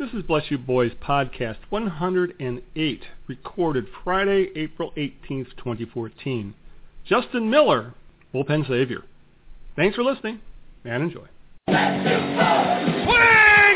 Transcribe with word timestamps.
This 0.00 0.14
is 0.14 0.22
Bless 0.22 0.50
You 0.50 0.56
Boys 0.56 0.92
podcast 1.06 1.58
108, 1.68 3.02
recorded 3.28 3.84
Friday, 4.02 4.48
April 4.56 4.92
18th, 4.96 5.54
2014. 5.58 6.54
Justin 7.06 7.50
Miller, 7.50 7.92
bullpen 8.34 8.66
savior. 8.66 9.02
Thanks 9.76 9.96
for 9.96 10.02
listening 10.02 10.40
and 10.86 11.02
enjoy. 11.02 11.26
Swing 11.66 11.76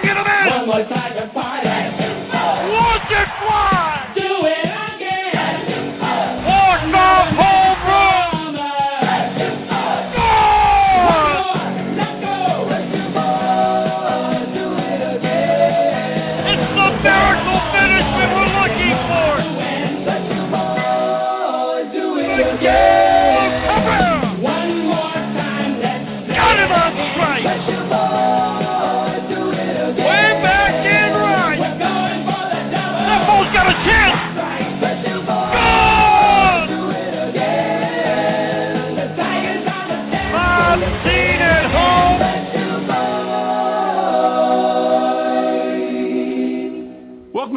and 0.01 0.19
a 0.19 0.25
miss! 0.25 0.51
One 0.51 0.67
more 0.67 0.89
time 0.89 1.15
to 1.15 1.31
party. 1.35 1.94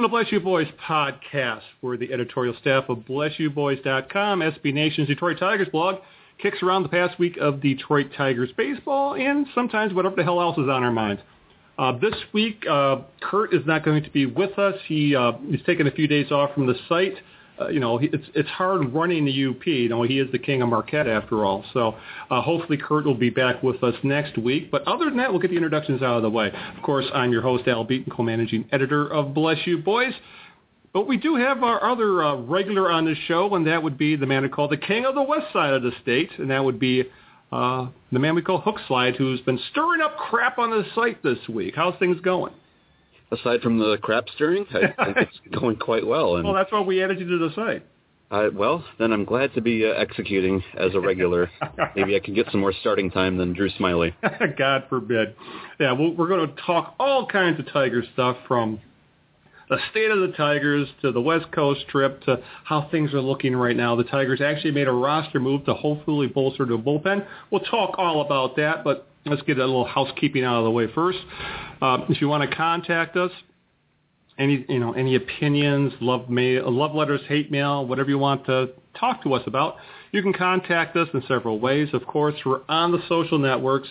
To 0.07 0.11
Bless 0.11 0.31
You 0.31 0.39
Boys 0.39 0.67
podcast, 0.87 1.63
where 1.81 1.97
the 1.97 2.13
editorial 2.13 2.55
staff 2.61 2.85
of 2.87 2.99
BlessYouBoys.com, 2.99 4.39
SB 4.39 4.73
Nation's 4.73 5.09
Detroit 5.09 5.37
Tigers 5.37 5.67
blog, 5.67 5.95
kicks 6.41 6.63
around 6.63 6.83
the 6.83 6.89
past 6.89 7.19
week 7.19 7.35
of 7.41 7.59
Detroit 7.59 8.11
Tigers 8.15 8.49
baseball 8.55 9.15
and 9.15 9.45
sometimes 9.53 9.93
whatever 9.93 10.15
the 10.15 10.23
hell 10.23 10.39
else 10.39 10.57
is 10.57 10.69
on 10.69 10.81
our 10.81 10.93
minds. 10.93 11.21
Uh, 11.77 11.91
this 11.99 12.13
week, 12.31 12.63
uh, 12.69 13.01
Kurt 13.19 13.53
is 13.53 13.65
not 13.65 13.83
going 13.83 14.01
to 14.01 14.09
be 14.09 14.25
with 14.25 14.57
us. 14.57 14.75
He 14.87 15.13
uh, 15.13 15.33
he's 15.51 15.61
taking 15.65 15.87
a 15.87 15.91
few 15.91 16.07
days 16.07 16.31
off 16.31 16.53
from 16.53 16.67
the 16.67 16.75
site. 16.87 17.15
Uh, 17.59 17.69
you 17.69 17.79
know, 17.79 17.99
it's 18.01 18.27
it's 18.35 18.49
hard 18.49 18.93
running 18.93 19.25
the 19.25 19.45
UP. 19.47 19.65
You 19.65 19.89
know, 19.89 20.03
he 20.03 20.19
is 20.19 20.31
the 20.31 20.39
king 20.39 20.61
of 20.61 20.69
Marquette 20.69 21.07
after 21.07 21.43
all. 21.45 21.63
So 21.73 21.95
uh, 22.29 22.41
hopefully 22.41 22.77
Kurt 22.77 23.05
will 23.05 23.15
be 23.15 23.29
back 23.29 23.63
with 23.63 23.83
us 23.83 23.95
next 24.03 24.37
week. 24.37 24.69
But 24.71 24.87
other 24.87 25.05
than 25.05 25.17
that, 25.17 25.31
we'll 25.31 25.41
get 25.41 25.49
the 25.49 25.57
introductions 25.57 26.01
out 26.01 26.17
of 26.17 26.23
the 26.23 26.29
way. 26.29 26.51
Of 26.75 26.83
course, 26.83 27.05
I'm 27.13 27.31
your 27.31 27.41
host, 27.41 27.67
Al 27.67 27.83
Beaton, 27.83 28.11
co-managing 28.11 28.69
editor 28.71 29.07
of 29.11 29.33
Bless 29.33 29.57
You 29.65 29.79
Boys. 29.79 30.13
But 30.93 31.07
we 31.07 31.17
do 31.17 31.35
have 31.35 31.63
our 31.63 31.83
other 31.83 32.23
uh, 32.23 32.35
regular 32.35 32.91
on 32.91 33.05
the 33.05 33.15
show, 33.27 33.53
and 33.55 33.67
that 33.67 33.83
would 33.83 33.97
be 33.97 34.15
the 34.15 34.25
man 34.25 34.43
we 34.43 34.49
call 34.49 34.67
the 34.67 34.77
king 34.77 35.05
of 35.05 35.15
the 35.15 35.23
west 35.23 35.51
side 35.53 35.73
of 35.73 35.83
the 35.83 35.91
state, 36.01 36.31
and 36.39 36.49
that 36.49 36.63
would 36.63 36.79
be 36.79 37.03
uh, 37.51 37.87
the 38.11 38.19
man 38.19 38.35
we 38.35 38.41
call 38.41 38.59
Hook 38.59 38.77
Slide, 38.87 39.15
who's 39.15 39.39
been 39.41 39.59
stirring 39.71 40.01
up 40.01 40.17
crap 40.17 40.57
on 40.57 40.71
the 40.71 40.83
site 40.95 41.21
this 41.23 41.37
week. 41.49 41.73
How's 41.75 41.97
things 41.99 42.19
going? 42.21 42.53
Aside 43.31 43.61
from 43.61 43.77
the 43.77 43.97
crap 44.01 44.29
stirring, 44.35 44.65
I 44.69 45.03
think 45.03 45.17
it's 45.17 45.39
going 45.59 45.75
quite 45.75 46.05
well. 46.05 46.37
And 46.37 46.45
Well, 46.45 46.53
that's 46.53 46.71
why 46.71 46.81
we 46.81 47.03
added 47.03 47.19
you 47.19 47.27
to 47.27 47.49
the 47.49 47.53
site. 47.55 47.83
I, 48.29 48.49
well, 48.49 48.83
then 48.99 49.13
I'm 49.13 49.23
glad 49.23 49.53
to 49.53 49.61
be 49.61 49.85
uh, 49.85 49.93
executing 49.93 50.61
as 50.77 50.93
a 50.93 50.99
regular. 50.99 51.49
Maybe 51.95 52.15
I 52.15 52.19
can 52.19 52.33
get 52.33 52.47
some 52.51 52.59
more 52.59 52.73
starting 52.81 53.09
time 53.09 53.37
than 53.37 53.53
Drew 53.53 53.69
Smyly. 53.71 54.13
God 54.57 54.83
forbid. 54.89 55.35
Yeah, 55.79 55.93
well, 55.93 56.13
we're 56.13 56.27
going 56.27 56.47
to 56.47 56.61
talk 56.61 56.95
all 56.99 57.25
kinds 57.25 57.59
of 57.59 57.71
Tiger 57.71 58.03
stuff 58.13 58.37
from 58.47 58.81
the 59.69 59.77
state 59.91 60.11
of 60.11 60.19
the 60.19 60.33
Tigers 60.35 60.87
to 61.01 61.11
the 61.11 61.21
West 61.21 61.51
Coast 61.51 61.87
trip 61.89 62.21
to 62.23 62.41
how 62.63 62.89
things 62.89 63.13
are 63.13 63.21
looking 63.21 63.55
right 63.55 63.75
now. 63.75 63.95
The 63.95 64.03
Tigers 64.03 64.41
actually 64.41 64.71
made 64.71 64.87
a 64.87 64.93
roster 64.93 65.39
move 65.39 65.65
to 65.65 65.73
hopefully 65.73 66.27
bolster 66.27 66.65
the 66.65 66.77
bullpen. 66.77 67.25
We'll 67.51 67.61
talk 67.61 67.95
all 67.97 68.21
about 68.21 68.55
that, 68.57 68.83
but 68.83 69.07
let's 69.25 69.41
get 69.43 69.57
a 69.57 69.65
little 69.65 69.85
housekeeping 69.85 70.43
out 70.43 70.59
of 70.59 70.63
the 70.63 70.71
way 70.71 70.87
first. 70.93 71.19
Uh, 71.81 71.99
if 72.09 72.21
you 72.21 72.27
want 72.27 72.49
to 72.49 72.55
contact 72.55 73.15
us, 73.17 73.31
any 74.37 74.65
you 74.69 74.79
know 74.79 74.93
any 74.93 75.15
opinions, 75.15 75.93
love 75.99 76.29
mail, 76.29 76.71
love 76.71 76.93
letters, 76.93 77.21
hate 77.27 77.51
mail, 77.51 77.85
whatever 77.85 78.09
you 78.09 78.17
want 78.17 78.45
to 78.45 78.69
talk 78.99 79.23
to 79.23 79.33
us 79.33 79.43
about, 79.47 79.77
you 80.11 80.21
can 80.21 80.33
contact 80.33 80.95
us 80.95 81.07
in 81.13 81.23
several 81.27 81.59
ways. 81.59 81.89
Of 81.93 82.05
course, 82.05 82.35
we're 82.45 82.61
on 82.69 82.91
the 82.91 82.99
social 83.07 83.39
networks 83.39 83.89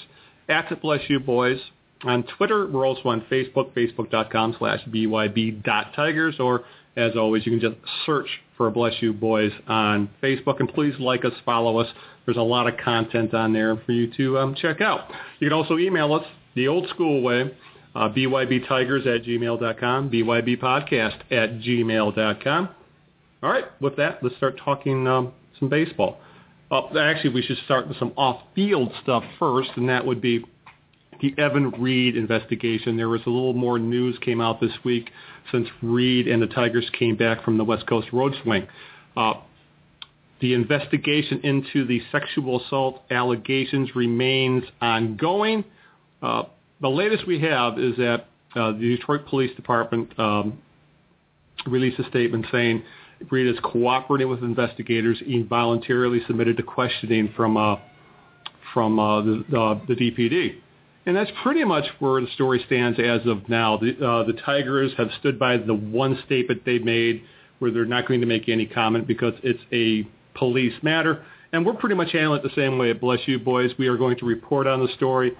at 0.48 0.80
Bless 0.80 1.00
You 1.08 1.20
Boys. 1.20 1.60
On 2.04 2.24
Twitter, 2.36 2.66
we're 2.66 2.86
also 2.86 3.08
on 3.08 3.22
Facebook, 3.22 3.72
facebook.com 3.72 4.56
slash 4.58 4.80
byb.tigers, 4.84 6.36
or 6.38 6.64
as 6.96 7.16
always, 7.16 7.46
you 7.46 7.58
can 7.58 7.60
just 7.60 7.76
search 8.04 8.28
for 8.56 8.70
Bless 8.70 8.94
You 9.00 9.12
Boys 9.12 9.52
on 9.66 10.08
Facebook, 10.22 10.60
and 10.60 10.68
please 10.68 10.94
like 10.98 11.24
us, 11.24 11.32
follow 11.44 11.78
us. 11.78 11.88
There's 12.26 12.36
a 12.36 12.42
lot 12.42 12.66
of 12.66 12.76
content 12.78 13.32
on 13.32 13.52
there 13.52 13.76
for 13.86 13.92
you 13.92 14.12
to 14.16 14.38
um, 14.38 14.54
check 14.54 14.80
out. 14.80 15.10
You 15.38 15.48
can 15.48 15.56
also 15.56 15.78
email 15.78 16.12
us 16.12 16.24
the 16.54 16.68
old 16.68 16.88
school 16.88 17.22
way, 17.22 17.54
uh, 17.94 18.08
bybtigers 18.08 19.06
at 19.06 19.24
gmail.com, 19.24 20.10
bybpodcast 20.10 21.20
at 21.30 21.60
gmail.com. 21.60 22.68
All 23.42 23.50
right, 23.50 23.64
with 23.80 23.96
that, 23.96 24.22
let's 24.22 24.36
start 24.36 24.60
talking 24.62 25.06
um, 25.06 25.32
some 25.58 25.68
baseball. 25.68 26.18
Uh, 26.70 26.98
actually, 26.98 27.32
we 27.32 27.42
should 27.42 27.58
start 27.64 27.86
with 27.86 27.96
some 27.98 28.12
off-field 28.16 28.92
stuff 29.02 29.22
first, 29.38 29.70
and 29.76 29.88
that 29.88 30.04
would 30.04 30.20
be 30.20 30.44
the 31.20 31.34
Evan 31.38 31.70
Reed 31.70 32.16
investigation. 32.16 32.96
There 32.96 33.08
was 33.08 33.20
a 33.26 33.30
little 33.30 33.54
more 33.54 33.78
news 33.78 34.18
came 34.20 34.40
out 34.40 34.60
this 34.60 34.72
week 34.84 35.10
since 35.52 35.68
Reed 35.82 36.28
and 36.28 36.42
the 36.42 36.46
Tigers 36.46 36.90
came 36.98 37.16
back 37.16 37.44
from 37.44 37.56
the 37.56 37.64
West 37.64 37.86
Coast 37.86 38.08
road 38.12 38.34
swing. 38.42 38.66
Uh, 39.16 39.34
the 40.40 40.54
investigation 40.54 41.40
into 41.42 41.86
the 41.86 42.00
sexual 42.12 42.60
assault 42.60 43.02
allegations 43.10 43.94
remains 43.94 44.64
ongoing. 44.80 45.64
Uh, 46.22 46.44
the 46.80 46.88
latest 46.88 47.26
we 47.26 47.40
have 47.40 47.78
is 47.78 47.96
that 47.96 48.26
uh, 48.54 48.72
the 48.72 48.96
Detroit 48.96 49.26
Police 49.26 49.54
Department 49.56 50.18
um, 50.18 50.58
released 51.66 51.98
a 51.98 52.08
statement 52.08 52.46
saying 52.52 52.82
Reed 53.30 53.46
is 53.46 53.58
cooperating 53.62 54.28
with 54.28 54.42
investigators. 54.42 55.18
He 55.24 55.42
voluntarily 55.42 56.20
submitted 56.26 56.58
to 56.58 56.62
questioning 56.62 57.32
from 57.34 57.56
uh, 57.56 57.76
from 58.74 58.98
uh, 58.98 59.22
the, 59.22 59.80
the 59.88 59.94
DPD. 59.94 60.56
And 61.06 61.16
that's 61.16 61.30
pretty 61.42 61.64
much 61.64 61.84
where 61.98 62.20
the 62.20 62.26
story 62.34 62.62
stands 62.66 62.98
as 62.98 63.26
of 63.26 63.48
now. 63.48 63.78
The, 63.78 63.92
uh, 64.04 64.24
the 64.24 64.34
Tigers 64.44 64.92
have 64.98 65.08
stood 65.20 65.38
by 65.38 65.56
the 65.56 65.72
one 65.72 66.18
statement 66.26 66.64
they 66.66 66.78
made 66.80 67.22
where 67.58 67.70
they're 67.70 67.86
not 67.86 68.06
going 68.06 68.20
to 68.20 68.26
make 68.26 68.48
any 68.48 68.66
comment 68.66 69.06
because 69.06 69.32
it's 69.42 69.62
a 69.72 70.06
police 70.36 70.74
matter. 70.82 71.24
And 71.52 71.64
we're 71.64 71.74
pretty 71.74 71.94
much 71.94 72.12
handling 72.12 72.40
it 72.40 72.42
the 72.42 72.54
same 72.60 72.78
way 72.78 72.92
Bless 72.92 73.20
You 73.26 73.38
Boys. 73.38 73.70
We 73.78 73.86
are 73.88 73.96
going 73.96 74.18
to 74.18 74.26
report 74.26 74.66
on 74.66 74.80
the 74.80 74.92
story, 74.94 75.36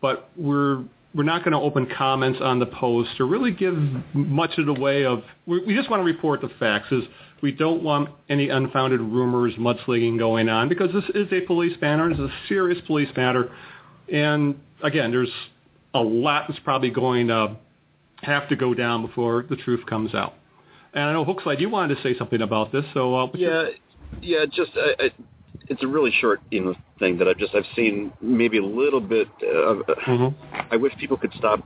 but 0.00 0.30
we're 0.36 0.82
we're 1.14 1.22
not 1.22 1.44
going 1.44 1.52
to 1.52 1.58
open 1.58 1.86
comments 1.96 2.40
on 2.42 2.58
the 2.58 2.66
post 2.66 3.18
or 3.20 3.26
really 3.26 3.50
give 3.50 3.74
much 4.12 4.58
of 4.58 4.66
the 4.66 4.74
way 4.74 5.04
of. 5.06 5.22
We, 5.46 5.64
we 5.64 5.74
just 5.74 5.88
want 5.88 6.00
to 6.00 6.04
report 6.04 6.40
the 6.40 6.50
facts. 6.58 6.90
Is 6.90 7.04
we 7.42 7.52
don't 7.52 7.82
want 7.82 8.10
any 8.28 8.48
unfounded 8.48 9.00
rumors, 9.00 9.54
mudslinging 9.54 10.18
going 10.18 10.48
on 10.48 10.68
because 10.68 10.92
this 10.92 11.04
is 11.14 11.32
a 11.32 11.42
police 11.42 11.76
matter. 11.80 12.10
It's 12.10 12.20
a 12.20 12.28
serious 12.48 12.78
police 12.86 13.08
matter, 13.16 13.50
and 14.12 14.58
again, 14.82 15.10
there's 15.10 15.32
a 15.94 16.00
lot 16.00 16.46
that's 16.48 16.60
probably 16.60 16.90
going 16.90 17.28
to 17.28 17.56
have 18.22 18.48
to 18.48 18.56
go 18.56 18.74
down 18.74 19.06
before 19.06 19.44
the 19.48 19.56
truth 19.56 19.84
comes 19.86 20.14
out. 20.14 20.34
And 20.92 21.04
I 21.04 21.12
know 21.12 21.24
Hookslide, 21.24 21.60
you 21.60 21.68
wanted 21.68 21.96
to 21.96 22.02
say 22.02 22.16
something 22.18 22.40
about 22.40 22.72
this, 22.72 22.84
so 22.94 23.14
uh, 23.14 23.26
Yeah, 23.34 23.64
yeah. 24.22 24.44
Just 24.46 24.72
I, 24.76 24.94
I, 25.04 25.10
it's 25.68 25.82
a 25.82 25.86
really 25.86 26.12
short, 26.20 26.40
you 26.50 26.64
know, 26.64 26.74
thing 26.98 27.18
that 27.18 27.28
I've 27.28 27.38
just 27.38 27.54
I've 27.54 27.66
seen 27.74 28.12
maybe 28.20 28.58
a 28.58 28.64
little 28.64 29.00
bit. 29.00 29.28
Of, 29.42 29.78
Mhm. 30.06 30.34
I 30.70 30.76
wish 30.76 30.96
people 30.98 31.16
could 31.16 31.32
stop 31.38 31.60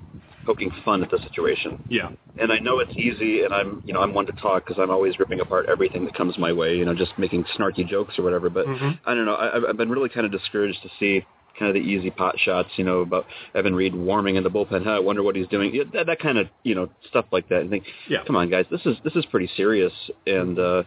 poking 0.46 0.70
fun 0.84 1.02
at 1.02 1.10
the 1.10 1.18
situation. 1.18 1.78
yeah, 1.88 2.08
And 2.38 2.50
I 2.52 2.58
know 2.58 2.78
it's 2.81 2.96
easy, 2.96 3.42
and 3.44 3.52
I'm, 3.52 3.82
you 3.84 3.92
know, 3.92 4.00
I'm 4.00 4.14
one 4.14 4.25
to 4.26 4.32
talk 4.32 4.64
because 4.66 4.81
I'm 4.82 4.90
always 4.90 5.19
ripping 5.19 5.40
apart 5.40 5.66
everything 5.69 6.04
that 6.06 6.14
comes 6.14 6.38
my 6.38 6.52
way, 6.52 6.76
you 6.76 6.84
know, 6.87 6.94
just 6.94 7.12
making 7.19 7.44
snarky 7.56 7.87
jokes 7.87 8.19
or 8.19 8.22
whatever. 8.22 8.48
But 8.50 8.66
Mhm. 8.66 8.98
I 9.04 9.14
don't 9.14 9.26
know. 9.26 9.34
I, 9.34 9.56
I've- 9.56 9.66
I've 9.69 9.76
been 9.76 9.90
really 9.90 10.08
kind 10.08 10.25
of 10.26 10.32
discouraged 10.32 10.82
to 10.82 10.88
see 10.98 11.25
kind 11.58 11.69
of 11.69 11.75
the 11.75 11.88
easy 11.88 12.10
pot 12.10 12.38
shots, 12.40 12.70
you 12.78 12.84
know, 12.84 13.00
about 13.00 13.26
Evan 13.54 13.75
Reed 13.75 13.94
warming 13.94 14.36
in 14.36 14.43
the 14.43 14.50
bullpen. 14.50 14.82
Huh, 14.82 14.93
I 14.93 14.98
wonder 14.98 15.22
what 15.22 15.36
he's 15.36 15.48
doing. 15.48 15.75
Yeah, 15.75 15.84
that, 15.93 16.06
that 16.06 16.19
kind 16.19 16.38
of, 16.38 16.48
you 16.62 16.75
know, 16.75 16.88
stuff 17.10 17.26
like 17.32 17.48
that. 17.50 17.60
And 17.60 17.69
think, 17.70 17.84
Yeah. 18.08 18.25
come 18.25 18.34
on, 18.36 18.48
guys, 18.48 18.64
this 18.70 18.84
is 18.86 18.96
this 19.04 19.14
is 19.14 19.26
pretty 19.26 19.48
serious, 19.56 19.93
and 20.26 20.58
uh, 20.58 20.82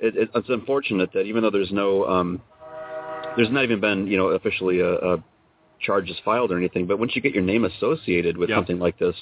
it, 0.00 0.16
it, 0.16 0.30
it's 0.34 0.48
unfortunate 0.48 1.12
that 1.12 1.22
even 1.22 1.42
though 1.42 1.50
there's 1.50 1.72
no, 1.72 2.04
um, 2.06 2.42
there's 3.36 3.50
not 3.50 3.64
even 3.64 3.80
been, 3.80 4.06
you 4.06 4.16
know, 4.16 4.28
officially 4.28 4.80
a, 4.80 4.92
a 4.94 5.24
charges 5.80 6.16
filed 6.24 6.50
or 6.50 6.58
anything, 6.58 6.86
but 6.86 6.98
once 6.98 7.14
you 7.14 7.22
get 7.22 7.32
your 7.34 7.42
name 7.44 7.64
associated 7.64 8.36
with 8.36 8.50
Yeah. 8.50 8.56
something 8.56 8.78
like 8.78 8.98
this, 8.98 9.14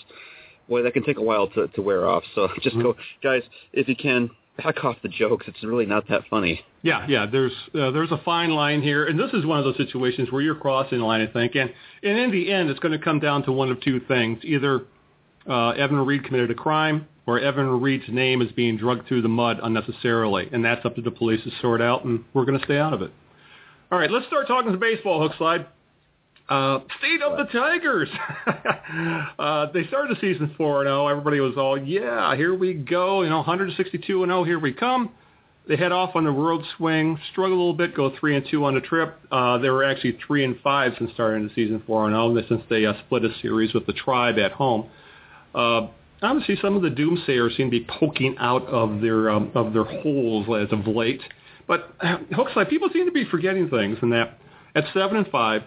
boy, 0.69 0.83
that 0.83 0.95
can 0.95 1.05
take 1.05 1.19
a 1.19 1.23
while 1.23 1.49
to, 1.49 1.69
to 1.69 1.83
wear 1.83 2.09
off. 2.09 2.25
So 2.35 2.49
just 2.63 2.75
Mm-hmm. 2.77 2.83
go, 2.83 2.97
guys, 3.23 3.43
if 3.73 3.89
you 3.89 3.97
can, 3.97 4.31
back 4.57 4.83
off 4.85 4.97
the 5.03 5.09
jokes. 5.11 5.45
It's 5.49 5.63
really 5.63 5.85
not 5.85 6.09
that 6.09 6.23
funny. 6.31 6.63
Yeah, 6.83 7.05
yeah. 7.09 7.27
There's 7.27 7.53
uh, 7.75 7.91
there's 7.91 8.11
a 8.11 8.17
fine 8.25 8.51
line 8.51 8.81
here, 8.81 9.05
and 9.05 9.19
this 9.19 9.31
is 9.35 9.45
one 9.45 9.59
of 9.59 9.65
those 9.67 9.77
situations 9.77 10.33
where 10.33 10.41
you're 10.41 10.55
crossing 10.55 10.99
the 11.01 11.05
line, 11.05 11.21
I 11.21 11.27
think, 11.31 11.57
and 11.57 11.71
and 12.03 12.17
in 12.19 12.31
the 12.31 12.51
end, 12.51 12.71
it's 12.71 12.81
going 12.81 12.93
to 12.99 13.05
come 13.05 13.19
down 13.21 13.43
to 13.45 13.53
one 13.53 13.71
of 13.71 13.81
two 13.83 14.01
things: 14.01 14.39
either 14.45 14.85
uh, 15.47 15.71
Evan 15.71 15.99
Reed 15.99 16.25
committed 16.25 16.51
a 16.51 16.55
crime 16.55 17.07
or 17.27 17.41
Evan 17.41 17.81
Reed's 17.81 18.09
name 18.09 18.41
is 18.41 18.53
being 18.53 18.77
drugged 18.77 19.09
through 19.09 19.23
the 19.23 19.29
mud 19.29 19.59
unnecessarily, 19.63 20.49
and 20.53 20.65
that's 20.65 20.85
up 20.85 20.95
to 20.95 21.03
the 21.03 21.11
police 21.11 21.43
to 21.45 21.51
sort 21.61 21.83
out, 21.83 22.05
and 22.05 22.25
we're 22.33 22.45
going 22.45 22.59
to 22.59 22.65
stay 22.65 22.79
out 22.79 22.93
of 22.93 23.03
it. 23.03 23.13
All 23.91 23.99
right, 23.99 24.11
let's 24.11 24.27
start 24.27 24.47
talking 24.47 24.71
some 24.71 24.81
baseball, 24.81 25.29
Hookslide. 25.29 25.67
Uh, 26.49 26.79
state 26.99 27.23
of 27.23 27.37
the 27.39 27.45
Tigers. 27.53 28.09
uh, 29.39 29.67
they 29.73 29.85
started 29.89 30.17
the 30.17 30.21
season 30.21 30.55
4-0. 30.59 31.11
Everybody 31.11 31.41
was 31.41 31.57
all, 31.57 31.77
yeah, 31.77 32.37
here 32.37 32.55
we 32.55 32.75
go. 32.75 33.23
You 33.23 33.31
know, 33.31 33.43
162-0, 33.43 34.47
here 34.47 34.59
we 34.61 34.73
come. 34.73 35.11
They 35.69 35.77
head 35.77 35.91
off 35.91 36.15
on 36.15 36.23
the 36.23 36.31
road 36.31 36.63
swing, 36.77 37.19
struggle 37.33 37.57
a 37.57 37.59
little 37.59 37.75
bit, 37.75 37.97
go 37.97 38.13
3 38.21 38.37
and 38.37 38.47
2 38.49 38.65
on 38.65 38.75
the 38.75 38.81
trip. 38.81 39.19
Uh, 39.33 39.59
they 39.59 39.69
were 39.69 39.83
actually 39.83 40.17
3 40.25 40.45
and 40.45 40.61
5 40.61 40.93
since 40.99 41.11
starting 41.15 41.49
the 41.49 41.55
season 41.55 41.83
4-0, 41.89 42.49
since 42.49 42.63
they 42.71 42.87
uh, 42.87 42.93
split 43.05 43.25
a 43.25 43.31
series 43.43 43.75
with 43.75 43.85
the 43.87 43.93
Tribe 43.93 44.39
at 44.39 44.53
home. 44.53 44.89
Uh, 45.53 45.89
obviously, 46.27 46.57
some 46.61 46.77
of 46.77 46.83
the 46.83 46.91
doomsayers 46.91 47.57
seem 47.57 47.71
to 47.71 47.79
be 47.79 47.87
poking 48.01 48.37
out 48.39 48.67
of 48.67 49.01
their 49.01 49.31
um, 49.31 49.51
of 49.55 49.73
their 49.73 49.85
holes 49.85 50.47
as 50.49 50.73
of 50.73 50.87
late. 50.87 51.23
But 51.67 51.95
uh, 52.01 52.19
Hookslide, 52.33 52.69
people 52.69 52.89
seem 52.93 53.07
to 53.07 53.13
be 53.13 53.25
forgetting 53.25 53.69
things, 53.69 53.99
and 54.03 54.13
that 54.13 54.39
at 54.75 54.85
7 54.93 55.17
and 55.17 55.27
5, 55.29 55.63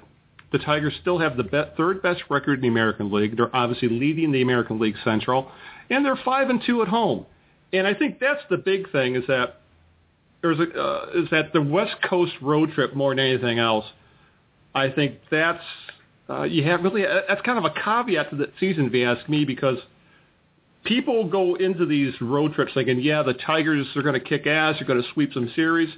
the 0.52 0.60
Tigers 0.60 0.94
still 1.02 1.20
have 1.20 1.38
the 1.38 1.44
be- 1.44 1.64
third 1.78 2.02
best 2.02 2.22
record 2.30 2.60
in 2.60 2.62
the 2.62 2.68
American 2.68 3.12
League. 3.12 3.38
They're 3.38 3.56
obviously 3.56 3.90
leading 3.90 4.32
the 4.32 4.42
American 4.42 4.80
League 4.80 4.96
Central, 5.04 5.52
and 5.90 6.06
they're 6.06 6.20
five 6.24 6.50
and 6.50 6.62
two 6.66 6.82
at 6.82 6.88
home. 6.88 7.26
And 7.72 7.86
I 7.86 7.94
think 7.94 8.20
that's 8.20 8.42
the 8.50 8.58
big 8.58 8.92
thing 8.92 9.16
is 9.16 9.26
that 9.28 9.62
there's 10.42 10.60
a 10.60 10.64
uh, 10.64 11.10
is 11.16 11.30
that 11.32 11.54
the 11.54 11.62
West 11.62 11.96
Coast 12.08 12.34
road 12.42 12.72
trip 12.72 12.96
more 12.96 13.14
than 13.14 13.20
anything 13.20 13.60
else. 13.60 13.86
I 14.74 14.90
think 14.90 15.18
that's 15.30 15.64
uh, 16.30 16.44
you 16.44 16.64
have 16.64 16.84
really 16.84 17.06
uh, 17.06 17.22
that's 17.28 17.42
kind 17.42 17.58
of 17.58 17.66
a 17.66 17.74
caveat 17.84 18.32
to 18.32 18.36
the 18.36 18.52
season, 18.60 18.86
if 18.86 18.94
you 18.94 19.06
ask 19.06 19.28
me, 19.30 19.46
because 19.46 19.78
people 20.90 21.30
go 21.30 21.56
into 21.56 21.86
these 21.86 22.14
road 22.20 22.54
trips 22.54 22.74
thinking, 22.74 23.00
yeah, 23.00 23.22
the 23.22 23.36
Tigers 23.36 23.88
are 23.96 24.02
going 24.02 24.16
to 24.16 24.20
kick 24.20 24.48
ass, 24.48 24.76
they're 24.80 24.88
going 24.88 25.02
to 25.02 25.08
sweep 25.14 25.32
some 25.34 25.50
series, 25.56 25.90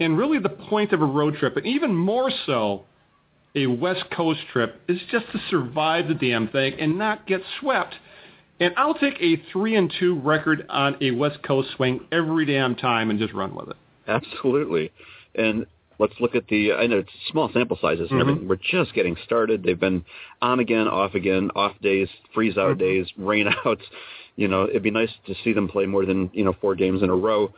and 0.00 0.18
really 0.18 0.38
the 0.38 0.48
point 0.50 0.92
of 0.92 1.00
a 1.00 1.06
road 1.06 1.36
trip, 1.36 1.56
and 1.56 1.64
even 1.64 1.94
more 1.94 2.30
so 2.44 2.84
a 3.54 3.66
West 3.66 4.04
Coast 4.14 4.40
trip 4.52 4.82
is 4.88 4.98
just 5.10 5.24
to 5.32 5.38
survive 5.48 6.08
the 6.08 6.14
damn 6.14 6.48
thing 6.48 6.74
and 6.78 6.98
not 6.98 7.26
get 7.26 7.40
swept. 7.60 7.94
And 8.58 8.74
I'll 8.76 8.94
take 8.94 9.14
a 9.20 9.36
three 9.52 9.76
and 9.76 9.92
two 9.98 10.18
record 10.18 10.66
on 10.68 10.96
a 11.00 11.12
West 11.12 11.42
Coast 11.42 11.68
swing 11.76 12.00
every 12.10 12.44
damn 12.44 12.74
time 12.74 13.10
and 13.10 13.18
just 13.18 13.32
run 13.32 13.54
with 13.54 13.70
it. 13.70 13.76
Absolutely. 14.08 14.90
And 15.34 15.66
let's 15.98 16.14
look 16.20 16.34
at 16.34 16.46
the. 16.48 16.72
I 16.72 16.86
know 16.86 16.98
it's 16.98 17.12
small 17.30 17.50
sample 17.52 17.78
sizes 17.80 18.10
and 18.10 18.18
Mhm. 18.18 18.22
everything. 18.22 18.48
We're 18.48 18.56
just 18.56 18.92
getting 18.94 19.16
started. 19.24 19.62
They've 19.62 19.78
been 19.78 20.04
on 20.42 20.60
again, 20.60 20.88
off 20.88 21.14
again, 21.14 21.50
off 21.56 21.78
days, 21.80 22.08
freeze 22.34 22.56
out 22.58 22.76
Mhm. 22.76 22.78
days, 22.80 23.06
rain 23.16 23.48
outs. 23.64 23.84
You 24.36 24.48
know, 24.48 24.64
it'd 24.68 24.82
be 24.82 24.90
nice 24.90 25.12
to 25.26 25.34
see 25.42 25.52
them 25.52 25.68
play 25.68 25.86
more 25.86 26.04
than 26.04 26.30
you 26.34 26.44
know 26.44 26.52
four 26.60 26.74
games 26.74 27.02
in 27.02 27.10
a 27.10 27.14
row. 27.16 27.52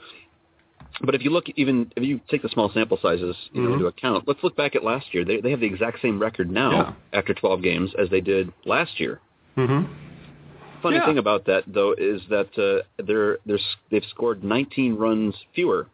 But 1.03 1.15
if 1.15 1.23
you 1.23 1.31
look, 1.31 1.49
even 1.57 1.93
if 1.97 2.03
you 2.05 2.21
take 2.29 2.43
the 2.43 2.49
small 2.49 2.71
sample 2.71 2.99
sizes 3.01 3.37
you 3.53 3.63
know, 3.63 3.71
Mhm. 3.71 3.73
into 3.75 3.87
account, 3.87 4.27
let's 4.27 4.43
look 4.43 4.57
back 4.57 4.75
at 4.75 4.83
last 4.83 5.13
year. 5.13 5.25
They 5.25 5.41
they 5.41 5.51
have 5.51 5.61
the 5.61 5.67
exact 5.67 6.01
same 6.01 6.19
record 6.19 6.51
now 6.51 6.71
Yeah. 6.73 6.93
after 7.13 7.35
12 7.35 7.63
games 7.63 7.93
as 7.95 8.09
they 8.11 8.21
did 8.21 8.53
last 8.65 8.99
year. 8.99 9.21
Mm-hmm. 9.57 9.85
Funny 10.83 10.97
Yeah. 10.97 11.07
thing 11.07 11.19
about 11.19 11.45
that 11.47 11.65
though 11.67 11.93
is 11.93 12.23
that 12.31 12.57
uh, 12.59 12.83
they're 13.03 13.39
they're 13.45 13.59
they've 13.91 14.05
scored 14.07 14.45
19 14.45 14.95
runs 14.95 15.35
fewer 15.53 15.89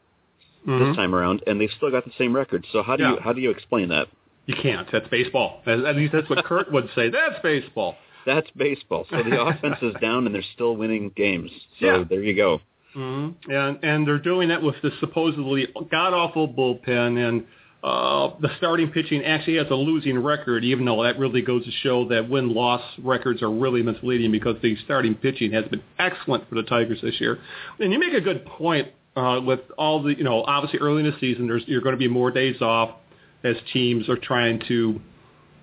this 0.66 0.96
time 0.96 1.14
around, 1.14 1.42
and 1.46 1.60
they've 1.60 1.70
still 1.76 1.90
got 1.90 2.04
the 2.04 2.12
same 2.18 2.34
record. 2.34 2.66
So 2.72 2.82
how 2.82 2.96
do 2.96 3.02
you 3.04 3.10
Mm-hmm. 3.16 3.24
How 3.24 3.32
do 3.32 3.40
you 3.40 3.50
explain 3.50 3.88
that? 3.90 4.08
You 4.46 4.54
can't. 4.60 4.86
That's 4.92 5.08
baseball. 5.08 5.62
At 5.66 5.80
at 5.80 5.96
least 5.96 6.12
that's 6.12 6.28
what 6.28 6.44
Kurt 6.44 6.70
would 6.72 6.88
say. 6.94 7.10
That's 7.10 7.40
baseball. 7.42 7.96
That's 8.26 8.48
baseball. 8.56 9.06
So 9.10 9.22
the 9.22 9.40
offense 9.46 9.76
is 9.82 9.94
down, 10.00 10.26
and 10.26 10.34
they're 10.34 10.42
still 10.54 10.76
winning 10.76 11.10
games. 11.16 11.50
So 11.80 11.86
Yeah. 11.86 12.04
there 12.08 12.22
you 12.22 12.34
go. 12.34 12.60
Mm-hmm. 12.96 13.50
And 13.50 13.78
and 13.82 14.06
they're 14.06 14.18
doing 14.18 14.48
that 14.48 14.62
with 14.62 14.76
the 14.82 14.90
supposedly 15.00 15.66
god 15.90 16.14
awful 16.14 16.46
bullpen 16.48 17.28
and 17.28 17.44
uh, 17.82 18.30
the 18.40 18.48
starting 18.56 18.88
pitching 18.90 19.22
actually 19.24 19.56
has 19.58 19.66
a 19.70 19.74
losing 19.74 20.18
record, 20.18 20.64
even 20.64 20.86
though 20.86 21.02
that 21.02 21.18
really 21.18 21.42
goes 21.42 21.62
to 21.66 21.70
show 21.82 22.08
that 22.08 22.30
win 22.30 22.54
loss 22.54 22.80
records 23.02 23.42
are 23.42 23.50
really 23.50 23.82
misleading 23.82 24.32
because 24.32 24.56
the 24.62 24.74
starting 24.86 25.14
pitching 25.14 25.52
has 25.52 25.66
been 25.66 25.82
excellent 25.98 26.48
for 26.48 26.54
the 26.54 26.62
Tigers 26.62 26.98
this 27.02 27.20
year. 27.20 27.38
And 27.78 27.92
you 27.92 27.98
make 27.98 28.14
a 28.14 28.22
good 28.22 28.46
point 28.46 28.88
uh, 29.16 29.40
with 29.44 29.60
all 29.78 30.02
the 30.02 30.16
you 30.16 30.24
know 30.24 30.42
obviously 30.44 30.78
early 30.80 31.04
in 31.04 31.10
the 31.10 31.16
season 31.20 31.46
there's 31.46 31.62
you're 31.66 31.80
going 31.80 31.94
to 31.94 31.98
be 31.98 32.08
more 32.08 32.30
days 32.30 32.60
off 32.60 32.96
as 33.44 33.56
teams 33.72 34.08
are 34.08 34.16
trying 34.16 34.60
to 34.66 35.00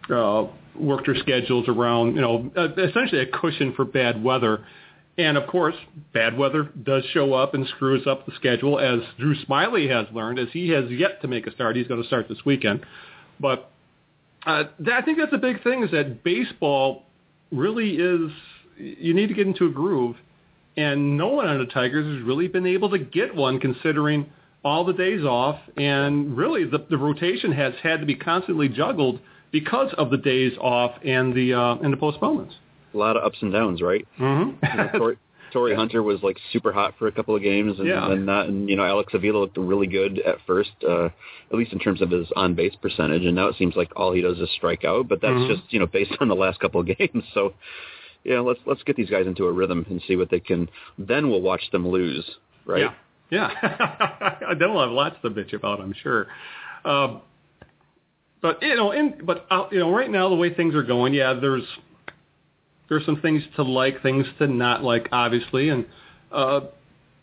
uh, 0.10 0.48
work 0.76 1.06
their 1.06 1.16
schedules 1.16 1.68
around, 1.68 2.16
you 2.16 2.22
know, 2.22 2.52
uh, 2.56 2.70
essentially 2.78 3.22
a 3.22 3.26
cushion 3.26 3.74
for 3.74 3.86
bad 3.86 4.24
weather. 4.24 4.66
And 5.18 5.38
of 5.38 5.48
course, 5.48 5.76
bad 6.14 6.38
weather 6.38 6.64
does 6.64 7.04
show 7.12 7.34
up 7.34 7.54
and 7.54 7.68
screws 7.68 8.08
up 8.08 8.26
the 8.26 8.32
schedule, 8.36 8.80
as 8.80 9.02
Drew 9.20 9.36
Smyly 9.46 9.90
has 9.90 10.14
learned, 10.14 10.40
as 10.40 10.48
he 10.54 10.70
has 10.70 10.90
yet 10.90 11.22
to 11.22 11.28
make 11.28 11.48
a 11.48 11.52
start. 11.52 11.76
He's 11.76 11.88
going 11.88 12.02
to 12.02 12.08
start 12.08 12.30
this 12.30 12.40
weekend. 12.46 12.86
But 13.40 13.70
uh, 14.46 14.64
I 14.92 15.02
think 15.02 15.18
that's 15.18 15.34
a 15.34 15.38
big 15.38 15.62
thing 15.64 15.84
is 15.84 15.92
that 15.92 16.24
baseball 16.24 17.04
really 17.52 17.96
is, 17.96 18.32
you 18.78 19.14
need 19.14 19.28
to 19.28 19.34
get 19.34 19.48
into 19.48 19.66
a 19.66 19.70
groove. 19.70 20.16
And 20.78 21.18
no 21.18 21.28
one 21.30 21.48
on 21.48 21.58
the 21.60 21.66
Tigers 21.66 22.06
has 22.16 22.24
really 22.26 22.48
been 22.48 22.66
able 22.66 22.90
to 22.92 23.00
get 23.00 23.36
one 23.36 23.60
considering 23.60 24.28
all 24.64 24.86
the 24.86 24.94
days 24.94 25.24
off. 25.26 25.60
And 25.78 26.38
really, 26.38 26.64
the, 26.66 26.86
the 26.90 26.98
rotation 26.98 27.52
has 27.52 27.74
had 27.84 28.00
to 28.00 28.06
be 28.06 28.16
constantly 28.16 28.70
juggled 28.70 29.20
because 29.52 29.94
of 29.98 30.10
the 30.12 30.18
days 30.18 30.54
off 30.62 30.92
and 31.04 31.34
the, 31.34 31.54
uh, 31.54 31.76
and 31.76 31.92
the 31.92 31.98
postponements. 31.98 32.56
A 32.94 32.98
lot 32.98 33.18
of 33.18 33.24
ups 33.24 33.38
and 33.42 33.52
downs, 33.52 33.82
right? 33.82 34.08
Mm-hmm. 34.20 34.66
You 34.66 34.78
know, 34.84 34.90
Tor- 34.98 35.18
Torii 35.52 35.76
Hunter 35.76 36.02
was 36.02 36.24
like 36.24 36.38
super 36.54 36.72
hot 36.72 36.94
for 36.98 37.08
a 37.08 37.12
couple 37.12 37.36
of 37.36 37.42
games, 37.42 37.78
and 37.80 37.86
Yeah. 37.88 38.08
then 38.08 38.26
not. 38.26 38.48
And 38.48 38.70
you 38.70 38.78
know, 38.78 38.86
Alex 38.86 39.14
Avila 39.14 39.40
looked 39.40 39.58
really 39.58 39.88
good 39.88 40.20
at 40.20 40.38
first, 40.48 40.72
uh, 40.88 41.06
at 41.08 41.58
least 41.58 41.74
in 41.74 41.80
terms 41.80 42.02
of 42.02 42.10
his 42.12 42.28
on 42.38 42.54
base 42.54 42.74
percentage. 42.82 43.26
And 43.26 43.36
now 43.36 43.48
it 43.50 43.56
seems 43.58 43.76
like 43.76 43.92
all 43.98 44.14
he 44.14 44.22
does 44.22 44.38
is 44.40 44.50
strike 44.56 44.86
out. 44.86 45.10
But 45.10 45.20
that's 45.22 45.34
Mhm. 45.34 45.50
just 45.50 45.74
you 45.74 45.80
know 45.80 45.88
based 45.88 46.14
on 46.22 46.30
the 46.30 46.36
last 46.36 46.60
couple 46.62 46.80
of 46.80 46.88
games. 46.88 47.24
So 47.34 47.54
yeah, 48.24 48.40
let's 48.40 48.60
let's 48.66 48.84
get 48.84 48.96
these 48.96 49.10
guys 49.10 49.28
into 49.28 49.46
a 49.46 49.52
rhythm 49.52 49.86
and 49.90 50.02
see 50.08 50.16
what 50.16 50.30
they 50.30 50.40
can. 50.40 50.70
Then 50.98 51.30
we'll 51.30 51.42
watch 51.42 51.64
them 51.72 51.88
lose, 51.88 52.30
right? 52.66 52.82
Yeah. 52.82 52.94
Yeah. 53.32 54.40
then 54.60 54.74
we'll 54.74 54.82
have 54.82 54.92
lots 54.92 55.16
to 55.22 55.30
bitch 55.30 55.54
about, 55.54 55.80
I'm 55.80 55.96
sure. 56.04 56.28
Um, 56.84 57.22
but 58.42 58.62
you 58.62 58.76
know, 58.76 58.92
in 58.92 59.22
but 59.24 59.46
uh, 59.50 59.68
you 59.72 59.80
know, 59.80 59.92
right 59.92 60.10
now 60.10 60.30
the 60.30 60.36
way 60.36 60.54
things 60.54 60.76
are 60.76 60.84
going, 60.84 61.14
yeah, 61.14 61.34
there's 61.34 61.64
there's 62.90 63.06
some 63.06 63.22
things 63.22 63.42
to 63.56 63.64
like, 63.64 64.02
things 64.04 64.26
to 64.38 64.48
not 64.48 64.84
like, 64.84 65.08
obviously, 65.12 65.70
and 65.70 65.86
uh, 66.32 66.62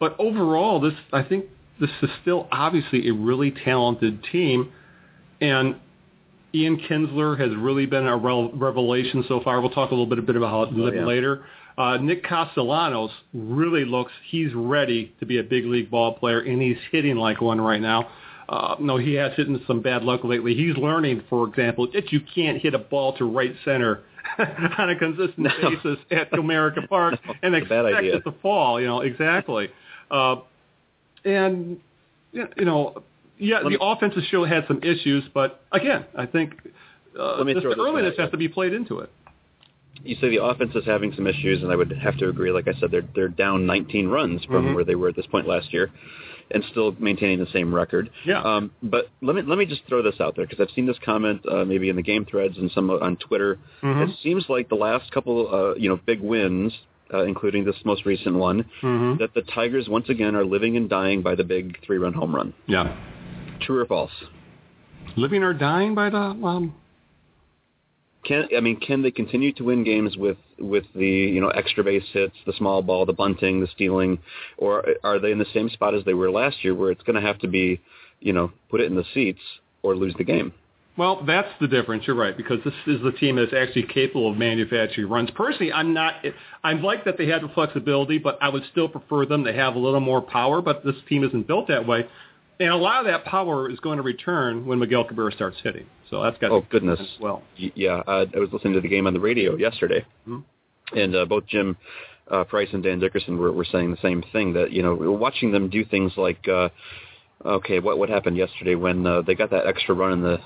but 0.01 0.17
overall, 0.19 0.81
this 0.81 0.95
I 1.13 1.23
think 1.23 1.47
this 1.81 1.91
is 2.03 2.11
still 2.23 2.49
obviously 2.51 3.09
a 3.09 3.13
really 3.13 3.51
talented 3.51 4.25
team, 4.33 4.73
and 5.41 5.77
Ian 6.55 6.79
Kinsler 6.79 7.39
has 7.39 7.55
really 7.57 7.87
been 7.87 8.07
a 8.07 8.17
revelation 8.17 9.25
so 9.29 9.41
far. 9.41 9.61
We'll 9.61 9.71
talk 9.71 9.91
a 9.91 9.95
little 9.95 10.07
bit, 10.07 10.19
a 10.19 10.23
bit 10.23 10.37
about 10.37 10.73
little 10.73 11.01
yeah. 11.01 11.07
later. 11.07 11.45
Uh, 11.77 11.97
Nick 11.99 12.25
Castellanos 12.25 13.11
really 13.33 13.85
looks, 13.85 14.13
he's 14.29 14.53
ready 14.55 15.15
to 15.21 15.27
be 15.27 15.39
a 15.39 15.43
big 15.43 15.65
league 15.65 15.91
ball 15.91 16.15
player, 16.15 16.41
and 16.41 16.61
he's 16.61 16.79
hitting 16.91 17.17
like 17.17 17.41
one 17.41 17.61
right 17.61 17.81
now. 17.81 18.09
Uh, 18.49 18.75
no, 18.81 18.97
he 18.97 19.15
has 19.15 19.33
hit 19.37 19.47
into 19.47 19.65
some 19.67 19.81
bad 19.81 20.03
luck 20.03 20.25
lately. 20.25 20.55
He's 20.55 20.77
learning, 20.77 21.23
for 21.29 21.47
example, 21.47 21.87
that 21.93 22.11
you 22.13 22.21
can't 22.35 22.61
hit 22.61 22.75
a 22.75 22.79
ball 22.79 23.17
to 23.19 23.27
right 23.27 23.55
center 23.65 24.03
on 24.79 24.91
a 24.91 24.99
consistent 24.99 25.39
No. 25.39 25.71
basis 25.71 25.99
at 26.11 26.33
Comerica 26.33 26.89
Park 26.89 27.21
No, 27.27 27.35
and 27.43 27.55
it's 27.55 27.67
a 27.67 27.69
bad 27.69 27.87
expect 27.87 28.07
it 28.07 28.25
to 28.25 28.33
fall. 28.41 28.81
You 28.81 28.87
know, 28.87 29.01
exactly. 29.03 29.69
Uh, 30.11 30.37
and 31.25 31.79
you 32.33 32.65
know, 32.65 33.03
yeah, 33.39 33.63
the 33.63 33.71
me- 33.71 33.79
offensive 33.81 34.23
show 34.31 34.45
had 34.45 34.67
some 34.67 34.81
issues, 34.83 35.25
but 35.33 35.63
again, 35.73 36.05
I 36.17 36.27
think 36.27 36.55
uh, 37.19 37.43
just 37.45 37.47
the 37.63 37.69
this 37.71 37.79
earliness 37.79 38.15
has 38.19 38.31
to 38.31 38.37
be 38.37 38.49
played 38.49 38.73
into 38.73 38.99
it. 39.01 39.11
you 40.05 40.17
say 40.21 40.29
the 40.29 40.43
offense 40.45 40.75
is 40.77 40.85
having 40.85 41.13
some 41.15 41.27
issues, 41.27 41.63
and 41.63 41.73
I 41.73 41.77
would 41.77 41.91
have 41.93 42.17
to 42.19 42.29
agree. 42.29 42.53
Like 42.53 42.69
I 42.69 42.73
said, 42.79 42.91
they're 42.91 43.05
they're 43.15 43.29
down 43.29 43.67
19 43.67 44.09
runs 44.09 44.45
from 44.45 44.67
Mhm. 44.69 44.75
where 44.75 44.85
they 44.85 44.95
were 44.95 45.09
at 45.09 45.17
this 45.17 45.27
point 45.27 45.47
last 45.49 45.73
year, 45.73 45.91
and 46.53 46.63
still 46.71 46.95
maintaining 46.99 47.41
the 47.41 47.51
same 47.53 47.75
record. 47.75 48.09
Yeah. 48.25 48.41
Um, 48.43 48.71
but 48.83 49.09
let 49.23 49.35
me 49.37 49.43
let 49.43 49.59
me 49.59 49.67
just 49.67 49.83
throw 49.89 50.03
this 50.03 50.21
out 50.21 50.37
there 50.37 50.47
because 50.47 50.61
I've 50.61 50.73
seen 50.75 50.87
this 50.87 50.99
comment 51.05 51.41
uh, 51.49 51.65
maybe 51.65 51.89
in 51.89 51.97
the 51.97 52.03
game 52.03 52.25
threads 52.25 52.57
and 52.59 52.71
some 52.71 52.91
on 52.91 53.17
Twitter. 53.17 53.59
Mhm. 53.83 54.09
It 54.11 54.17
seems 54.23 54.49
like 54.49 54.69
the 54.69 54.77
last 54.77 55.11
couple, 55.11 55.53
uh, 55.53 55.75
you 55.75 55.89
know, 55.89 55.99
big 56.07 56.21
wins, 56.21 56.73
uh, 57.13 57.25
including 57.25 57.65
this 57.65 57.77
most 57.85 58.05
recent 58.07 58.37
one, 58.37 58.67
Mhm. 58.83 59.19
that 59.19 59.35
the 59.35 59.43
Tigers 59.43 59.89
once 59.89 60.09
again 60.09 60.37
are 60.37 60.45
living 60.45 60.77
and 60.77 60.89
dying 60.89 61.23
by 61.23 61.35
the 61.35 61.45
big 61.45 61.81
three-run 61.85 62.13
home 62.13 62.35
run. 62.37 62.53
Yeah. 62.67 62.95
True 63.61 63.81
or 63.81 63.87
false? 63.87 64.11
Living 65.17 65.43
or 65.43 65.53
dying 65.53 65.95
by 65.95 66.11
the 66.11 66.19
um, 66.19 66.75
Can 68.25 68.49
I 68.57 68.61
mean 68.61 68.79
can 68.79 69.03
they 69.03 69.11
continue 69.11 69.53
to 69.55 69.65
win 69.65 69.85
games 69.85 70.17
with 70.17 70.37
with 70.59 70.85
the 70.95 71.07
you 71.07 71.41
know 71.41 71.49
extra 71.49 71.83
base 71.83 72.05
hits, 72.13 72.35
the 72.47 72.53
small 72.53 72.83
ball, 72.83 73.07
the 73.07 73.13
bunting, 73.13 73.61
the 73.61 73.69
stealing, 73.69 74.19
or 74.59 74.85
are 75.03 75.19
they 75.19 75.33
in 75.33 75.39
the 75.39 75.47
same 75.55 75.69
spot 75.71 75.95
as 75.95 76.05
they 76.05 76.15
were 76.15 76.31
last 76.31 76.63
year, 76.63 76.75
where 76.75 76.91
it's 76.91 77.03
going 77.03 77.17
to 77.17 77.27
have 77.27 77.39
to 77.41 77.49
be, 77.49 77.81
you 78.21 78.33
know, 78.33 78.53
put 78.71 78.81
it 78.81 78.85
in 78.85 78.97
the 78.97 79.05
seats 79.15 79.41
or 79.83 79.97
lose 79.97 80.15
the 80.19 80.25
game? 80.25 80.53
Well, 80.99 81.23
that's 81.25 81.49
the 81.61 81.69
difference. 81.69 82.09
You're 82.09 82.17
right 82.17 82.37
because 82.37 82.59
this 82.65 82.75
is 82.89 83.01
the 83.03 83.13
team 83.13 83.37
that's 83.37 83.53
actually 83.53 83.85
capable 83.85 84.33
of 84.33 84.37
manufacturing 84.37 85.09
runs. 85.09 85.31
Personally, 85.31 85.73
I'm 85.73 85.95
not. 85.95 86.15
I'm 86.65 86.83
like 86.83 87.05
that 87.05 87.17
they 87.17 87.29
have 87.29 87.43
the 87.43 87.49
flexibility, 87.49 88.19
but 88.19 88.37
I 88.43 88.49
would 88.49 88.65
still 88.73 88.89
prefer 88.89 89.25
them 89.25 89.45
to 89.45 89.53
have 89.53 89.77
a 89.77 89.79
little 89.79 90.01
more 90.01 90.21
power. 90.21 90.61
But 90.61 90.85
this 90.85 90.97
team 91.09 91.23
isn't 91.23 91.47
built 91.47 91.69
that 91.69 91.87
way, 91.87 92.09
and 92.61 92.71
a 92.71 92.77
lot 92.77 93.01
of 93.01 93.07
that 93.07 93.25
power 93.25 93.71
is 93.71 93.79
going 93.81 93.97
to 93.99 94.03
return 94.03 94.67
when 94.67 94.79
Miguel 94.79 95.05
Cabrera 95.05 95.33
starts 95.33 95.57
hitting. 95.63 95.87
So 96.11 96.23
that's 96.23 96.39
got 96.39 96.51
Oh 96.51 96.65
goodness. 96.71 96.99
as 97.01 97.21
well. 97.21 97.43
Yeah, 97.57 98.03
uh, 98.07 98.27
I 98.35 98.39
was 98.39 98.49
listening 98.53 98.75
to 98.75 98.81
the 98.81 98.89
game 98.89 99.07
on 99.07 99.13
the 99.15 99.21
radio 99.21 99.57
yesterday, 99.57 100.05
Mhm. 100.29 100.43
and 100.95 101.15
uh, 101.17 101.25
both 101.27 101.47
Jim 101.47 101.77
uh, 102.31 102.45
Price 102.45 102.69
and 102.73 102.83
Dan 102.83 102.99
Dickerson 102.99 103.39
were, 103.39 103.53
were 103.53 103.65
saying 103.65 103.91
the 103.91 103.97
same 103.99 104.23
thing. 104.33 104.53
That 104.55 104.73
you 104.73 104.83
know, 104.83 104.95
watching 104.95 105.51
them 105.53 105.69
do 105.69 105.85
things 105.85 106.13
like, 106.17 106.47
uh, 106.49 106.69
okay, 107.45 107.79
what 107.81 107.99
what 107.99 108.09
happened 108.09 108.37
yesterday 108.37 108.75
when 108.75 109.07
uh, 109.07 109.23
they 109.23 109.35
got 109.35 109.51
that 109.51 109.67
extra 109.67 109.95
run 109.95 110.13
in 110.13 110.23
the 110.23 110.39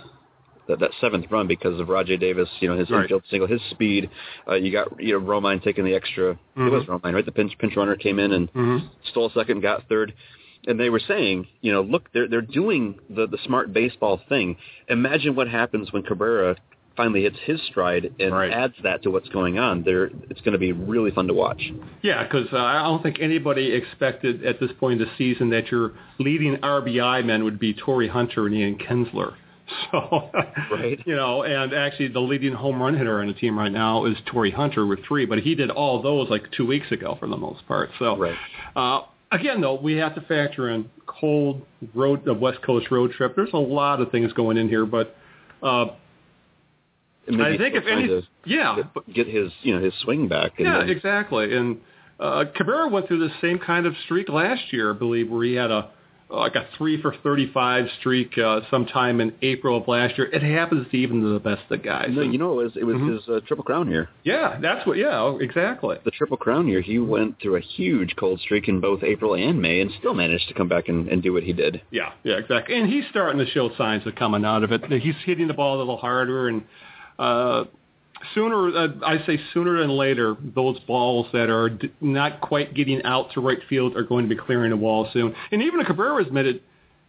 that, 0.68 0.78
that 0.78 0.90
seventh 1.00 1.26
run 1.30 1.48
because 1.48 1.80
of 1.80 1.88
Rajai 1.88 2.20
Davis, 2.20 2.48
you 2.60 2.68
know, 2.68 2.76
his 2.76 2.88
Right. 2.88 3.02
infield 3.02 3.24
single, 3.28 3.48
his 3.48 3.60
speed. 3.70 4.08
Uh, 4.48 4.54
you 4.54 4.70
got 4.70 5.00
you 5.00 5.18
know 5.18 5.24
Romine 5.26 5.60
taking 5.62 5.84
the 5.84 5.94
extra. 5.94 6.38
Mhm. 6.56 6.66
It 6.68 6.70
was 6.70 6.84
Romine, 6.84 7.14
right? 7.14 7.24
The 7.26 7.32
pinch 7.32 7.56
pinch 7.58 7.76
runner 7.76 7.96
came 7.96 8.18
in 8.20 8.32
and 8.32 8.52
Mm-hmm. 8.52 8.86
stole 9.04 9.30
second, 9.30 9.60
got 9.60 9.88
third. 9.88 10.12
And 10.66 10.78
they 10.78 10.90
were 10.90 11.00
saying, 11.00 11.46
you 11.60 11.72
know, 11.72 11.82
look, 11.82 12.12
they're 12.12 12.28
they're 12.28 12.40
doing 12.40 12.98
the 13.10 13.26
the 13.26 13.38
smart 13.44 13.72
baseball 13.72 14.20
thing. 14.28 14.56
Imagine 14.88 15.34
what 15.34 15.48
happens 15.48 15.92
when 15.92 16.02
Cabrera 16.02 16.56
finally 16.96 17.22
hits 17.22 17.38
his 17.44 17.60
stride 17.70 18.12
and 18.20 18.32
Right. 18.34 18.52
adds 18.52 18.74
that 18.82 19.02
to 19.02 19.10
what's 19.10 19.28
going 19.30 19.58
on. 19.58 19.82
There, 19.82 20.10
it's 20.28 20.40
going 20.42 20.52
to 20.52 20.58
be 20.58 20.72
really 20.72 21.10
fun 21.10 21.26
to 21.28 21.34
watch. 21.34 21.72
Yeah, 22.02 22.22
because 22.22 22.48
uh, 22.52 22.58
I 22.58 22.82
don't 22.82 23.02
think 23.02 23.18
anybody 23.18 23.72
expected 23.72 24.44
at 24.44 24.60
this 24.60 24.70
point 24.78 25.00
in 25.00 25.08
the 25.08 25.12
season 25.16 25.48
that 25.50 25.70
your 25.70 25.92
leading 26.18 26.56
RBI 26.58 27.24
men 27.24 27.44
would 27.44 27.58
be 27.58 27.72
Torii 27.72 28.08
Hunter 28.08 28.46
and 28.46 28.54
Ian 28.54 28.76
Kinsler. 28.78 29.34
So, 29.90 30.30
Right. 30.70 31.00
you 31.06 31.16
know, 31.16 31.44
and 31.44 31.72
actually 31.72 32.08
the 32.08 32.20
leading 32.20 32.52
home 32.52 32.82
run 32.82 32.94
hitter 32.94 33.20
on 33.20 33.28
the 33.28 33.32
team 33.32 33.58
right 33.58 33.72
now 33.72 34.04
is 34.04 34.16
Torii 34.26 34.50
Hunter 34.50 34.84
with 34.84 34.98
three, 35.06 35.24
but 35.24 35.38
he 35.38 35.54
did 35.54 35.70
all 35.70 36.02
those 36.02 36.28
like 36.28 36.42
two 36.54 36.66
weeks 36.66 36.90
ago 36.92 37.16
for 37.18 37.26
the 37.26 37.38
most 37.38 37.66
part. 37.66 37.88
So, 37.98 38.18
Right. 38.18 38.36
uh, 38.76 39.02
again, 39.32 39.60
though, 39.60 39.74
we 39.80 39.94
have 39.94 40.14
to 40.14 40.20
factor 40.22 40.70
in 40.70 40.88
cold 41.06 41.62
road, 41.94 42.24
the 42.24 42.34
West 42.34 42.62
Coast 42.62 42.90
road 42.90 43.12
trip. 43.12 43.34
There's 43.34 43.52
a 43.52 43.56
lot 43.58 44.00
of 44.00 44.10
things 44.10 44.32
going 44.32 44.56
in 44.56 44.68
here, 44.68 44.86
but 44.86 45.16
uh, 45.62 45.86
I 47.28 47.56
think 47.56 47.74
if 47.74 47.84
any, 47.86 48.26
yeah, 48.44 48.76
get, 48.94 49.14
get 49.14 49.28
his, 49.28 49.50
you 49.62 49.74
know, 49.76 49.82
his 49.82 49.94
swing 50.02 50.28
back. 50.28 50.52
And 50.58 50.66
Yeah, 50.66 50.78
then- 50.78 50.90
exactly. 50.90 51.54
And 51.56 51.78
uh, 52.20 52.44
Cabrera 52.54 52.88
went 52.88 53.08
through 53.08 53.20
the 53.20 53.34
same 53.40 53.58
kind 53.58 53.86
of 53.86 53.94
streak 54.04 54.28
last 54.28 54.72
year, 54.72 54.92
I 54.94 54.98
believe, 54.98 55.30
where 55.30 55.44
he 55.44 55.54
had 55.54 55.70
a 55.70 55.90
like 56.32 56.54
a 56.54 56.66
three 56.78 57.00
for 57.00 57.14
thirty-five 57.22 57.86
streak 58.00 58.36
uh, 58.38 58.60
sometime 58.70 59.20
in 59.20 59.32
April 59.42 59.76
of 59.76 59.86
last 59.86 60.16
year. 60.18 60.28
It 60.28 60.42
happens 60.42 60.86
to 60.90 60.96
even 60.96 61.32
the 61.32 61.38
best 61.38 61.62
of 61.70 61.82
guys. 61.82 62.08
No, 62.10 62.22
you 62.22 62.38
know, 62.38 62.58
it 62.60 62.64
was 62.64 62.72
it 62.76 62.84
was 62.84 62.96
Mhm. 62.96 63.12
his 63.18 63.28
uh, 63.28 63.40
triple 63.46 63.64
crown 63.64 63.90
year. 63.90 64.08
yeah, 64.24 64.58
that's 64.60 64.86
what. 64.86 64.96
Yeah, 64.96 65.36
exactly. 65.40 65.96
The 66.04 66.10
triple 66.10 66.36
crown 66.36 66.68
year, 66.68 66.80
he 66.80 66.98
went 66.98 67.40
through 67.40 67.56
a 67.56 67.60
huge 67.60 68.16
cold 68.16 68.40
streak 68.40 68.68
in 68.68 68.80
both 68.80 69.02
April 69.02 69.34
and 69.34 69.60
May, 69.60 69.80
and 69.80 69.90
still 69.98 70.14
managed 70.14 70.48
to 70.48 70.54
come 70.54 70.68
back 70.68 70.88
and, 70.88 71.08
and 71.08 71.22
do 71.22 71.32
what 71.32 71.42
he 71.42 71.52
did. 71.52 71.82
Yeah, 71.90 72.12
yeah, 72.24 72.36
exactly. 72.36 72.74
And 72.76 72.88
he's 72.90 73.04
starting 73.10 73.38
to 73.44 73.50
show 73.52 73.70
signs 73.76 74.06
of 74.06 74.14
coming 74.14 74.44
out 74.44 74.64
of 74.64 74.72
it. 74.72 74.84
He's 75.02 75.14
hitting 75.24 75.48
the 75.48 75.54
ball 75.54 75.76
a 75.76 75.78
little 75.78 75.98
harder, 75.98 76.48
and 76.48 76.62
uh, 77.18 77.64
sooner, 78.34 78.76
uh, 78.76 78.88
I 79.04 79.24
say 79.26 79.40
sooner 79.52 79.80
than 79.80 79.90
later, 79.90 80.36
those 80.40 80.78
balls 80.80 81.26
that 81.32 81.50
are 81.50 81.70
d- 81.70 81.92
not 82.00 82.40
quite 82.40 82.74
getting 82.74 83.02
out 83.04 83.32
to 83.32 83.40
right 83.40 83.58
field 83.68 83.96
are 83.96 84.04
going 84.04 84.28
to 84.28 84.34
be 84.34 84.40
clearing 84.40 84.70
the 84.70 84.76
wall 84.76 85.08
soon. 85.12 85.34
And 85.50 85.62
even 85.62 85.84
Cabrera 85.84 86.22
admitted, 86.24 86.62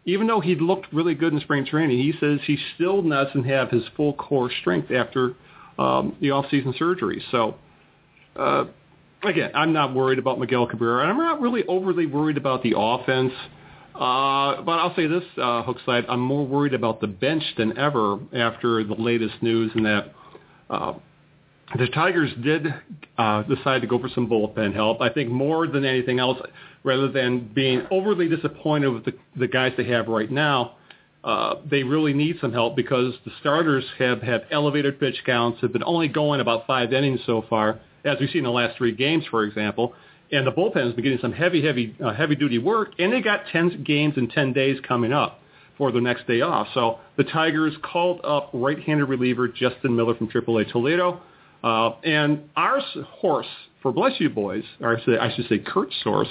even 0.05 0.27
though 0.27 0.39
he 0.39 0.55
looked 0.55 0.91
really 0.93 1.15
good 1.15 1.34
in 1.34 1.39
spring 1.39 1.65
training, 1.65 1.98
he 1.98 2.13
says 2.20 2.39
he 2.46 2.58
still 2.75 3.01
doesn't 3.01 3.43
have 3.46 3.70
his 3.70 3.84
full 3.96 4.13
core 4.13 4.51
strength 4.62 4.91
after 4.91 5.36
um, 5.77 6.15
the 6.22 6.32
off-season 6.32 6.74
surgery. 6.77 7.24
So. 7.32 7.55
Uh, 8.36 8.65
again, 9.24 9.51
I'm 9.53 9.74
not 9.74 9.93
worried 9.93 10.20
about 10.20 10.39
Miguel 10.39 10.67
Cabrera, 10.67 11.03
and 11.03 11.12
I'm 11.12 11.17
not 11.17 11.39
really 11.39 11.63
overly 11.67 12.05
worried 12.05 12.38
about 12.38 12.63
the 12.63 12.74
offense. 12.75 13.34
Uh, 13.96 14.62
but 14.63 14.79
I'll 14.79 14.96
say 14.96 15.05
this, 15.05 15.24
uh, 15.38 15.63
Hookslide, 15.63 16.05
I'm 16.10 16.20
more 16.20 16.46
worried 16.46 16.74
about 16.74 17.00
the 17.00 17.08
bench 17.08 17.43
than 17.58 17.77
ever 17.77 18.17
after 18.34 18.84
the 18.84 18.96
latest 18.96 19.36
news 19.41 19.72
in 19.75 19.84
that 19.84 20.13
uh, 20.73 20.93
the 21.77 21.87
Tigers 21.87 22.31
did 22.43 22.67
uh, 23.17 23.43
decide 23.43 23.81
to 23.81 23.87
go 23.87 23.99
for 23.99 24.09
some 24.09 24.27
bullpen 24.27 24.73
help. 24.73 25.01
I 25.01 25.09
think 25.09 25.29
more 25.29 25.67
than 25.67 25.85
anything 25.85 26.19
else, 26.19 26.37
rather 26.83 27.09
than 27.11 27.51
being 27.53 27.83
overly 27.89 28.27
disappointed 28.27 28.89
with 28.89 29.05
the, 29.05 29.13
the 29.37 29.47
guys 29.47 29.73
they 29.77 29.85
have 29.85 30.07
right 30.07 30.29
now, 30.29 30.75
uh, 31.23 31.55
they 31.69 31.83
really 31.83 32.13
need 32.13 32.37
some 32.41 32.51
help 32.51 32.75
because 32.75 33.13
the 33.25 33.31
starters 33.39 33.85
have 33.97 34.21
had 34.21 34.45
elevated 34.51 34.99
pitch 34.99 35.15
counts, 35.25 35.61
have 35.61 35.71
been 35.71 35.83
only 35.83 36.07
going 36.07 36.41
about 36.41 36.67
five 36.67 36.91
innings 36.91 37.21
so 37.25 37.45
far, 37.49 37.79
as 38.03 38.17
we've 38.19 38.29
seen 38.29 38.39
in 38.39 38.43
the 38.43 38.51
last 38.51 38.77
three 38.77 38.91
games, 38.91 39.23
for 39.31 39.43
example. 39.43 39.93
And 40.31 40.45
the 40.45 40.51
bullpen 40.51 40.83
has 40.83 40.93
been 40.93 41.03
getting 41.03 41.19
some 41.19 41.31
heavy, 41.31 41.65
heavy, 41.65 41.95
uh, 42.03 42.13
heavy-duty 42.13 42.57
work, 42.57 42.91
and 42.99 43.13
they 43.13 43.21
got 43.21 43.47
10 43.51 43.83
games 43.83 44.15
in 44.17 44.27
10 44.27 44.51
days 44.51 44.79
coming 44.85 45.13
up 45.13 45.39
for 45.77 45.91
the 45.91 46.01
next 46.01 46.27
day 46.27 46.41
off. 46.41 46.67
So 46.73 46.99
the 47.17 47.23
Tigers 47.23 47.73
called 47.81 48.21
up 48.23 48.49
right-handed 48.53 49.05
reliever 49.05 49.47
Justin 49.47 49.95
Miller 49.95 50.15
from 50.15 50.27
AAA 50.27 50.71
Toledo. 50.71 51.21
Uh, 51.63 51.91
and 52.03 52.49
our 52.55 52.81
horse 53.07 53.47
for 53.81 53.91
Bless 53.91 54.19
You 54.19 54.29
Boys, 54.29 54.63
or 54.81 54.97
I 54.97 55.03
should, 55.03 55.17
I 55.17 55.35
should 55.35 55.47
say 55.47 55.59
Kurt's 55.59 55.95
source, 56.03 56.27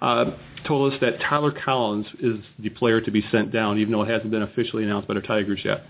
uh, 0.00 0.36
told 0.66 0.92
us 0.92 1.00
that 1.00 1.20
Tyler 1.20 1.52
Collins 1.52 2.06
is 2.20 2.36
the 2.58 2.68
player 2.70 3.00
to 3.00 3.10
be 3.10 3.24
sent 3.32 3.52
down, 3.52 3.78
even 3.78 3.92
though 3.92 4.02
it 4.02 4.08
hasn't 4.08 4.30
been 4.30 4.42
officially 4.42 4.84
announced 4.84 5.08
by 5.08 5.14
the 5.14 5.20
Tigers 5.20 5.60
yet. 5.64 5.82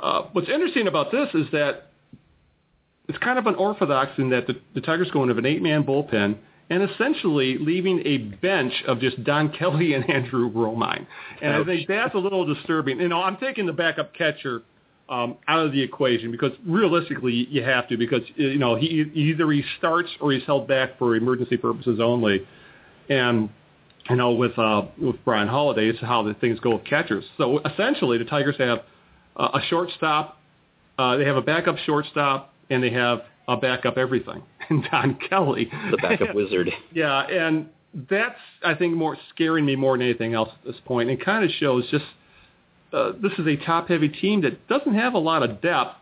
Uh, 0.00 0.22
what's 0.32 0.48
interesting 0.48 0.88
about 0.88 1.12
this 1.12 1.28
is 1.34 1.46
that 1.52 1.90
it's 3.08 3.18
kind 3.18 3.38
of 3.38 3.46
unorthodox 3.46 4.12
in 4.18 4.30
that 4.30 4.46
the, 4.46 4.54
the 4.74 4.80
Tigers 4.80 5.10
go 5.12 5.22
into 5.22 5.36
an 5.36 5.46
eight-man 5.46 5.84
bullpen 5.84 6.36
and 6.68 6.82
essentially 6.90 7.58
leaving 7.58 8.02
a 8.04 8.18
bench 8.18 8.72
of 8.88 9.00
just 9.00 9.22
Don 9.24 9.52
Kelly 9.52 9.94
and 9.94 10.08
Andrew 10.10 10.50
Romine. 10.50 11.06
And 11.40 11.54
I 11.54 11.64
think 11.64 11.88
that's 11.88 12.14
a 12.14 12.18
little 12.18 12.44
disturbing. 12.44 13.00
You 13.00 13.08
know, 13.08 13.22
I'm 13.22 13.36
taking 13.36 13.66
the 13.66 13.72
backup 13.72 14.14
catcher 14.14 14.62
um, 15.08 15.36
out 15.46 15.64
of 15.64 15.72
the 15.72 15.80
equation 15.80 16.32
because 16.32 16.52
realistically 16.66 17.46
you 17.50 17.62
have 17.62 17.88
to 17.88 17.96
because 17.96 18.22
you 18.34 18.58
know 18.58 18.74
he 18.74 18.86
either 19.14 19.50
he 19.52 19.62
starts 19.78 20.10
or 20.20 20.32
he's 20.32 20.44
held 20.44 20.66
back 20.66 20.98
for 20.98 21.14
emergency 21.14 21.56
purposes 21.56 22.00
only, 22.02 22.46
and 23.08 23.48
you 24.10 24.16
know 24.16 24.32
with 24.32 24.58
uh, 24.58 24.82
with 25.00 25.24
Bryan 25.24 25.48
Holaday 25.48 25.88
it's 25.88 26.00
how 26.00 26.22
the 26.22 26.34
things 26.34 26.58
go 26.58 26.74
with 26.74 26.84
catchers. 26.84 27.24
So 27.38 27.60
essentially 27.60 28.18
the 28.18 28.24
Tigers 28.24 28.56
have 28.58 28.80
uh, 29.36 29.50
a 29.54 29.60
shortstop, 29.68 30.38
uh, 30.98 31.16
they 31.16 31.24
have 31.24 31.36
a 31.36 31.42
backup 31.42 31.76
shortstop, 31.78 32.52
and 32.70 32.82
they 32.82 32.90
have 32.90 33.20
a 33.46 33.56
backup 33.56 33.96
everything. 33.96 34.42
And 34.68 34.84
Don 34.90 35.18
Kelly, 35.28 35.70
The 35.90 35.96
backup 35.98 36.34
wizard. 36.34 36.70
yeah, 36.92 37.26
and 37.26 37.68
that's 38.10 38.38
I 38.64 38.74
think 38.74 38.94
more 38.94 39.16
scaring 39.34 39.64
me 39.64 39.76
more 39.76 39.96
than 39.96 40.06
anything 40.06 40.34
else 40.34 40.50
at 40.52 40.64
this 40.64 40.80
point. 40.84 41.10
And 41.10 41.20
kind 41.20 41.44
of 41.44 41.50
shows 41.50 41.88
just 41.90 42.04
uh, 42.92 43.12
this 43.20 43.32
is 43.38 43.46
a 43.46 43.56
top-heavy 43.64 44.08
team 44.08 44.42
that 44.42 44.66
doesn't 44.68 44.94
have 44.94 45.14
a 45.14 45.18
lot 45.18 45.42
of 45.42 45.60
depth, 45.60 45.96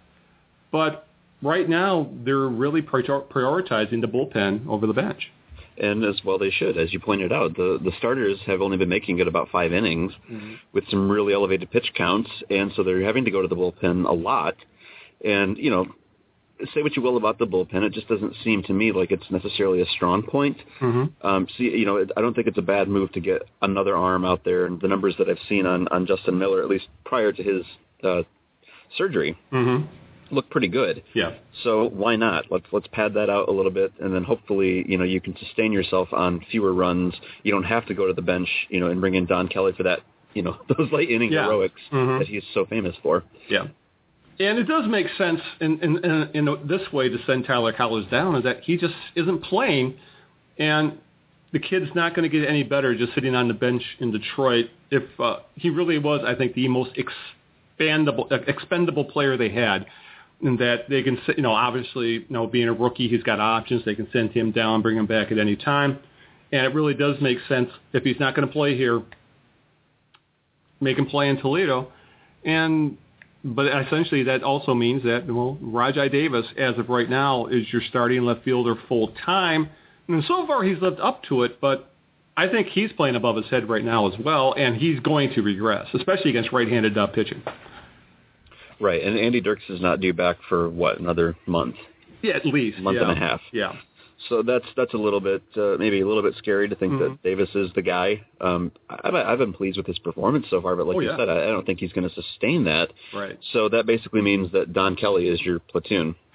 but 0.70 1.06
right 1.42 1.68
now 1.68 2.08
they're 2.24 2.48
really 2.48 2.82
prior- 2.82 3.02
prioritizing 3.02 4.00
the 4.00 4.08
bullpen 4.08 4.66
over 4.68 4.86
the 4.86 4.92
bench. 4.92 5.30
And 5.76 6.04
as 6.04 6.20
well 6.24 6.38
they 6.38 6.50
should, 6.50 6.78
as 6.78 6.92
you 6.92 7.00
pointed 7.00 7.32
out, 7.32 7.56
the 7.56 7.80
the 7.82 7.90
starters 7.98 8.38
have 8.46 8.60
only 8.60 8.76
been 8.76 8.88
making 8.88 9.18
it 9.18 9.26
about 9.26 9.48
five 9.50 9.72
innings 9.72 10.12
with 10.72 10.84
some 10.88 11.10
really 11.10 11.34
elevated 11.34 11.68
pitch 11.70 11.90
counts, 11.96 12.30
and 12.48 12.70
so 12.76 12.84
they're 12.84 13.02
having 13.02 13.24
to 13.24 13.32
go 13.32 13.42
to 13.42 13.48
the 13.48 13.56
bullpen 13.56 14.08
a 14.08 14.12
lot. 14.12 14.54
And 15.24 15.58
you 15.58 15.70
know, 15.70 15.86
say 16.74 16.82
what 16.82 16.96
you 16.96 17.02
will 17.02 17.16
about 17.16 17.38
the 17.38 17.46
bullpen, 17.46 17.82
it 17.82 17.92
just 17.92 18.08
doesn't 18.08 18.34
seem 18.44 18.62
to 18.64 18.72
me 18.72 18.92
like 18.92 19.10
it's 19.10 19.28
necessarily 19.30 19.80
a 19.82 19.86
strong 19.86 20.22
point. 20.22 20.56
Mm-hmm. 20.80 21.26
Um, 21.26 21.46
see, 21.58 21.64
you 21.64 21.84
know, 21.84 22.04
I 22.16 22.20
don't 22.20 22.34
think 22.34 22.46
it's 22.46 22.58
a 22.58 22.62
bad 22.62 22.88
move 22.88 23.12
to 23.12 23.20
get 23.20 23.42
another 23.62 23.96
arm 23.96 24.24
out 24.24 24.44
there. 24.44 24.66
And 24.66 24.80
the 24.80 24.88
numbers 24.88 25.14
that 25.18 25.28
I've 25.28 25.38
seen 25.48 25.66
on 25.66 25.88
on 25.88 26.06
Justin 26.06 26.38
Miller, 26.38 26.62
at 26.62 26.68
least 26.68 26.86
prior 27.04 27.32
to 27.32 27.42
his 27.42 27.64
uh, 28.02 28.22
surgery, 28.96 29.36
Mm-hmm. 29.52 29.86
look 30.34 30.48
pretty 30.50 30.68
good. 30.68 31.02
Yeah. 31.14 31.34
So 31.62 31.88
why 31.88 32.16
not? 32.16 32.46
Let's 32.50 32.66
let's 32.72 32.86
pad 32.92 33.14
that 33.14 33.28
out 33.30 33.48
a 33.48 33.52
little 33.52 33.70
bit, 33.72 33.92
and 34.00 34.14
then 34.14 34.24
hopefully, 34.24 34.84
you 34.88 34.96
know, 34.98 35.04
you 35.04 35.20
can 35.20 35.36
sustain 35.36 35.72
yourself 35.72 36.08
on 36.12 36.44
fewer 36.50 36.72
runs. 36.72 37.14
You 37.42 37.52
don't 37.52 37.64
have 37.64 37.86
to 37.86 37.94
go 37.94 38.06
to 38.06 38.12
the 38.12 38.22
bench, 38.22 38.48
you 38.68 38.80
know, 38.80 38.88
and 38.90 39.00
bring 39.00 39.14
in 39.14 39.26
Don 39.26 39.48
Kelly 39.48 39.72
for 39.76 39.82
that, 39.84 40.00
you 40.34 40.42
know, 40.42 40.56
those 40.78 40.90
late 40.92 41.10
inning 41.10 41.32
Yeah. 41.32 41.44
heroics 41.44 41.80
Mhm. 41.92 42.18
that 42.20 42.28
he's 42.28 42.44
so 42.54 42.64
famous 42.66 42.94
for. 43.02 43.24
Yeah. 43.48 43.66
And 44.40 44.58
it 44.58 44.64
does 44.64 44.84
make 44.88 45.06
sense 45.16 45.40
in, 45.60 45.78
in, 45.80 46.04
in, 46.04 46.30
in 46.34 46.68
this 46.68 46.92
way 46.92 47.08
to 47.08 47.18
send 47.24 47.46
Tyler 47.46 47.72
Collins 47.72 48.10
down 48.10 48.34
is 48.34 48.42
that 48.44 48.62
he 48.64 48.76
just 48.76 48.94
isn't 49.14 49.44
playing, 49.44 49.94
and 50.58 50.98
the 51.52 51.60
kid's 51.60 51.90
not 51.94 52.16
going 52.16 52.28
to 52.28 52.38
get 52.40 52.48
any 52.48 52.64
better 52.64 52.96
just 52.96 53.14
sitting 53.14 53.36
on 53.36 53.46
the 53.46 53.54
bench 53.54 53.82
in 54.00 54.10
Detroit. 54.10 54.66
If 54.90 55.04
uh, 55.20 55.36
he 55.54 55.70
really 55.70 55.98
was, 55.98 56.22
I 56.26 56.34
think, 56.34 56.54
the 56.54 56.66
most 56.66 56.90
expandable, 57.78 58.30
expendable 58.48 59.04
player 59.04 59.36
they 59.36 59.50
had, 59.50 59.86
in 60.42 60.56
that 60.56 60.88
they 60.88 61.02
can, 61.04 61.16
you 61.36 61.42
know, 61.42 61.52
obviously, 61.52 62.08
you 62.14 62.26
know, 62.28 62.48
being 62.48 62.68
a 62.68 62.72
rookie, 62.72 63.08
he's 63.08 63.22
got 63.22 63.38
options. 63.38 63.84
They 63.84 63.94
can 63.94 64.08
send 64.12 64.32
him 64.32 64.50
down, 64.50 64.82
bring 64.82 64.96
him 64.96 65.06
back 65.06 65.30
at 65.30 65.38
any 65.38 65.54
time, 65.54 66.00
and 66.50 66.66
it 66.66 66.74
really 66.74 66.94
does 66.94 67.16
make 67.20 67.38
sense 67.48 67.70
if 67.92 68.02
he's 68.02 68.18
not 68.18 68.34
going 68.34 68.46
to 68.48 68.52
play 68.52 68.76
here, 68.76 69.00
make 70.80 70.98
him 70.98 71.06
play 71.06 71.28
in 71.28 71.36
Toledo, 71.40 71.92
and 72.44 72.98
but 73.44 73.66
essentially 73.66 74.22
that 74.24 74.42
also 74.42 74.74
means 74.74 75.02
that 75.02 75.26
well, 75.26 75.58
Rajai 75.62 76.10
Davis, 76.10 76.46
as 76.56 76.78
of 76.78 76.88
right 76.88 77.08
now, 77.08 77.46
is 77.46 77.70
your 77.72 77.82
starting 77.88 78.22
left 78.22 78.42
fielder 78.44 78.74
full 78.88 79.12
time, 79.24 79.68
and 80.08 80.24
so 80.24 80.46
far 80.46 80.62
he's 80.64 80.80
lived 80.80 80.98
up 81.00 81.22
to 81.24 81.42
it. 81.42 81.60
But 81.60 81.90
I 82.36 82.48
think 82.48 82.68
he's 82.68 82.90
playing 82.92 83.16
above 83.16 83.36
his 83.36 83.46
head 83.50 83.68
right 83.68 83.84
now 83.84 84.10
as 84.10 84.18
well, 84.18 84.54
and 84.56 84.76
he's 84.76 84.98
going 85.00 85.34
to 85.34 85.42
regress, 85.42 85.86
especially 85.94 86.30
against 86.30 86.52
right-handed 86.52 86.96
uh, 86.96 87.06
pitching. 87.08 87.42
Right, 88.80 89.02
and 89.02 89.18
Andy 89.18 89.40
Dirks 89.40 89.62
is 89.68 89.80
not 89.80 90.00
due 90.00 90.12
back 90.12 90.36
for 90.48 90.68
what 90.68 90.98
another 90.98 91.36
month, 91.46 91.76
Yeah, 92.22 92.34
at 92.34 92.44
least 92.44 92.78
month 92.80 92.96
yeah. 92.96 93.08
and 93.08 93.12
a 93.12 93.14
half. 93.14 93.40
Yeah. 93.52 93.72
So 94.28 94.42
that's 94.42 94.64
that's 94.76 94.94
a 94.94 94.96
little 94.96 95.20
bit 95.20 95.42
uh, 95.56 95.76
maybe 95.78 96.00
a 96.00 96.06
little 96.06 96.22
bit 96.22 96.34
scary 96.38 96.68
to 96.68 96.74
think 96.76 96.92
Mhm. 96.94 96.98
that 97.00 97.22
Davis 97.22 97.48
is 97.54 97.70
the 97.74 97.82
guy. 97.82 98.22
Um, 98.40 98.72
I've, 98.88 99.14
I've 99.14 99.38
been 99.38 99.52
pleased 99.52 99.76
with 99.76 99.86
his 99.86 99.98
performance 99.98 100.46
so 100.50 100.60
far, 100.62 100.76
but 100.76 100.86
like 100.86 100.96
Oh, 100.96 101.00
you 101.00 101.10
yeah. 101.10 101.16
said, 101.16 101.28
I, 101.28 101.42
I 101.44 101.46
don't 101.46 101.66
think 101.66 101.80
he's 101.80 101.92
going 101.92 102.08
to 102.08 102.14
sustain 102.14 102.64
that. 102.64 102.92
Right. 103.12 103.38
So 103.52 103.68
that 103.70 103.86
basically 103.86 104.22
means 104.22 104.50
that 104.52 104.72
Don 104.72 104.96
Kelly 104.96 105.28
is 105.28 105.40
your 105.42 105.58
platoon. 105.58 106.14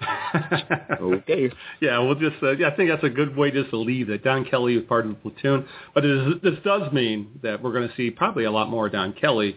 Okay. 1.00 1.50
Yeah, 1.80 1.98
we'll 1.98 2.14
just. 2.14 2.36
Uh, 2.42 2.52
yeah, 2.52 2.68
I 2.68 2.76
think 2.76 2.90
that's 2.90 3.04
a 3.04 3.08
good 3.10 3.36
way 3.36 3.50
just 3.50 3.70
to 3.70 3.76
leave 3.76 4.08
that 4.08 4.22
Don 4.22 4.44
Kelly 4.44 4.76
is 4.76 4.84
part 4.86 5.06
of 5.06 5.10
the 5.12 5.16
platoon. 5.30 5.66
But 5.94 6.04
it 6.04 6.10
is, 6.28 6.34
this 6.42 6.58
does 6.64 6.92
mean 6.92 7.28
that 7.42 7.62
we're 7.62 7.72
going 7.72 7.88
to 7.88 7.94
see 7.96 8.10
probably 8.10 8.44
a 8.44 8.50
lot 8.50 8.68
more 8.68 8.88
Don 8.88 9.12
Kelly, 9.14 9.56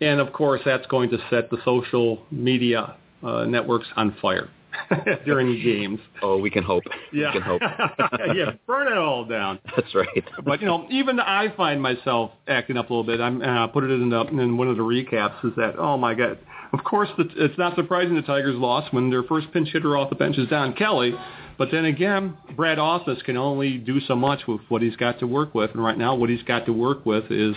and 0.00 0.20
of 0.20 0.32
course 0.32 0.60
that's 0.64 0.86
going 0.86 1.10
to 1.10 1.18
set 1.30 1.50
the 1.50 1.58
social 1.64 2.22
media 2.30 2.96
uh, 3.22 3.44
networks 3.44 3.86
on 3.96 4.14
fire 4.20 4.48
during 5.24 5.48
the 5.48 5.62
games. 5.62 6.00
Oh, 6.22 6.38
we 6.38 6.50
can 6.50 6.64
hope. 6.64 6.84
Yeah, 7.12 7.28
We 7.28 7.32
can 7.32 7.42
hope. 7.42 7.62
yeah, 8.34 8.52
burn 8.66 8.88
it 8.88 8.98
all 8.98 9.24
down. 9.24 9.58
That's 9.76 9.94
right. 9.94 10.24
But 10.44 10.60
you 10.60 10.66
know, 10.66 10.86
even 10.90 11.20
I 11.20 11.54
find 11.56 11.80
myself 11.80 12.32
acting 12.48 12.76
up 12.76 12.90
a 12.90 12.94
little 12.94 13.04
bit. 13.04 13.20
I'm 13.20 13.42
uh, 13.42 13.66
put 13.68 13.84
it 13.84 13.90
in, 13.90 14.10
the, 14.10 14.20
in 14.26 14.56
one 14.56 14.68
of 14.68 14.76
the 14.76 14.82
recaps. 14.82 15.44
Is 15.44 15.52
that 15.56 15.78
oh 15.78 15.96
my 15.96 16.14
god? 16.14 16.38
Of 16.72 16.84
course, 16.84 17.08
the, 17.16 17.28
it's 17.36 17.56
not 17.58 17.76
surprising 17.76 18.16
the 18.16 18.22
Tigers 18.22 18.56
lost 18.56 18.92
when 18.92 19.10
their 19.10 19.22
first 19.22 19.52
pinch 19.52 19.68
hitter 19.72 19.96
off 19.96 20.10
the 20.10 20.16
bench 20.16 20.36
is 20.36 20.48
Don 20.48 20.74
Kelly. 20.74 21.14
But 21.58 21.70
then 21.70 21.86
again, 21.86 22.36
Brad 22.54 22.78
Ausmus 22.78 23.22
can 23.24 23.36
only 23.36 23.78
do 23.78 24.00
so 24.00 24.14
much 24.14 24.40
with 24.46 24.60
what 24.68 24.82
he's 24.82 24.96
got 24.96 25.20
to 25.20 25.26
work 25.26 25.54
with, 25.54 25.70
and 25.72 25.82
right 25.82 25.96
now, 25.96 26.14
what 26.14 26.28
he's 26.28 26.42
got 26.42 26.66
to 26.66 26.72
work 26.72 27.06
with 27.06 27.30
is, 27.30 27.54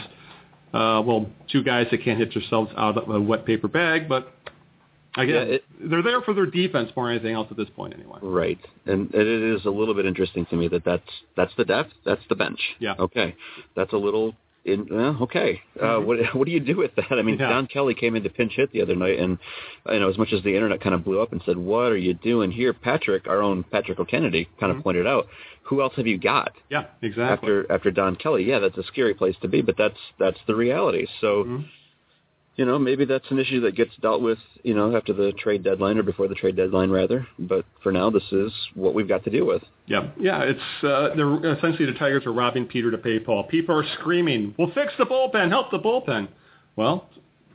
uh, 0.73 1.01
well, 1.05 1.29
two 1.51 1.63
guys 1.63 1.87
that 1.91 2.03
can't 2.03 2.17
hit 2.17 2.33
themselves 2.33 2.71
out 2.77 2.97
of 2.97 3.09
a 3.09 3.19
wet 3.19 3.45
paper 3.45 3.67
bag. 3.67 4.07
But 4.07 4.31
Yeah, 5.17 5.23
it- 5.41 5.63
they're 5.81 6.01
there 6.03 6.21
for 6.21 6.33
their 6.33 6.45
defense 6.45 6.91
more 6.95 7.07
than 7.07 7.15
anything 7.15 7.33
else 7.35 7.47
at 7.51 7.57
this 7.57 7.69
point, 7.69 7.93
anyway. 7.93 8.19
Right, 8.21 8.59
and 8.85 9.13
it 9.13 9.27
is 9.27 9.65
a 9.65 9.69
little 9.71 9.93
bit 9.93 10.05
interesting 10.05 10.45
to 10.47 10.55
me 10.55 10.67
that 10.69 10.83
that's 10.83 11.09
that's 11.35 11.53
the 11.55 11.65
depth, 11.65 11.93
that's 12.05 12.21
the 12.29 12.35
bench. 12.35 12.59
Yeah. 12.79 12.95
Okay, 12.99 13.35
that's 13.75 13.93
a 13.93 13.97
little. 13.97 14.35
In, 14.65 14.87
well, 14.91 15.17
okay, 15.21 15.61
uh, 15.81 15.97
what 15.99 16.17
what 16.35 16.45
do 16.45 16.51
you 16.51 16.59
do 16.59 16.75
with 16.75 16.93
that? 16.95 17.11
I 17.11 17.21
mean, 17.21 17.35
Mm-hmm. 17.35 17.43
Yeah. 17.43 17.49
Don 17.49 17.67
Kelly 17.67 17.93
came 17.95 18.15
in 18.17 18.23
to 18.23 18.29
pinch 18.29 18.53
hit 18.55 18.71
the 18.73 18.81
other 18.81 18.95
night, 18.95 19.17
and 19.17 19.39
you 19.89 19.99
know, 19.99 20.09
as 20.09 20.17
much 20.17 20.33
as 20.33 20.43
the 20.43 20.53
internet 20.53 20.81
kind 20.81 20.93
of 20.93 21.03
blew 21.05 21.21
up 21.21 21.31
and 21.31 21.41
said, 21.45 21.57
"What 21.57 21.91
are 21.93 21.97
you 21.97 22.13
doing 22.13 22.51
here?" 22.51 22.73
Patrick, 22.73 23.27
our 23.27 23.41
own 23.41 23.63
Patrick 23.63 23.99
O'Kennedy, 23.99 24.49
kind 24.59 24.75
of 24.75 24.83
pointed 24.83 25.07
out, 25.07 25.27
"Who 25.63 25.81
else 25.81 25.93
have 25.95 26.07
you 26.07 26.17
got 26.17 26.51
Yeah, 26.69 26.85
exactly. 27.01 27.31
after 27.49 27.71
after 27.71 27.89
Don 27.89 28.17
Kelly?" 28.17 28.43
Yeah, 28.43 28.59
that's 28.59 28.77
a 28.77 28.83
scary 28.83 29.13
place 29.13 29.35
to 29.41 29.47
be, 29.47 29.61
but 29.61 29.75
that's 29.77 29.97
that's 30.19 30.39
the 30.45 30.55
reality. 30.55 31.07
So. 31.21 31.45
Mhm. 31.45 31.65
You 32.59 32.65
know, 32.65 32.77
maybe 32.77 33.05
that's 33.05 33.31
an 33.31 33.39
issue 33.39 33.61
that 33.61 33.77
gets 33.77 33.91
dealt 34.01 34.21
with, 34.21 34.37
you 34.63 34.75
know, 34.75 34.93
after 34.93 35.13
the 35.13 35.31
trade 35.31 35.63
deadline 35.63 35.97
or 35.97 36.03
before 36.03 36.27
the 36.27 36.35
trade 36.35 36.57
deadline, 36.57 36.89
rather. 36.89 37.25
But 37.39 37.63
for 37.81 37.93
now, 37.93 38.09
this 38.09 38.33
is 38.33 38.51
what 38.75 38.93
we've 38.93 39.07
got 39.07 39.23
to 39.23 39.29
deal 39.29 39.47
with. 39.47 39.63
Yeah, 39.85 40.09
yeah. 40.19 40.41
It's 40.43 40.83
uh, 40.83 41.15
they're 41.15 41.55
essentially 41.55 41.85
the 41.85 41.97
Tigers 41.97 42.25
are 42.25 42.33
robbing 42.33 42.65
Peter 42.65 42.91
to 42.91 42.97
pay 42.97 43.17
Paul. 43.17 43.45
People 43.45 43.79
are 43.79 43.85
screaming, 44.01 44.53
"We'll 44.57 44.73
fix 44.73 44.91
the 44.97 45.05
bullpen, 45.05 45.47
help 45.47 45.71
the 45.71 45.79
bullpen." 45.79 46.27
Well, 46.75 47.07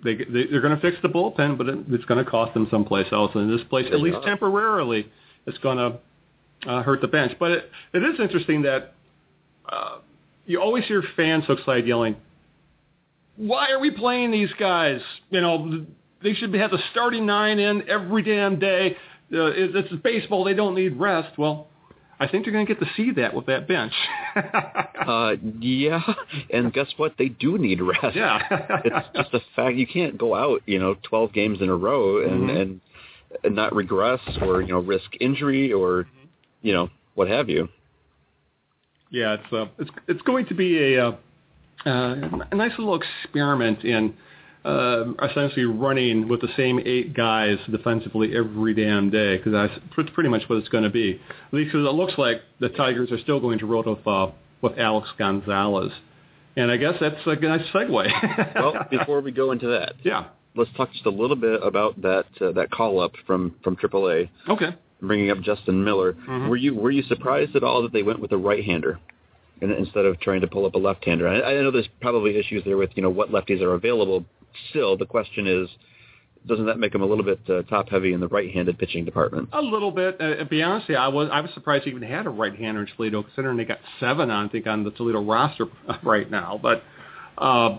they, 0.02 0.14
they 0.14 0.46
they're 0.50 0.62
going 0.62 0.74
to 0.74 0.80
fix 0.80 0.96
the 1.02 1.10
bullpen, 1.10 1.58
but 1.58 1.68
it, 1.68 1.78
it's 1.90 2.06
going 2.06 2.24
to 2.24 2.30
cost 2.30 2.54
them 2.54 2.66
someplace 2.70 3.08
else. 3.12 3.30
And 3.34 3.50
in 3.50 3.54
this 3.54 3.66
place, 3.68 3.84
at 3.92 4.00
least 4.00 4.16
temporarily, 4.24 5.06
it's 5.44 5.58
going 5.58 5.76
to 5.76 5.98
uh, 6.66 6.82
hurt 6.82 7.02
the 7.02 7.08
bench. 7.08 7.32
But 7.38 7.50
it, 7.50 7.70
it 7.92 8.02
is 8.02 8.18
interesting 8.18 8.62
that 8.62 8.94
uh, 9.68 9.98
you 10.46 10.62
always 10.62 10.84
hear 10.86 11.02
fans 11.14 11.44
outside 11.50 11.86
yelling, 11.86 12.16
"Why 13.36 13.70
are 13.70 13.78
we 13.80 13.90
playing 13.90 14.30
these 14.30 14.52
guys? 14.58 15.00
You 15.30 15.40
know, 15.40 15.86
they 16.22 16.34
should 16.34 16.54
have 16.54 16.70
the 16.70 16.78
starting 16.92 17.26
nine 17.26 17.58
in 17.58 17.88
every 17.88 18.22
damn 18.22 18.58
day. 18.58 18.96
Uh, 19.32 19.46
it, 19.46 19.74
it's 19.74 19.92
baseball; 20.02 20.44
they 20.44 20.54
don't 20.54 20.74
need 20.74 20.96
rest." 20.98 21.36
Well, 21.38 21.68
I 22.20 22.28
think 22.28 22.44
they're 22.44 22.52
going 22.52 22.66
to 22.66 22.74
get 22.74 22.80
to 22.84 22.90
see 22.96 23.10
that 23.12 23.34
with 23.34 23.46
that 23.46 23.66
bench. 23.68 23.92
Uh, 25.04 25.36
yeah, 25.60 26.00
and 26.50 26.72
guess 26.72 26.88
what? 26.96 27.14
They 27.18 27.28
do 27.28 27.58
need 27.58 27.80
rest. 27.82 28.16
Yeah. 28.16 28.38
it's 28.84 29.06
just 29.14 29.34
a 29.34 29.40
fact. 29.54 29.76
You 29.76 29.86
can't 29.86 30.16
go 30.16 30.34
out, 30.34 30.62
you 30.64 30.78
know, 30.78 30.96
12 31.02 31.32
games 31.34 31.58
in 31.60 31.68
a 31.68 31.76
row 31.76 32.22
and 32.24 32.48
Mhm. 32.48 32.60
and 32.60 32.80
and 33.44 33.54
not 33.54 33.74
regress 33.74 34.20
or 34.40 34.62
you 34.62 34.68
know 34.72 34.78
risk 34.80 35.10
injury 35.20 35.72
or 35.72 36.06
you 36.62 36.72
know 36.72 36.88
what 37.16 37.28
have 37.28 37.48
you. 37.50 37.68
yeah, 39.10 39.34
it's 39.34 39.52
uh, 39.52 39.66
it's 39.78 39.90
it's 40.08 40.22
going 40.22 40.46
to 40.46 40.54
be 40.54 40.94
a 40.94 41.08
uh, 41.08 41.12
a 41.86 42.54
nice 42.54 42.72
little 42.78 42.98
experiment 43.00 43.84
in 43.84 44.14
uh, 44.64 45.04
essentially 45.22 45.66
running 45.66 46.26
with 46.28 46.40
the 46.40 46.48
same 46.56 46.80
eight 46.86 47.12
guys 47.14 47.58
defensively 47.70 48.34
every 48.34 48.72
damn 48.74 49.10
day 49.10 49.36
because 49.36 49.52
that's 49.52 49.74
pr- 49.90 50.10
pretty 50.14 50.30
much 50.30 50.42
what 50.48 50.56
it's 50.58 50.68
going 50.70 50.84
to 50.84 50.90
be. 50.90 51.20
At 51.48 51.52
least 51.54 51.72
'cause 51.72 51.86
it 51.86 51.92
looks 51.94 52.14
like 52.16 52.40
the 52.60 52.70
Tigers 52.70 53.12
are 53.12 53.18
still 53.18 53.40
going 53.40 53.58
to 53.58 53.66
roll 53.66 53.82
with 53.84 54.06
uh, 54.06 54.28
with 54.62 54.78
Alex 54.78 55.08
Gonzalez, 55.18 55.92
and 56.56 56.70
I 56.70 56.78
guess 56.78 56.94
that's 57.00 57.16
a 57.26 57.36
nice 57.36 57.66
segue. 57.74 58.54
Well, 58.54 58.86
before 58.90 59.20
we 59.20 59.32
go 59.32 59.52
into 59.52 59.66
that, 59.66 59.94
yeah, 60.02 60.28
let's 60.56 60.70
talk 60.76 60.90
just 60.92 61.04
a 61.04 61.10
little 61.10 61.36
bit 61.36 61.62
about 61.62 62.00
that 62.00 62.24
uh, 62.40 62.52
that 62.52 62.70
call 62.70 63.00
up 63.00 63.12
from 63.26 63.56
from 63.62 63.76
AAA, 63.76 64.30
okay. 64.48 64.74
bringing 65.02 65.30
up 65.30 65.42
Justin 65.42 65.84
Miller. 65.84 66.14
Mhm. 66.14 66.48
Were 66.48 66.56
you 66.56 66.74
were 66.74 66.90
you 66.90 67.02
surprised 67.02 67.54
at 67.54 67.62
all 67.62 67.82
that 67.82 67.92
they 67.92 68.02
went 68.02 68.20
with 68.20 68.32
a 68.32 68.38
right 68.38 68.64
hander? 68.64 68.98
In- 69.60 69.70
Instead 69.70 70.04
of 70.04 70.20
trying 70.20 70.40
to 70.40 70.46
pull 70.46 70.66
up 70.66 70.74
a 70.74 70.78
left-hander, 70.78 71.26
I, 71.28 71.40
I 71.40 71.54
know 71.62 71.70
there's 71.70 71.88
probably 72.00 72.36
issues 72.36 72.62
there 72.64 72.76
with 72.76 72.90
you 72.94 73.02
know 73.02 73.10
what 73.10 73.30
lefties 73.30 73.62
are 73.62 73.74
available. 73.74 74.24
Still, 74.70 74.96
the 74.96 75.06
question 75.06 75.46
is, 75.46 75.68
doesn't 76.46 76.66
that 76.66 76.78
make 76.78 76.92
them 76.92 77.02
a 77.02 77.06
little 77.06 77.24
bit 77.24 77.40
uh, 77.48 77.62
top-heavy 77.62 78.12
in 78.12 78.20
the 78.20 78.28
right-handed 78.28 78.78
pitching 78.78 79.04
department? 79.04 79.48
A 79.52 79.62
little 79.62 79.90
bit. 79.90 80.20
Uh, 80.20 80.44
be 80.44 80.62
honest, 80.62 80.88
you, 80.88 80.96
I 80.96 81.08
was 81.08 81.28
I 81.32 81.40
was 81.40 81.50
surprised 81.54 81.86
they 81.86 81.90
even 81.90 82.02
had 82.02 82.26
a 82.26 82.30
right-hander 82.30 82.82
in 82.82 82.88
Toledo, 82.96 83.22
considering 83.22 83.56
they 83.56 83.64
got 83.64 83.80
seven 84.00 84.30
I 84.30 84.48
think 84.48 84.66
on 84.66 84.84
the 84.84 84.90
Toledo 84.90 85.22
roster 85.22 85.66
right 86.02 86.30
now. 86.30 86.58
But 86.60 86.82
uh, 87.38 87.78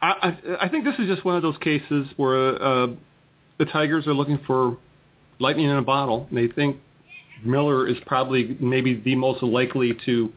I, 0.00 0.10
I 0.10 0.38
I 0.62 0.68
think 0.68 0.84
this 0.84 0.94
is 0.98 1.06
just 1.06 1.24
one 1.24 1.36
of 1.36 1.42
those 1.42 1.58
cases 1.58 2.08
where 2.16 2.62
uh, 2.62 2.86
the 3.58 3.66
Tigers 3.66 4.06
are 4.06 4.14
looking 4.14 4.40
for 4.46 4.78
lightning 5.38 5.66
in 5.66 5.76
a 5.76 5.82
bottle, 5.82 6.26
and 6.28 6.38
they 6.38 6.48
think 6.48 6.78
Miller 7.44 7.86
is 7.88 7.96
probably 8.06 8.56
maybe 8.60 8.94
the 9.04 9.14
most 9.16 9.42
likely 9.42 9.96
to 10.06 10.32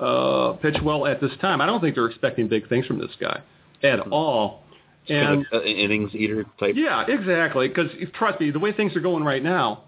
uh, 0.00 0.52
pitch 0.54 0.76
well 0.82 1.06
at 1.06 1.20
this 1.20 1.30
time. 1.40 1.60
I 1.60 1.66
don't 1.66 1.80
think 1.80 1.94
they're 1.94 2.06
expecting 2.06 2.48
big 2.48 2.68
things 2.68 2.86
from 2.86 2.98
this 2.98 3.12
guy 3.20 3.40
at 3.82 4.00
all. 4.00 4.62
Kind 5.08 5.20
And 5.28 5.46
of, 5.52 5.60
uh, 5.60 5.64
innings 5.64 6.14
eater 6.14 6.44
type. 6.58 6.74
yeah, 6.76 7.04
exactly. 7.06 7.68
Because 7.68 7.90
trust 8.14 8.40
me, 8.40 8.50
the 8.50 8.58
way 8.58 8.72
things 8.72 8.96
are 8.96 9.00
going 9.00 9.22
right 9.22 9.42
now, 9.42 9.84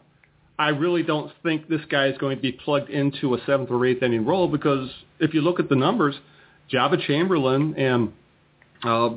I 0.58 0.68
really 0.68 1.02
don't 1.02 1.32
think 1.42 1.68
this 1.68 1.80
guy 1.90 2.06
is 2.08 2.18
going 2.18 2.36
to 2.36 2.42
be 2.42 2.52
plugged 2.52 2.90
into 2.90 3.34
a 3.34 3.38
seventh 3.46 3.70
or 3.70 3.84
eighth 3.86 4.02
inning 4.02 4.24
role. 4.26 4.48
Because 4.48 4.90
if 5.18 5.34
you 5.34 5.40
look 5.40 5.58
at 5.58 5.68
the 5.68 5.76
numbers, 5.76 6.14
Joba 6.72 7.00
Chamberlain 7.06 7.74
and 7.76 8.12
uh, 8.84 9.10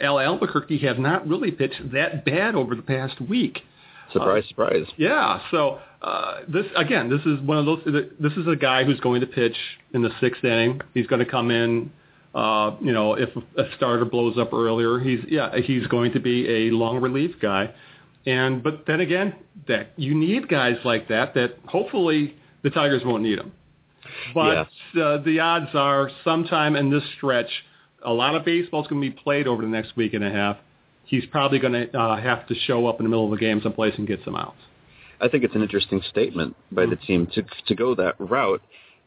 Al 0.00 0.18
Albuquerque 0.20 0.78
have 0.78 0.98
not 0.98 1.26
really 1.28 1.50
pitched 1.50 1.92
that 1.92 2.24
bad 2.24 2.54
over 2.54 2.74
the 2.74 2.82
past 2.82 3.20
week. 3.20 3.60
Surprise, 4.12 4.44
surprise. 4.48 4.86
Yeah. 4.96 5.40
So 5.50 5.80
uh, 6.02 6.40
this 6.48 6.66
again, 6.76 7.08
this 7.08 7.20
is 7.26 7.40
one 7.40 7.58
of 7.58 7.66
those. 7.66 8.04
This 8.18 8.32
is 8.32 8.46
a 8.46 8.56
guy 8.56 8.84
who's 8.84 9.00
going 9.00 9.20
to 9.20 9.26
pitch 9.26 9.56
in 9.94 10.02
the 10.02 10.10
sixth 10.20 10.44
inning. 10.44 10.80
He's 10.94 11.06
going 11.06 11.24
to 11.24 11.30
come 11.30 11.50
in. 11.50 11.90
Uh, 12.34 12.76
you 12.80 12.92
know, 12.92 13.14
if 13.14 13.28
a 13.56 13.64
starter 13.76 14.06
blows 14.06 14.38
up 14.38 14.52
earlier, 14.52 14.98
he's 14.98 15.20
yeah, 15.28 15.50
he's 15.64 15.86
going 15.86 16.12
to 16.12 16.20
be 16.20 16.48
a 16.48 16.70
long 16.70 17.00
relief 17.00 17.36
guy. 17.40 17.72
And 18.26 18.62
but 18.62 18.84
then 18.86 19.00
again, 19.00 19.34
that 19.68 19.92
you 19.96 20.14
need 20.14 20.48
guys 20.48 20.76
like 20.84 21.08
that. 21.08 21.34
That 21.34 21.58
hopefully 21.66 22.36
the 22.62 22.70
Tigers 22.70 23.02
won't 23.04 23.22
need 23.22 23.38
them. 23.38 23.52
But 24.34 24.68
uh, 25.00 25.18
the 25.18 25.40
odds 25.40 25.70
are 25.74 26.10
sometime 26.24 26.76
in 26.76 26.90
this 26.90 27.02
stretch, 27.16 27.50
a 28.04 28.12
lot 28.12 28.34
of 28.34 28.44
baseball's 28.44 28.86
going 28.88 29.00
to 29.00 29.10
be 29.10 29.16
played 29.22 29.46
over 29.46 29.62
the 29.62 29.68
next 29.68 29.96
week 29.96 30.14
and 30.14 30.24
a 30.24 30.30
half. 30.30 30.56
He's 31.12 31.26
probably 31.26 31.58
going 31.58 31.74
to 31.74 31.98
uh, 31.98 32.16
have 32.20 32.46
to 32.48 32.54
show 32.54 32.86
up 32.86 32.98
in 32.98 33.04
the 33.04 33.10
middle 33.10 33.26
of 33.26 33.32
a 33.32 33.36
game 33.36 33.60
someplace 33.62 33.94
and 33.98 34.06
get 34.08 34.20
some 34.24 34.34
outs. 34.34 34.56
I 35.20 35.28
think 35.28 35.44
it's 35.44 35.54
an 35.54 35.62
interesting 35.62 36.00
statement 36.10 36.56
by 36.72 36.86
the 36.86 36.96
team 36.96 37.26
to 37.34 37.44
to 37.68 37.74
go 37.74 37.94
that 37.96 38.14
route. 38.18 38.62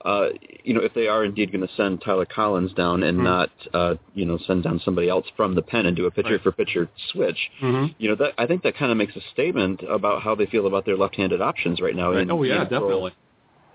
Uh, 0.05 0.27
you 0.63 0.73
know, 0.75 0.81
if 0.81 0.93
they 0.93 1.07
are 1.07 1.25
indeed 1.25 1.51
going 1.51 1.65
to 1.67 1.73
send 1.75 1.99
Tyler 2.01 2.25
Collins 2.27 2.73
down 2.73 3.01
and 3.01 3.17
Mhm. 3.19 3.23
not, 3.23 3.49
uh, 3.73 3.95
you 4.13 4.23
know, 4.23 4.37
send 4.37 4.61
down 4.61 4.79
somebody 4.85 5.09
else 5.09 5.25
from 5.35 5.55
the 5.55 5.63
pen 5.63 5.87
and 5.87 5.95
do 5.97 6.05
a 6.05 6.11
pitcher 6.11 6.33
Right. 6.33 6.41
for 6.41 6.51
pitcher 6.51 6.87
switch, 7.11 7.49
Mm-hmm. 7.59 7.85
you 7.97 8.09
know, 8.09 8.15
that 8.21 8.33
I 8.37 8.45
think 8.45 8.61
that 8.63 8.75
kind 8.75 8.91
of 8.91 8.97
makes 8.99 9.15
a 9.15 9.21
statement 9.33 9.81
about 9.81 10.21
how 10.21 10.35
they 10.35 10.45
feel 10.45 10.67
about 10.67 10.85
their 10.85 10.95
left-handed 10.95 11.41
options 11.41 11.81
right 11.81 11.95
now. 11.95 12.11
in- 12.11 12.29
Oh 12.29 12.43
yeah, 12.43 12.63
definitely. 12.65 13.13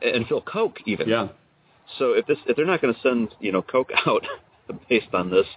And 0.03 0.25
Phil 0.29 0.41
Coke 0.41 0.79
even. 0.87 1.09
Yeah. 1.09 1.29
So 1.99 2.13
if 2.13 2.27
this 2.27 2.39
if 2.47 2.55
they're 2.57 2.65
not 2.75 2.81
going 2.81 2.95
to 2.95 3.01
send 3.01 3.35
you 3.41 3.51
know 3.51 3.63
Coke 3.63 3.91
out 4.07 4.25
based 4.89 5.13
on 5.13 5.31
this, 5.31 5.49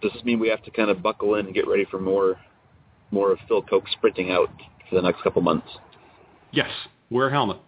does 0.00 0.12
this 0.12 0.24
mean 0.24 0.38
we 0.38 0.48
have 0.48 0.62
to 0.64 0.70
kind 0.70 0.90
of 0.90 1.02
buckle 1.02 1.34
in 1.36 1.46
and 1.46 1.54
get 1.54 1.66
ready 1.66 1.84
for 1.90 2.00
more 2.00 2.38
more 3.10 3.32
of 3.32 3.38
Phil 3.48 3.62
Coke 3.62 3.84
sprinting 3.90 4.30
out 4.30 4.50
for 4.88 4.96
the 4.96 5.02
next 5.02 5.22
couple 5.22 5.42
months. 5.42 5.68
Yes, 6.52 6.70
wear 7.10 7.28
a 7.28 7.30
helmet. 7.30 7.58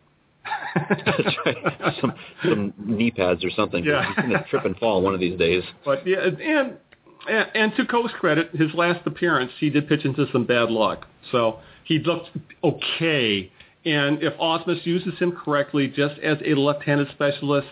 That's 0.75 1.37
right. 1.45 1.57
Some 2.01 2.13
some 2.43 2.75
knee 2.79 3.11
pads 3.11 3.45
or 3.45 3.51
something. 3.51 3.85
Yeah. 3.85 4.07
He's 4.07 4.17
going 4.17 4.31
to 4.31 4.45
trip 4.49 4.65
and 4.65 4.77
fall 4.77 5.03
one 5.03 5.15
of 5.15 5.21
these 5.21 5.39
days. 5.39 5.63
But 5.85 6.07
yeah, 6.07 6.25
and 6.25 6.77
and, 7.29 7.47
and 7.55 7.77
to 7.77 7.85
Coke's 7.87 8.13
credit, 8.19 8.55
his 8.55 8.73
last 8.75 9.07
appearance, 9.07 9.53
he 9.59 9.71
did 9.71 9.89
pitch 9.89 10.05
into 10.05 10.27
some 10.33 10.47
bad 10.47 10.71
luck. 10.71 11.07
So 11.31 11.59
he 11.85 11.99
looked 11.99 12.31
okay. 12.65 13.53
And 13.85 14.23
if 14.23 14.35
Ausmus 14.35 14.85
uses 14.85 15.19
him 15.19 15.33
correctly, 15.33 15.89
just 15.89 16.19
as 16.21 16.39
a 16.45 16.55
left-handed 16.55 17.09
specialist, 17.13 17.69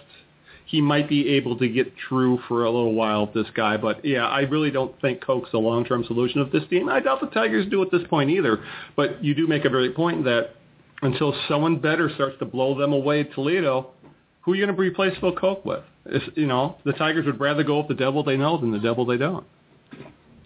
he 0.69 0.83
might 0.83 1.09
be 1.09 1.27
able 1.31 1.57
to 1.57 1.67
get 1.67 1.91
through 2.07 2.39
for 2.47 2.65
a 2.65 2.71
little 2.71 2.93
while 2.93 3.25
with 3.25 3.35
this 3.35 3.53
guy. 3.55 3.79
But 3.79 4.05
yeah, 4.05 4.27
I 4.27 4.41
really 4.41 4.71
don't 4.71 4.99
think 5.01 5.25
Coke's 5.25 5.49
a 5.55 5.59
long-term 5.59 6.05
solution 6.05 6.43
of 6.43 6.53
this 6.53 6.63
team. 6.69 6.91
I 6.91 7.01
doubt 7.01 7.23
the 7.23 7.29
Tigers 7.29 7.67
do 7.71 7.81
at 7.83 7.91
this 7.91 8.03
point 8.11 8.29
either. 8.29 8.63
But 8.95 9.25
you 9.25 9.35
do 9.35 9.47
make 9.47 9.65
a 9.65 9.71
very 9.71 9.91
point 9.91 10.25
that 10.25 10.57
until 11.01 11.35
someone 11.49 11.79
better 11.79 12.11
starts 12.15 12.39
to 12.41 12.45
blow 12.45 12.79
them 12.79 12.93
away 12.93 13.21
at 13.21 13.33
Toledo, 13.33 13.93
who 14.43 14.53
are 14.53 14.57
you 14.57 14.67
going 14.67 14.77
to 14.77 14.81
replace 14.81 15.19
Phil 15.21 15.35
Coke 15.35 15.65
with? 15.65 15.85
It's, 16.05 16.25
you 16.37 16.47
know, 16.47 16.77
the 16.85 16.93
Tigers 16.93 17.25
would 17.25 17.41
rather 17.41 17.65
go 17.65 17.79
with 17.79 17.89
the 17.89 17.95
devil 17.95 18.23
they 18.23 18.37
know 18.37 18.59
than 18.61 18.71
the 18.71 18.79
devil 18.79 19.07
they 19.07 19.17
don't. 19.17 19.47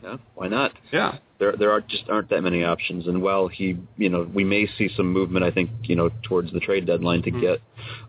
Yeah, 0.03 0.17
why 0.35 0.49
not? 0.49 0.73
Yeah. 0.93 1.19
There 1.39 1.55
there 1.57 1.71
are 1.71 1.81
just 1.81 2.05
aren't 2.09 2.29
that 2.31 2.43
many 2.43 2.65
options. 2.65 3.07
And 3.07 3.23
while 3.23 3.49
he, 3.49 3.77
you 3.97 4.09
know, 4.09 4.29
we 4.35 4.43
may 4.45 4.67
see 4.79 4.89
some 4.97 5.13
movement, 5.13 5.45
I 5.45 5.51
think, 5.51 5.71
you 5.85 5.95
know, 5.97 6.11
towards 6.25 6.53
the 6.53 6.61
trade 6.61 6.87
deadline 6.87 7.23
to 7.23 7.31
Mhm. 7.31 7.41
get 7.41 7.61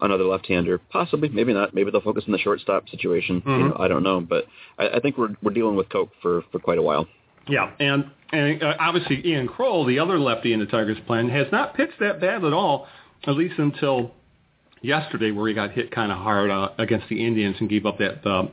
another 0.01 0.23
left-hander. 0.23 0.79
Possibly, 0.89 1.29
maybe 1.29 1.53
not. 1.53 1.73
Maybe 1.73 1.91
they'll 1.91 2.01
focus 2.01 2.23
on 2.27 2.31
the 2.31 2.37
shortstop 2.39 2.89
situation. 2.89 3.43
You 3.45 3.51
Mhm. 3.51 3.69
know, 3.69 3.75
I 3.79 3.87
don't 3.87 4.03
know, 4.03 4.21
but 4.21 4.47
I, 4.79 4.89
I 4.89 4.99
think 4.99 5.17
we're 5.17 5.35
we're 5.43 5.53
dealing 5.53 5.75
with 5.75 5.89
Coke 5.89 6.11
for 6.21 6.41
for 6.51 6.59
quite 6.59 6.77
a 6.79 6.83
while. 6.83 7.07
Yeah, 7.47 7.69
and 7.79 8.05
and 8.31 8.63
uh, 8.63 8.75
obviously 8.79 9.21
Ian 9.27 9.47
Krol, 9.47 9.85
the 9.85 9.99
other 9.99 10.17
lefty 10.17 10.53
in 10.53 10.59
the 10.59 10.65
Tigers' 10.65 10.99
plan, 11.05 11.29
has 11.29 11.51
not 11.51 11.75
pitched 11.75 11.99
that 11.99 12.19
bad 12.21 12.43
at 12.43 12.53
all, 12.53 12.87
at 13.27 13.35
least 13.35 13.59
until 13.59 14.11
yesterday, 14.81 15.31
where 15.31 15.47
he 15.47 15.53
got 15.53 15.71
hit 15.71 15.91
kind 15.91 16.11
of 16.11 16.17
hard 16.17 16.49
uh, 16.49 16.69
against 16.77 17.07
the 17.09 17.23
Indians 17.25 17.55
and 17.59 17.69
gave 17.69 17.85
up 17.85 17.97
that 17.99 18.25
uh, 18.25 18.47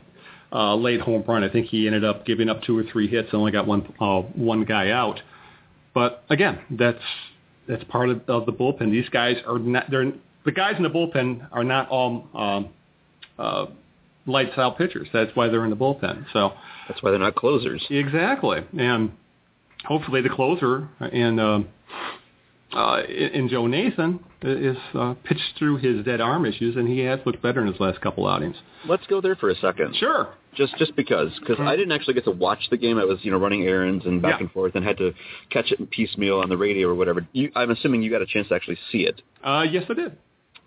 uh, 0.53 0.75
late 0.75 1.01
home 1.01 1.25
run. 1.27 1.45
I 1.45 1.49
think 1.49 1.67
he 1.67 1.87
ended 1.87 2.05
up 2.05 2.27
giving 2.27 2.49
up 2.49 2.63
two 2.63 2.77
or 2.77 2.85
three 2.85 3.09
hits, 3.09 3.29
and 3.33 3.39
only 3.41 3.53
got 3.53 3.67
one 3.67 3.93
uh, 4.01 4.21
one 4.21 4.65
guy 4.65 4.91
out. 4.91 5.21
But 5.95 6.25
again, 6.31 6.61
that's 6.71 7.03
that's 7.69 7.85
part 7.85 8.11
of, 8.11 8.23
of 8.29 8.47
the 8.47 8.53
bullpen. 8.53 8.91
These 8.91 9.09
guys 9.09 9.37
are 9.47 9.59
not. 9.59 9.91
They're 9.91 10.13
the 10.45 10.53
guys 10.53 10.75
in 10.77 10.83
the 10.83 10.91
bullpen 10.91 11.49
are 11.53 11.65
not 11.65 11.89
all 11.89 12.29
um, 12.35 12.69
uh, 13.39 13.67
lights 14.27 14.57
out 14.57 14.79
pitchers. 14.79 15.09
That's 15.13 15.31
why 15.35 15.49
they're 15.49 15.65
in 15.65 15.71
the 15.71 15.77
bullpen. 15.77 16.27
So. 16.33 16.53
That's 16.91 17.05
why 17.05 17.11
they're 17.13 17.21
not 17.21 17.37
closers. 17.37 17.87
Exactly, 17.89 18.59
and 18.77 19.13
hopefully 19.85 20.23
the 20.23 20.29
closer 20.29 20.89
in 21.13 21.39
uh, 21.39 21.61
uh, 22.73 23.03
in 23.05 23.49
Joe 23.49 23.69
Nathan 23.69 24.19
is 24.43 24.77
uh, 24.95 25.15
pitched 25.23 25.53
through 25.57 25.77
his 25.77 26.05
dead 26.05 26.21
arm 26.21 26.45
issues, 26.45 26.75
and 26.75 26.89
he 26.89 26.99
has 27.01 27.21
looked 27.25 27.41
better 27.43 27.61
in 27.61 27.69
his 27.69 27.79
last 27.79 28.01
couple 28.01 28.27
outings. 28.27 28.57
Let's 28.89 29.07
go 29.07 29.21
there 29.21 29.37
for 29.37 29.51
a 29.51 29.55
second. 29.55 29.95
Sure. 29.97 30.35
Just 30.57 30.77
just 30.79 30.97
because 30.97 31.31
because 31.39 31.59
Mhm. 31.59 31.67
I 31.69 31.77
didn't 31.77 31.93
actually 31.93 32.15
get 32.15 32.25
to 32.25 32.33
watch 32.33 32.69
the 32.71 32.77
game. 32.77 32.99
I 32.99 33.05
was 33.05 33.25
you 33.25 33.31
know 33.31 33.39
running 33.39 33.63
errands 33.67 34.05
and 34.05 34.21
back 34.21 34.35
Yeah. 34.41 34.45
and 34.47 34.53
forth 34.53 34.75
and 34.75 34.85
had 34.85 34.99
to 34.99 35.15
catch 35.49 35.71
it 35.71 35.79
in 35.79 35.87
piecemeal 35.87 36.41
on 36.41 36.49
the 36.49 36.57
radio 36.57 36.89
or 36.89 36.95
whatever. 36.95 37.27
You, 37.33 37.51
I'm 37.55 37.71
assuming 37.71 38.03
you 38.03 38.11
got 38.11 38.21
a 38.23 38.27
chance 38.27 38.49
to 38.49 38.55
actually 38.57 38.79
see 38.91 39.07
it. 39.07 39.23
Uh, 39.45 39.65
yes, 39.71 39.85
I 39.89 39.95
did. 39.95 40.13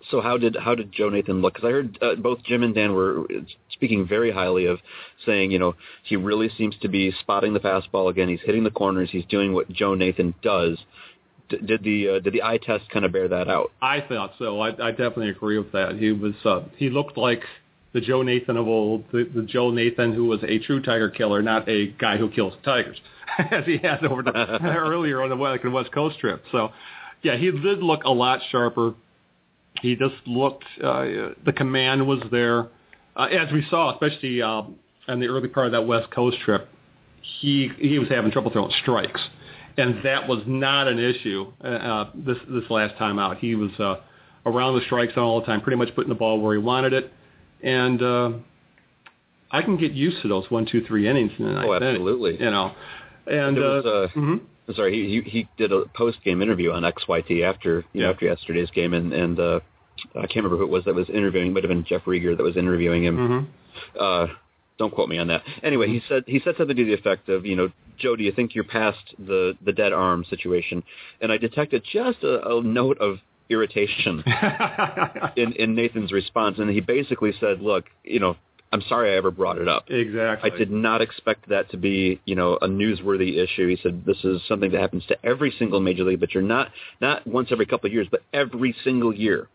So 0.10 0.20
how 0.22 0.38
did 0.38 0.56
how 0.56 0.74
did 0.76 0.92
Joe 0.92 1.10
Nathan 1.10 1.42
look? 1.42 1.54
Because 1.56 1.68
I 1.68 1.72
heard 1.72 1.98
uh, 2.02 2.16
both 2.16 2.44
Jim 2.44 2.64
and 2.64 2.74
Dan 2.76 2.94
were 2.94 3.26
speaking 3.72 4.06
very 4.06 4.32
highly 4.32 4.66
of 4.66 4.80
saying, 5.26 5.52
you 5.52 5.60
know, 5.60 5.76
he 6.04 6.16
really 6.16 6.50
seems 6.50 6.76
to 6.82 6.88
be 6.88 7.12
spotting 7.20 7.54
the 7.54 7.60
fastball 7.60 8.10
again. 8.10 8.28
He's 8.30 8.42
hitting 8.42 8.64
the 8.64 8.72
corners. 8.72 9.10
He's 9.12 9.26
doing 9.26 9.54
what 9.54 9.70
Joe 9.72 9.96
Nathan 9.96 10.34
does. 10.42 10.78
D- 11.50 11.58
did 11.58 11.84
the 11.84 12.10
uh, 12.10 12.20
did 12.20 12.34
the 12.34 12.44
eye 12.44 12.58
test 12.58 12.90
kind 12.90 13.06
of 13.06 13.12
bear 13.12 13.28
that 13.28 13.48
out? 13.50 13.72
I 13.82 14.00
thought 14.02 14.34
so. 14.40 14.60
I, 14.62 14.70
I 14.70 14.92
definitely 14.92 15.30
agree 15.30 15.58
with 15.58 15.72
that. 15.74 15.96
He 15.98 16.12
was 16.14 16.36
uh, 16.46 16.62
he 16.78 16.90
looked 16.90 17.18
like 17.18 17.44
the 17.94 18.02
Joe 18.02 18.24
Nathan 18.24 18.58
of 18.58 18.68
old, 18.68 19.06
the, 19.12 19.30
the 19.34 19.44
Joe 19.44 19.72
Nathan 19.72 20.14
who 20.14 20.26
was 20.26 20.40
a 20.44 20.60
true 20.60 20.82
tiger 20.82 21.10
killer, 21.10 21.42
not 21.42 21.70
a 21.70 21.88
guy 21.92 22.18
who 22.18 22.30
kills 22.30 22.54
tigers, 22.66 23.00
as 23.52 23.66
he 23.66 23.78
had 23.78 24.04
over 24.06 24.24
the, 24.24 24.32
earlier 24.64 25.22
on 25.22 25.30
the 25.30 25.36
like 25.36 25.64
West 25.64 25.92
Coast 25.92 26.20
trip. 26.20 26.44
So, 26.52 26.72
yeah, 27.22 27.38
he 27.38 27.52
did 27.52 27.82
look 27.82 28.04
a 28.04 28.12
lot 28.12 28.42
sharper. 28.52 28.96
He 29.82 29.96
just 29.96 30.16
looked. 30.26 30.66
Uh, 30.84 31.34
the 31.46 31.54
command 31.56 32.08
was 32.08 32.20
there, 32.32 32.68
uh, 33.16 33.26
as 33.26 33.52
we 33.52 33.66
saw, 33.70 33.94
especially 33.94 34.42
uh, 34.42 34.64
in 35.08 35.20
the 35.20 35.28
early 35.28 35.48
part 35.48 35.68
of 35.68 35.72
that 35.74 35.86
West 35.86 36.12
Coast 36.12 36.38
trip. 36.44 36.70
He 37.40 37.70
he 37.80 38.00
was 38.00 38.10
having 38.10 38.32
trouble 38.32 38.52
throwing 38.52 38.74
strikes, 38.82 39.22
and 39.78 40.04
that 40.04 40.28
was 40.28 40.44
not 40.46 40.88
an 40.88 41.00
issue 41.00 41.52
uh, 41.64 41.68
uh, 41.68 42.10
this 42.14 42.38
this 42.50 42.70
last 42.70 42.98
time 42.98 43.18
out. 43.20 43.38
He 43.38 43.56
was 43.56 43.72
uh, 43.80 43.96
around 44.46 44.76
the 44.76 44.86
strike 44.86 45.14
zone 45.14 45.24
all 45.24 45.40
the 45.40 45.46
time, 45.46 45.62
pretty 45.62 45.78
much 45.78 45.94
putting 45.96 46.10
the 46.10 46.16
ball 46.16 46.40
where 46.40 46.54
he 46.54 46.62
wanted 46.62 46.94
it, 46.94 47.12
and 47.64 48.02
uh, 48.02 48.32
I 49.52 49.62
can 49.62 49.78
get 49.78 49.92
used 49.94 50.22
to 50.22 50.28
those 50.28 50.50
one, 50.52 50.66
two, 50.66 50.84
three 50.86 51.08
innings 51.08 51.32
in 51.38 51.46
the 51.46 51.52
ninth 51.52 51.68
Oh, 51.70 51.76
inning, 51.76 51.90
absolutely. 51.90 52.34
you 52.40 52.52
know, 52.52 52.74
and 53.28 53.56
There 53.58 53.64
was, 53.64 53.86
uh, 53.86 53.90
uh, 53.90 54.08
mhm. 54.20 54.42
Sorry, 54.76 54.94
he 54.94 55.30
he, 55.30 55.48
did 55.58 55.72
a 55.74 55.86
post 55.94 56.18
game 56.24 56.42
interview 56.42 56.72
on 56.72 56.84
XYT 56.84 57.44
after 57.44 57.84
you 57.94 58.02
know, 58.02 58.12
after 58.12 58.26
yesterday's 58.26 58.70
game, 58.72 58.94
and 58.94 59.12
and 59.14 59.38
uh, 59.40 59.60
I 60.16 60.22
can't 60.22 60.38
remember 60.38 60.58
who 60.58 60.64
it 60.64 60.70
was 60.70 60.86
that 60.86 60.96
was 60.96 61.10
interviewing. 61.10 61.48
It 61.48 61.54
might 61.54 61.64
have 61.64 61.70
been 61.70 61.84
Jeff 61.84 62.04
Riger 62.06 62.36
that 62.38 62.44
was 62.44 62.56
interviewing 62.56 63.04
him. 63.04 63.18
Mhm. 63.18 63.48
Uh, 64.00 64.28
don't 64.80 64.94
quote 64.94 65.10
me 65.10 65.18
on 65.18 65.28
that. 65.28 65.44
Anyway, 65.62 65.88
he 65.88 66.02
said 66.08 66.24
he 66.28 66.40
said 66.40 66.56
something 66.58 66.76
to 66.78 66.86
the 66.86 66.94
effect 66.94 67.28
of, 67.30 67.46
you 67.46 67.56
know, 67.58 67.72
Joe, 67.98 68.16
do 68.16 68.24
you 68.24 68.32
think 68.32 68.56
you're 68.56 68.64
past 68.64 69.14
the 69.20 69.56
the 69.66 69.74
dead 69.74 69.92
arm 69.92 70.24
situation? 70.30 70.82
And 71.22 71.30
I 71.32 71.38
detected 71.38 71.84
just 71.92 72.24
a, 72.24 72.48
a 72.56 72.64
note 72.64 72.98
of 73.00 73.20
irritation 73.54 74.24
in 75.38 75.54
in 75.54 75.76
Nathan's 75.76 76.12
response, 76.12 76.60
and 76.60 76.70
he 76.70 76.82
basically 76.82 77.34
said, 77.40 77.62
look, 77.62 77.86
you 78.04 78.20
know, 78.20 78.36
I'm 78.74 78.82
sorry 78.90 79.14
I 79.14 79.18
ever 79.18 79.30
brought 79.30 79.60
it 79.60 79.68
up. 79.68 79.86
exactly. 79.88 80.52
I 80.52 80.58
did 80.58 80.72
not 80.72 81.00
expect 81.02 81.48
that 81.50 81.70
to 81.72 81.78
be, 81.78 82.20
you 82.26 82.36
know, 82.36 82.58
a 82.60 82.68
newsworthy 82.68 83.38
issue. 83.38 83.68
He 83.68 83.78
said 83.84 84.04
this 84.04 84.18
is 84.24 84.42
something 84.48 84.72
that 84.72 84.82
happens 84.82 85.06
to 85.08 85.26
every 85.26 85.54
single 85.60 85.80
major 85.80 86.04
league 86.04 86.20
pitcher, 86.20 86.42
not 86.42 86.72
not 87.00 87.26
once 87.28 87.50
every 87.52 87.68
couple 87.68 87.88
of 87.88 87.94
years, 87.94 88.08
but 88.10 88.22
every 88.34 88.76
single 88.84 89.14
year. 89.14 89.48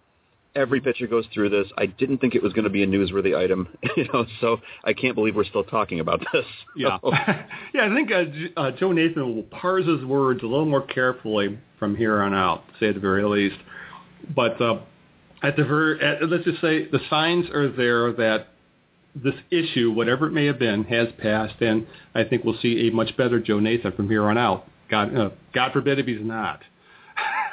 Every 0.55 0.81
pitcher 0.81 1.07
goes 1.07 1.25
through 1.35 1.51
this. 1.51 1.67
I 1.77 1.87
didn't 1.87 2.19
think 2.19 2.35
it 2.35 2.43
was 2.43 2.53
going 2.53 2.65
to 2.65 2.71
be 2.71 2.83
a 2.83 2.87
newsworthy 2.87 3.37
item, 3.37 3.69
you 3.97 4.05
know. 4.13 4.25
So 4.41 4.61
I 4.85 4.93
can't 4.93 5.15
believe 5.17 5.35
we're 5.35 5.45
still 5.45 5.65
talking 5.65 5.99
about 6.01 6.21
this. 6.33 6.47
Yeah, 6.77 6.99
So, 7.03 7.13
yeah. 7.75 7.89
I 7.91 7.95
think 7.95 8.11
uh, 8.11 8.61
uh, 8.61 8.71
Joe 8.73 8.93
Nathan 8.93 9.35
will 9.35 9.43
parse 9.43 9.87
his 9.87 10.05
words 10.05 10.43
a 10.43 10.47
little 10.47 10.65
more 10.65 10.83
carefully 10.87 11.59
from 11.79 11.97
here 11.97 12.23
on 12.23 12.35
out, 12.35 12.67
to 12.69 12.75
say 12.79 12.89
at 12.89 12.95
the 12.95 13.01
very 13.01 13.25
least. 13.25 13.59
But 14.35 14.61
uh, 14.61 14.81
at 15.43 15.57
the 15.57 15.65
very, 15.65 16.01
at, 16.01 16.29
let's 16.29 16.45
just 16.45 16.61
say 16.61 16.87
the 16.87 17.01
signs 17.11 17.49
are 17.51 17.71
there 17.71 18.13
that 18.13 18.49
this 19.15 19.35
issue, 19.51 19.91
whatever 19.93 20.27
it 20.27 20.33
may 20.33 20.47
have 20.47 20.59
been, 20.59 20.85
has 20.85 21.09
passed, 21.19 21.61
and 21.61 21.87
I 22.15 22.25
think 22.25 22.45
we'll 22.45 22.59
see 22.61 22.89
a 22.89 22.93
much 22.93 23.17
better 23.17 23.41
Joe 23.41 23.61
Nathan 23.61 23.93
from 23.93 24.09
here 24.09 24.25
on 24.29 24.39
out. 24.39 24.67
God, 24.91 25.17
uh, 25.17 25.31
God 25.55 25.73
forbid 25.73 25.99
if 25.99 26.07
he's 26.07 26.25
not. 26.25 26.61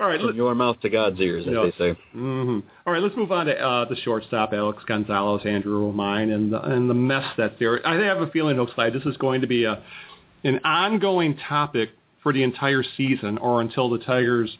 All 0.00 0.08
right, 0.08 0.20
from 0.20 0.34
your 0.36 0.54
mouth 0.54 0.80
to 0.80 0.88
God's 0.90 1.20
ears, 1.20 1.46
as 1.46 1.54
they 1.54 1.92
say. 1.92 1.98
hmm 2.12 2.58
All 2.86 2.92
right, 2.92 3.02
let's 3.02 3.16
move 3.16 3.30
on 3.30 3.46
to 3.46 3.56
uh, 3.56 3.84
the 3.84 3.94
shortstop, 3.96 4.52
Alex 4.52 4.82
Gonzalez, 4.86 5.42
Andrew 5.46 5.80
Romine, 5.80 6.34
and 6.34 6.52
the, 6.52 6.60
and 6.60 6.90
the 6.90 6.94
mess 6.94 7.24
that's 7.36 7.54
there. 7.60 7.86
I 7.86 7.94
have 8.04 8.20
a 8.20 8.26
feeling, 8.28 8.56
Hookslide, 8.56 8.92
this 8.92 9.04
is 9.04 9.16
going 9.18 9.42
to 9.42 9.46
be 9.46 9.64
a 9.64 9.82
an 10.44 10.58
ongoing 10.64 11.36
topic 11.48 11.90
for 12.22 12.32
the 12.32 12.42
entire 12.42 12.82
season, 12.96 13.38
or 13.38 13.60
until 13.60 13.90
the 13.90 13.98
Tigers 13.98 14.56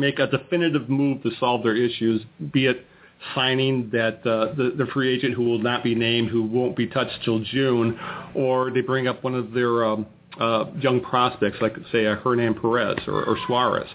make 0.00 0.18
a 0.18 0.26
definitive 0.26 0.88
move 0.88 1.22
to 1.22 1.30
solve 1.38 1.62
their 1.62 1.76
issues, 1.76 2.22
be 2.52 2.66
it 2.66 2.86
signing 3.34 3.90
that 3.90 4.26
uh, 4.26 4.54
the, 4.54 4.74
the 4.76 4.86
free 4.92 5.14
agent 5.14 5.34
who 5.34 5.44
will 5.44 5.58
not 5.58 5.84
be 5.84 5.94
named, 5.94 6.30
who 6.30 6.42
won't 6.42 6.76
be 6.76 6.86
touched 6.86 7.18
till 7.24 7.40
June, 7.40 7.98
or 8.34 8.70
they 8.70 8.80
bring 8.80 9.06
up 9.06 9.22
one 9.22 9.34
of 9.34 9.52
their 9.52 9.84
um, 9.84 10.06
uh, 10.40 10.64
young 10.80 11.00
prospects, 11.00 11.58
like 11.60 11.76
say 11.92 12.06
a 12.06 12.16
Hernan 12.16 12.54
Perez 12.54 12.98
or, 13.06 13.24
or 13.24 13.36
Suarez. 13.46 13.88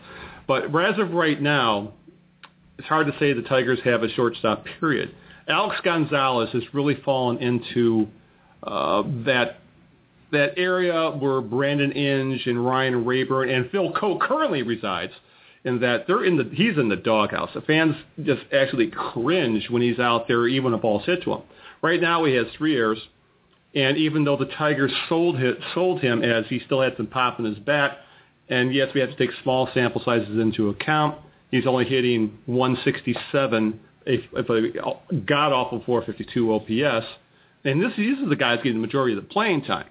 But 0.47 0.65
as 0.75 0.99
of 0.99 1.11
right 1.11 1.41
now, 1.41 1.93
it's 2.77 2.87
hard 2.87 3.07
to 3.07 3.13
say 3.19 3.33
the 3.33 3.41
Tigers 3.41 3.79
have 3.83 4.03
a 4.03 4.09
shortstop. 4.09 4.65
Period. 4.79 5.13
Alex 5.47 5.79
Gonzalez 5.83 6.49
has 6.53 6.63
really 6.73 6.95
fallen 7.03 7.37
into 7.37 8.07
uh, 8.63 9.03
that 9.25 9.59
that 10.31 10.57
area 10.57 11.11
where 11.11 11.39
Brandon 11.39 11.91
Inge 11.91 12.45
and 12.45 12.65
Ryan 12.65 13.05
Raburn 13.05 13.49
and 13.49 13.69
Phil 13.71 13.91
Coke 13.93 14.21
currently 14.21 14.63
resides. 14.63 15.13
In 15.65 15.79
that 15.79 16.05
they're 16.05 16.23
in 16.23 16.37
the 16.37 16.49
he's 16.53 16.77
in 16.77 16.89
the 16.89 16.95
doghouse. 16.95 17.49
The 17.55 17.61
fans 17.61 17.95
just 18.21 18.43
actually 18.53 18.87
cringe 18.87 19.67
when 19.69 19.81
he's 19.81 19.97
out 19.97 20.27
there, 20.27 20.47
even 20.47 20.73
a 20.73 20.77
ball's 20.77 21.05
hit 21.05 21.23
to 21.23 21.33
him. 21.33 21.41
Right 21.81 21.99
now 21.99 22.23
he 22.23 22.35
has 22.35 22.45
three 22.55 22.77
errors, 22.77 22.99
and 23.73 23.97
even 23.97 24.23
though 24.23 24.37
the 24.37 24.45
Tigers 24.45 24.93
sold 25.09 25.39
him, 25.39 25.57
sold 25.73 26.01
him 26.01 26.23
as 26.23 26.45
he 26.49 26.59
still 26.59 26.81
had 26.81 26.95
some 26.97 27.07
pop 27.07 27.39
in 27.39 27.45
his 27.45 27.57
bat, 27.57 27.97
and 28.47 28.73
yes, 28.73 28.93
we 28.93 29.01
have 29.01 29.09
to 29.09 29.15
take 29.15 29.31
small 29.41 29.67
sample 29.73 30.01
sizes 30.05 30.39
into 30.39 30.69
account. 30.69 31.19
He's 31.49 31.65
only 31.65 31.85
hitting 31.85 32.37
167, 32.45 33.79
if, 34.05 34.21
if 34.33 34.49
a 34.49 35.17
god 35.25 35.51
awful 35.51 35.81
452 35.83 36.53
OPS, 36.53 37.05
and 37.63 37.81
this 37.81 37.91
these 37.97 38.19
are 38.19 38.29
the 38.29 38.35
guys 38.35 38.57
getting 38.57 38.79
the 38.79 38.85
majority 38.85 39.17
of 39.17 39.23
the 39.23 39.29
playing 39.29 39.63
time. 39.63 39.87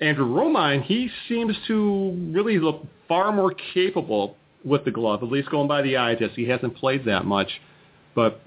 Andrew 0.00 0.26
Romine, 0.26 0.82
he 0.82 1.10
seems 1.28 1.56
to 1.66 2.30
really 2.32 2.58
look 2.58 2.84
far 3.08 3.32
more 3.32 3.54
capable 3.74 4.36
with 4.64 4.84
the 4.84 4.90
glove, 4.90 5.22
at 5.22 5.30
least 5.30 5.50
going 5.50 5.68
by 5.68 5.82
the 5.82 5.98
eye 5.98 6.14
test. 6.14 6.34
He 6.34 6.48
hasn't 6.48 6.76
played 6.76 7.04
that 7.06 7.24
much, 7.24 7.48
but 8.14 8.40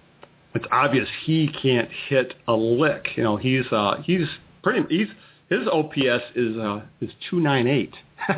it's 0.54 0.66
obvious 0.72 1.08
he 1.26 1.50
can't 1.62 1.90
hit 2.08 2.34
a 2.48 2.54
lick. 2.54 3.10
You 3.16 3.24
know, 3.24 3.38
he's 3.38 3.66
uh, 3.72 4.02
he's 4.04 4.28
pretty 4.64 4.84
he's 4.90 5.08
his 5.50 5.68
OPS 5.72 6.24
is 6.36 6.58
uh, 6.58 6.82
is 7.02 7.12
two 7.30 7.40
nine 7.40 7.68
eight. 7.68 7.94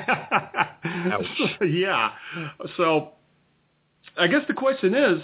yeah. 1.62 2.12
So 2.76 3.12
I 4.18 4.28
guess 4.28 4.42
the 4.48 4.54
question 4.54 4.94
is, 4.96 5.22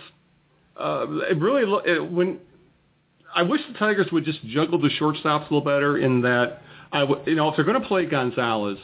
uh, 0.77 1.05
it 1.29 1.37
really 1.39 1.63
it, 1.85 2.11
when 2.11 2.39
I 3.35 3.43
wish 3.43 3.61
the 3.71 3.77
Tigers 3.77 4.07
would 4.11 4.25
just 4.25 4.45
juggle 4.45 4.79
the 4.79 4.89
shortstops 4.99 5.49
a 5.49 5.53
little 5.53 5.61
better. 5.61 5.97
In 5.97 6.21
that, 6.21 6.61
I 6.91 7.01
w- 7.01 7.21
you 7.25 7.35
know 7.35 7.49
if 7.49 7.55
they're 7.55 7.65
going 7.65 7.81
to 7.81 7.87
play 7.87 8.05
Gonzalez, 8.05 8.77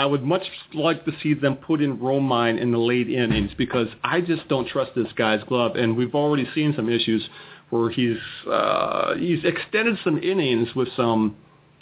I 0.00 0.06
would 0.06 0.24
much 0.24 0.44
like 0.72 1.04
to 1.04 1.12
see 1.22 1.34
them 1.34 1.56
put 1.56 1.82
in 1.82 1.98
Romine 1.98 2.58
in 2.58 2.72
the 2.72 2.78
late 2.78 3.10
innings 3.10 3.50
because 3.58 3.88
I 4.02 4.22
just 4.22 4.48
don't 4.48 4.66
trust 4.66 4.92
this 4.94 5.12
guy's 5.14 5.44
glove, 5.44 5.76
and 5.76 5.94
we've 5.94 6.14
already 6.14 6.48
seen 6.54 6.72
some 6.74 6.88
issues 6.88 7.28
where 7.68 7.90
he's 7.90 8.16
uh, 8.50 9.14
he's 9.16 9.44
extended 9.44 9.98
some 10.02 10.16
innings 10.16 10.74
with 10.74 10.88
some. 10.96 11.36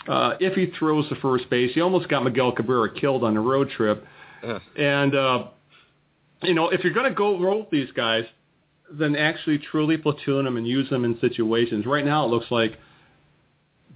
Uh, 0.09 0.33
if 0.41 0.55
he 0.55 0.67
throws 0.77 1.09
to 1.11 1.15
first 1.15 1.49
base, 1.49 1.73
he 1.75 1.81
almost 1.81 2.09
got 2.09 2.25
Miguel 2.25 2.51
Cabrera 2.51 2.93
killed 2.93 3.23
on 3.23 3.35
the 3.35 3.41
road 3.41 3.71
trip. 3.71 4.05
Ugh. 4.43 4.61
And 4.77 5.15
uh, 5.15 5.45
you 6.43 6.55
know, 6.55 6.71
if 6.71 6.83
you're 6.83 6.95
going 6.95 7.09
to 7.09 7.15
go 7.15 7.39
roll 7.39 7.61
with 7.61 7.71
these 7.71 7.93
guys, 7.93 8.25
then 8.91 9.15
actually 9.15 9.59
truly 9.59 9.97
platoon 9.97 10.45
them 10.45 10.57
and 10.57 10.67
use 10.67 10.91
them 10.91 11.05
in 11.05 11.21
situations. 11.21 11.87
Right 11.87 12.05
now, 12.05 12.25
it 12.25 12.31
looks 12.31 12.51
like 12.51 12.79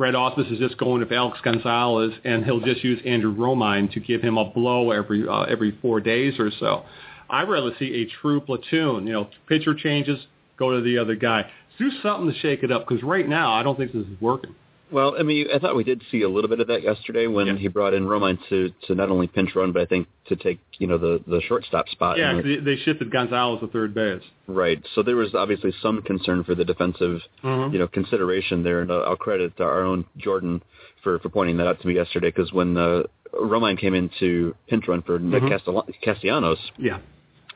Brett 0.02 0.14
Ausmus 0.14 0.52
is 0.52 0.58
just 0.58 0.76
going 0.78 0.98
with 0.98 1.12
Alex 1.12 1.38
Gonzalez, 1.44 2.10
and 2.24 2.44
he'll 2.44 2.58
just 2.58 2.82
use 2.82 3.00
Andrew 3.06 3.32
Romine 3.32 3.88
to 3.92 4.00
give 4.00 4.20
him 4.20 4.36
a 4.36 4.44
blow 4.44 4.90
every 4.90 5.28
uh, 5.28 5.42
every 5.42 5.78
four 5.80 6.00
days 6.00 6.40
or 6.40 6.50
so. 6.58 6.82
I'd 7.30 7.48
rather 7.48 7.70
see 7.78 8.02
a 8.02 8.20
true 8.20 8.40
platoon. 8.40 9.06
You 9.06 9.12
know, 9.12 9.28
pitcher 9.48 9.76
changes, 9.76 10.18
go 10.56 10.74
to 10.74 10.82
the 10.82 10.98
other 10.98 11.14
guy. 11.14 11.48
Do 11.78 11.88
something 12.02 12.32
to 12.32 12.36
shake 12.40 12.64
it 12.64 12.72
up 12.72 12.88
because 12.88 13.04
right 13.04 13.28
now 13.28 13.52
I 13.52 13.62
don't 13.62 13.78
think 13.78 13.92
this 13.92 14.04
is 14.04 14.20
working. 14.20 14.56
Well, 14.92 15.16
I 15.18 15.22
mean, 15.22 15.46
I 15.54 15.58
thought 15.58 15.74
we 15.74 15.84
did 15.84 16.02
see 16.10 16.22
a 16.22 16.28
little 16.28 16.48
bit 16.50 16.60
of 16.60 16.66
that 16.68 16.82
yesterday 16.82 17.26
when 17.26 17.46
Yeah. 17.46 17.56
he 17.56 17.68
brought 17.68 17.94
in 17.94 18.04
Romine 18.04 18.38
to 18.50 18.70
to 18.86 18.94
not 18.94 19.08
only 19.10 19.26
pinch 19.26 19.54
run, 19.56 19.72
but 19.72 19.80
I 19.82 19.86
think 19.86 20.06
to 20.26 20.36
take 20.36 20.58
you 20.78 20.86
know 20.86 20.98
the 20.98 21.20
the 21.26 21.40
shortstop 21.40 21.88
spot. 21.88 22.18
Yeah, 22.18 22.34
the- 22.34 22.42
they, 22.42 22.56
they 22.56 22.76
shifted 22.76 23.10
Gonzalez 23.10 23.60
to 23.60 23.66
third 23.68 23.94
base. 23.94 24.22
right. 24.46 24.80
So 24.94 25.02
there 25.02 25.16
was 25.16 25.34
obviously 25.34 25.72
some 25.80 26.02
concern 26.02 26.44
for 26.44 26.54
the 26.54 26.64
defensive, 26.64 27.22
Mhm. 27.42 27.72
you 27.72 27.78
know, 27.78 27.88
consideration 27.88 28.62
there, 28.62 28.80
and 28.82 28.92
I'll 28.92 29.16
credit 29.16 29.58
our 29.60 29.82
own 29.82 30.04
Jordan 30.18 30.62
for 31.02 31.18
for 31.20 31.30
pointing 31.30 31.56
that 31.56 31.66
out 31.66 31.80
to 31.80 31.86
me 31.88 31.94
yesterday 31.94 32.28
because 32.28 32.52
when 32.52 32.76
uh, 32.76 33.04
Romine 33.34 33.78
came 33.78 33.94
in 33.94 34.10
to 34.20 34.54
pinch 34.68 34.86
run 34.88 35.00
for 35.02 35.18
Nick 35.18 35.42
Mhm. 35.42 35.48
Castel- 35.48 35.88
Castellanos, 36.02 36.58
Yeah, 36.78 36.98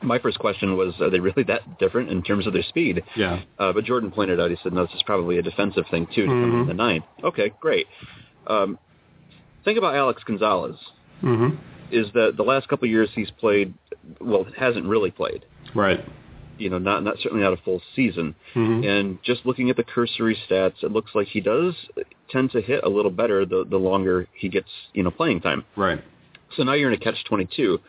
my 0.01 0.19
first 0.19 0.39
question 0.39 0.77
was, 0.77 0.93
are 1.01 1.09
they 1.09 1.19
really 1.19 1.43
that 1.43 1.79
different 1.79 2.09
in 2.09 2.21
terms 2.23 2.45
of 2.47 2.53
their 2.53 2.63
speed? 2.63 3.03
yeah, 3.15 3.41
Uh, 3.59 3.73
but 3.73 3.83
Jordan 3.83 4.11
pointed 4.11 4.39
out, 4.39 4.49
he 4.51 4.57
said, 4.63 4.73
no, 4.73 4.85
this 4.85 4.95
is 4.95 5.03
probably 5.03 5.37
a 5.37 5.41
defensive 5.41 5.85
thing 5.89 6.07
too 6.13 6.23
to 6.23 6.27
come 6.27 6.61
in 6.61 6.67
the 6.67 6.73
ninth. 6.73 7.05
Okay, 7.23 7.51
great. 7.59 7.87
Um, 8.47 8.77
think 9.65 9.77
about 9.77 9.95
Alex 9.95 10.23
Gonzalez. 10.23 10.75
hmm 11.21 11.49
Is 11.91 12.07
that 12.13 12.35
the 12.37 12.43
last 12.43 12.67
couple 12.67 12.85
of 12.85 12.91
years 12.91 13.09
he's 13.15 13.31
played, 13.31 13.73
well, 14.21 14.45
hasn't 14.57 14.85
really 14.85 15.11
played. 15.11 15.45
right. 15.75 16.03
You 16.59 16.71
know, 16.71 16.79
not 16.79 17.03
not 17.03 17.17
certainly 17.21 17.43
not 17.43 17.53
a 17.53 17.57
full 17.57 17.83
season. 17.95 18.33
hmm 18.55 18.81
And 18.83 19.19
just 19.23 19.45
looking 19.45 19.69
at 19.69 19.75
the 19.77 19.83
cursory 19.83 20.35
stats, 20.49 20.81
it 20.81 20.91
looks 20.91 21.11
like 21.13 21.27
he 21.27 21.39
does 21.39 21.75
tend 22.31 22.49
to 22.53 22.61
hit 22.61 22.83
a 22.83 22.89
little 22.89 23.11
better 23.11 23.45
the 23.45 23.63
the 23.63 23.77
longer 23.77 24.27
he 24.33 24.49
gets, 24.49 24.69
you 24.93 25.03
know, 25.03 25.11
playing 25.11 25.41
time. 25.41 25.65
Right. 25.75 26.03
So 26.55 26.63
now 26.63 26.73
you're 26.73 26.91
in 26.91 26.95
a 26.99 27.03
catch 27.03 27.23
twenty 27.25 27.47
two. 27.55 27.79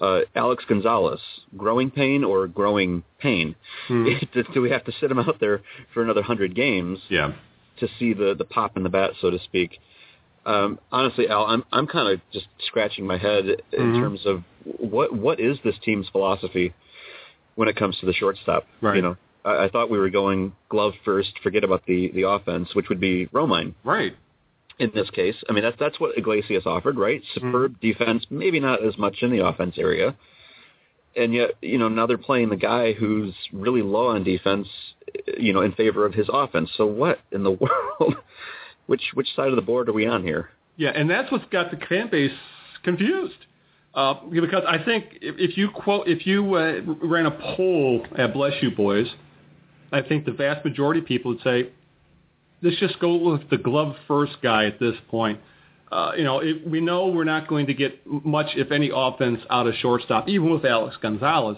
Uh, 0.00 0.20
Alex 0.34 0.64
Gonzalez, 0.66 1.20
growing 1.58 1.90
pain 1.90 2.24
or 2.24 2.46
growing 2.46 3.02
pain? 3.18 3.54
Mhm. 3.88 4.52
Do 4.54 4.60
we 4.62 4.70
have 4.70 4.84
to 4.84 4.92
sit 5.00 5.10
him 5.10 5.18
out 5.18 5.38
there 5.40 5.60
for 5.92 6.02
another 6.02 6.22
hundred 6.22 6.54
games? 6.54 6.98
Yeah. 7.08 7.32
to 7.78 7.88
see 7.98 8.12
the 8.12 8.34
the 8.36 8.44
pop 8.44 8.76
in 8.76 8.82
the 8.82 8.88
bat, 8.90 9.12
so 9.20 9.30
to 9.30 9.38
speak. 9.38 9.78
Um, 10.46 10.78
honestly, 10.92 11.28
Al, 11.28 11.44
I'm 11.46 11.64
I'm 11.72 11.86
kind 11.86 12.08
of 12.12 12.20
just 12.32 12.46
scratching 12.66 13.06
my 13.06 13.16
head 13.18 13.44
in 13.72 13.92
Mhm. 13.92 14.00
terms 14.00 14.26
of 14.26 14.42
what 14.64 15.12
what 15.14 15.38
is 15.40 15.58
this 15.64 15.78
team's 15.78 16.08
philosophy 16.10 16.72
when 17.56 17.68
it 17.68 17.76
comes 17.76 17.98
to 18.00 18.06
the 18.06 18.12
shortstop. 18.12 18.66
Right. 18.80 18.96
You 18.96 19.02
know, 19.02 19.16
I, 19.44 19.64
I 19.64 19.68
thought 19.68 19.90
we 19.90 19.98
were 19.98 20.10
going 20.10 20.52
glove 20.68 20.94
first, 21.04 21.38
forget 21.42 21.64
about 21.64 21.84
the 21.86 22.10
the 22.12 22.22
offense, 22.28 22.74
which 22.74 22.88
would 22.90 23.00
be 23.00 23.26
Romine 23.34 23.74
Right. 23.84 24.14
In 24.80 24.90
this 24.94 25.10
case. 25.10 25.36
I 25.48 25.52
mean, 25.52 25.62
that's 25.62 25.76
that's 25.78 26.00
what 26.00 26.18
Iglesias 26.18 26.64
offered, 26.66 26.96
right? 26.98 27.22
Superb 27.34 27.80
defense, 27.80 28.24
maybe 28.30 28.58
not 28.58 28.84
as 28.84 28.98
much 28.98 29.18
in 29.22 29.30
the 29.30 29.46
offense 29.46 29.76
area. 29.78 30.16
And 31.16 31.34
yet, 31.34 31.50
you 31.60 31.76
know, 31.78 31.88
now 31.88 32.06
they're 32.06 32.18
playing 32.18 32.50
the 32.50 32.56
guy 32.56 32.92
who's 32.92 33.34
really 33.52 33.82
low 33.82 34.08
on 34.08 34.24
defense, 34.24 34.68
you 35.38 35.52
know, 35.52 35.60
in 35.60 35.72
favor 35.72 36.06
of 36.06 36.14
his 36.14 36.28
offense. 36.32 36.70
So 36.76 36.86
what 36.86 37.20
in 37.30 37.44
the 37.44 37.50
world? 38.00 38.16
which 38.86 39.02
which 39.14 39.28
side 39.36 39.48
of 39.48 39.56
the 39.56 39.62
board 39.62 39.88
are 39.88 39.92
we 39.92 40.06
on 40.06 40.24
here? 40.24 40.50
Yeah, 40.76 40.90
and 40.90 41.08
that's 41.08 41.30
what's 41.30 41.44
got 41.52 41.70
the 41.70 41.76
fan 41.86 42.10
base 42.10 42.32
confused. 42.82 43.34
Uh, 43.94 44.14
because 44.30 44.62
I 44.66 44.82
think 44.84 45.18
if, 45.20 45.34
if 45.38 45.58
you 45.58 45.68
quote, 45.70 46.08
if 46.08 46.26
you 46.26 46.54
uh, 46.54 46.80
ran 47.04 47.26
a 47.26 47.30
poll 47.56 48.06
at 48.16 48.32
Bless 48.32 48.52
You 48.62 48.70
Boys, 48.70 49.08
I 49.92 50.00
think 50.02 50.24
the 50.24 50.32
vast 50.32 50.64
majority 50.64 51.00
of 51.00 51.06
people 51.06 51.32
would 51.32 51.42
say, 51.42 51.70
let's 52.62 52.76
just 52.78 52.98
go 53.00 53.16
with 53.16 53.48
the 53.50 53.58
glove 53.58 53.96
first 54.06 54.36
guy 54.42 54.66
at 54.66 54.78
this 54.78 54.94
point. 55.08 55.40
Uh, 55.90 56.12
you 56.16 56.24
know, 56.24 56.38
it, 56.38 56.68
we 56.68 56.80
know 56.80 57.08
we're 57.08 57.24
not 57.24 57.48
going 57.48 57.66
to 57.66 57.74
get 57.74 58.00
much, 58.06 58.46
if 58.54 58.70
any, 58.70 58.90
offense 58.94 59.40
out 59.50 59.66
of 59.66 59.74
shortstop, 59.74 60.28
even 60.28 60.50
with 60.50 60.64
Alex 60.64 60.96
Gonzalez. 61.02 61.56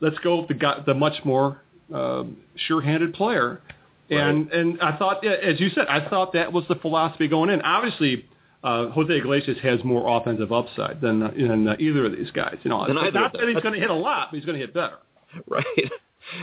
Let's 0.00 0.18
go 0.18 0.40
with 0.40 0.48
the 0.48 0.54
guy, 0.54 0.80
the 0.86 0.94
much 0.94 1.24
more 1.24 1.60
um, 1.92 2.36
sure-handed 2.56 3.14
player. 3.14 3.60
And 4.10 4.50
and 4.52 4.80
I 4.82 4.96
thought, 4.96 5.24
as 5.26 5.58
you 5.58 5.70
said, 5.70 5.86
I 5.88 6.08
thought 6.08 6.34
that 6.34 6.52
was 6.52 6.64
the 6.68 6.74
philosophy 6.74 7.28
going 7.28 7.48
in. 7.48 7.62
Obviously, 7.62 8.26
uh, 8.62 8.88
Jose 8.90 9.10
Iglesias 9.12 9.58
has 9.62 9.82
more 9.84 10.20
offensive 10.20 10.52
upside 10.52 11.00
than 11.00 11.20
than 11.20 11.66
uh, 11.66 11.76
either 11.78 12.04
of 12.06 12.12
these 12.12 12.30
guys. 12.30 12.56
You 12.62 12.70
know, 12.70 12.84
not 12.86 13.32
that 13.32 13.48
he's 13.48 13.62
going 13.62 13.74
to 13.74 13.80
hit 13.80 13.90
a 13.90 13.94
lot, 13.94 14.28
but 14.30 14.36
he's 14.36 14.44
going 14.44 14.58
to 14.58 14.64
hit 14.64 14.74
better. 14.74 14.98
Right. 15.46 15.64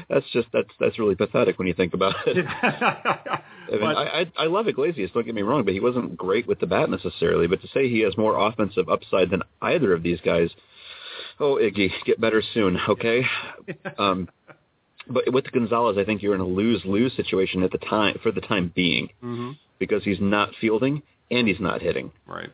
That's 0.10 0.26
just 0.32 0.48
that's 0.54 0.70
that's 0.80 1.00
really 1.00 1.16
pathetic 1.16 1.58
when 1.58 1.68
you 1.68 1.74
think 1.74 1.94
about 1.94 2.16
it. 2.28 2.46
I 2.62 3.42
mean, 3.72 3.80
But- 3.82 3.98
I, 3.98 4.22
I 4.22 4.32
I 4.38 4.46
love 4.48 4.68
Iglesias. 4.68 5.12
Don't 5.14 5.26
get 5.26 5.36
me 5.36 5.42
wrong, 5.42 5.64
but 5.64 5.74
he 5.74 5.80
wasn't 5.80 6.18
great 6.18 6.48
with 6.48 6.60
the 6.60 6.68
bat 6.68 6.90
necessarily. 6.90 7.48
But 7.48 7.62
to 7.62 7.68
say 7.74 7.90
he 7.90 8.02
has 8.02 8.18
more 8.18 8.38
offensive 8.48 8.90
upside 8.90 9.30
than 9.30 9.44
either 9.62 9.94
of 9.94 10.04
these 10.04 10.20
guys, 10.22 10.50
oh 11.40 11.56
Iggy, 11.56 11.90
get 12.06 12.20
better 12.22 12.42
soon, 12.54 12.78
okay? 12.90 13.24
um, 13.98 14.28
but 15.10 15.32
with 15.34 15.52
Gonzalez, 15.52 15.98
I 15.98 16.04
think 16.06 16.22
you're 16.22 16.36
in 16.36 16.42
a 16.42 16.46
lose 16.48 16.82
lose 16.86 17.16
situation 17.16 17.64
at 17.64 17.72
the 17.72 17.78
time 17.80 18.20
for 18.22 18.32
the 18.32 18.42
time 18.42 18.72
being 18.76 19.10
hmm 19.22 19.52
because 19.80 20.04
he's 20.04 20.20
not 20.20 20.50
fielding 20.60 21.02
and 21.32 21.48
he's 21.48 21.60
not 21.62 21.82
hitting. 21.82 22.12
Right. 22.28 22.50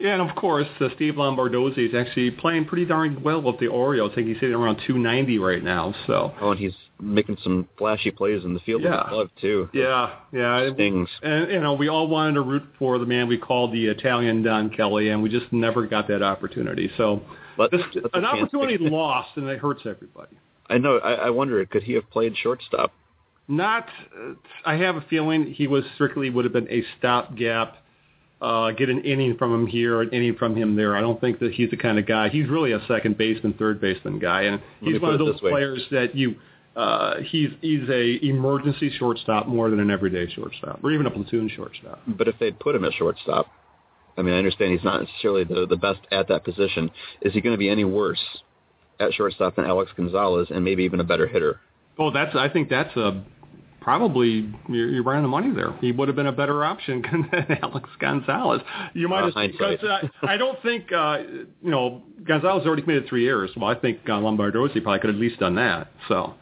Yeah, 0.00 0.14
and 0.18 0.22
of 0.28 0.34
course, 0.34 0.66
uh, 0.80 0.88
Steve 0.96 1.14
Lombardozzi 1.14 1.88
is 1.90 1.94
actually 1.94 2.30
playing 2.30 2.64
pretty 2.64 2.86
darn 2.86 3.22
well 3.22 3.42
with 3.42 3.58
the 3.60 3.66
Orioles. 3.66 4.12
I 4.12 4.14
think 4.14 4.28
he's 4.28 4.38
hitting 4.38 4.54
around 4.56 4.76
290 4.86 5.38
right 5.38 5.62
now. 5.62 5.94
So, 6.06 6.32
Oh, 6.40 6.52
and 6.52 6.58
he's 6.58 6.72
making 6.98 7.36
some 7.42 7.68
flashy 7.76 8.10
plays 8.10 8.42
in 8.44 8.54
the 8.54 8.60
field 8.60 8.82
Yeah. 8.82 9.02
the 9.04 9.10
glove 9.10 9.30
too. 9.40 9.68
yeah, 9.74 10.12
yeah. 10.32 10.72
Stings. 10.72 11.08
And 11.22 11.50
you 11.50 11.60
know, 11.60 11.74
we 11.74 11.88
all 11.88 12.08
wanted 12.08 12.34
to 12.34 12.40
root 12.40 12.62
for 12.78 12.98
the 12.98 13.04
man 13.06 13.28
we 13.28 13.36
called 13.36 13.72
the 13.72 13.86
Italian 13.88 14.42
Don 14.42 14.70
Kelly, 14.70 15.10
and 15.10 15.22
we 15.22 15.28
just 15.28 15.52
never 15.52 15.86
got 15.86 16.08
that 16.08 16.22
opportunity. 16.22 16.90
So, 16.96 17.20
Let, 17.58 17.70
this, 17.70 17.82
an 18.14 18.24
opportunity 18.24 18.78
to- 18.78 18.84
lost, 18.84 19.36
and 19.36 19.46
it 19.48 19.58
hurts 19.58 19.82
everybody. 19.84 20.38
I 20.70 20.78
know. 20.78 20.96
I, 20.98 21.12
I 21.26 21.30
wonder, 21.30 21.62
could 21.66 21.82
he 21.82 21.92
have 21.94 22.08
played 22.10 22.36
shortstop? 22.38 22.92
Not, 23.48 23.88
uh, 24.16 24.34
I 24.64 24.76
have 24.76 24.94
a 24.96 25.00
feeling 25.10 25.44
he 25.52 25.66
was 25.66 25.84
strictly 25.96 26.30
would 26.30 26.44
have 26.44 26.52
been 26.54 26.70
a 26.70 26.84
stopgap. 26.98 27.76
Uh, 28.40 28.70
get 28.70 28.88
an 28.88 29.02
inning 29.02 29.36
from 29.36 29.52
him 29.52 29.66
here, 29.66 30.00
an 30.00 30.08
inning 30.10 30.34
from 30.34 30.56
him 30.56 30.74
there. 30.74 30.96
I 30.96 31.02
don't 31.02 31.20
think 31.20 31.40
that 31.40 31.52
he's 31.52 31.68
the 31.70 31.76
kind 31.76 31.98
of 31.98 32.06
guy. 32.06 32.30
He's 32.30 32.48
really 32.48 32.72
a 32.72 32.80
second 32.88 33.18
baseman, 33.18 33.52
third 33.54 33.80
baseman 33.80 34.18
guy, 34.18 34.42
and 34.42 34.62
he's 34.80 35.00
one 35.00 35.12
of 35.12 35.18
those 35.18 35.40
players 35.40 35.82
that 35.90 36.14
you. 36.16 36.36
Uh, 36.74 37.20
he's 37.22 37.50
he's 37.60 37.86
a 37.90 38.24
emergency 38.24 38.90
shortstop 38.98 39.46
more 39.46 39.68
than 39.68 39.80
an 39.80 39.90
everyday 39.90 40.32
shortstop, 40.32 40.82
or 40.82 40.92
even 40.92 41.04
a 41.04 41.10
platoon 41.10 41.50
shortstop. 41.54 42.00
But 42.06 42.28
if 42.28 42.38
they'd 42.38 42.58
put 42.58 42.74
him 42.74 42.84
at 42.84 42.94
shortstop, 42.94 43.46
I 44.16 44.22
mean, 44.22 44.34
I 44.34 44.38
understand 44.38 44.72
he's 44.72 44.84
not 44.84 45.02
necessarily 45.02 45.44
the, 45.44 45.66
the 45.66 45.76
best 45.76 46.00
at 46.10 46.28
that 46.28 46.44
position. 46.44 46.90
Is 47.20 47.34
he 47.34 47.40
going 47.40 47.54
to 47.54 47.58
be 47.58 47.68
any 47.68 47.84
worse 47.84 48.24
at 49.00 49.12
shortstop 49.12 49.56
than 49.56 49.64
Alex 49.64 49.90
Gonzalez 49.96 50.48
and 50.50 50.64
maybe 50.64 50.84
even 50.84 51.00
a 51.00 51.04
better 51.04 51.26
hitter? 51.26 51.60
Well, 51.98 52.12
that's 52.12 52.34
I 52.36 52.48
think 52.48 52.70
that's 52.70 52.96
a 52.96 53.22
probably 53.80 54.52
you're, 54.68 54.90
you're 54.90 55.02
right 55.02 55.16
on 55.16 55.22
the 55.22 55.28
money 55.28 55.50
there. 55.54 55.72
He 55.80 55.92
would 55.92 56.08
have 56.08 56.16
been 56.16 56.26
a 56.26 56.32
better 56.32 56.64
option 56.64 57.02
than 57.32 57.58
Alex 57.62 57.88
Gonzalez. 57.98 58.60
You 58.94 59.08
might 59.08 59.22
Uh, 59.22 59.24
have 59.26 59.34
hindsight. 59.34 59.80
because 59.80 60.10
I, 60.22 60.34
I 60.34 60.36
don't 60.36 60.60
think 60.62 60.92
uh, 60.92 61.18
you 61.62 61.70
know 61.70 62.02
Gonzalez 62.24 62.66
already 62.66 62.82
committed 62.82 63.08
three 63.08 63.22
years. 63.22 63.50
Well, 63.56 63.70
I 63.70 63.74
think 63.74 63.98
uh, 64.06 64.12
Lombardozzi 64.12 64.82
probably 64.82 64.98
could 65.00 65.08
have 65.10 65.16
at 65.16 65.20
least 65.20 65.40
done 65.40 65.54
that. 65.56 65.88
So, 66.08 66.34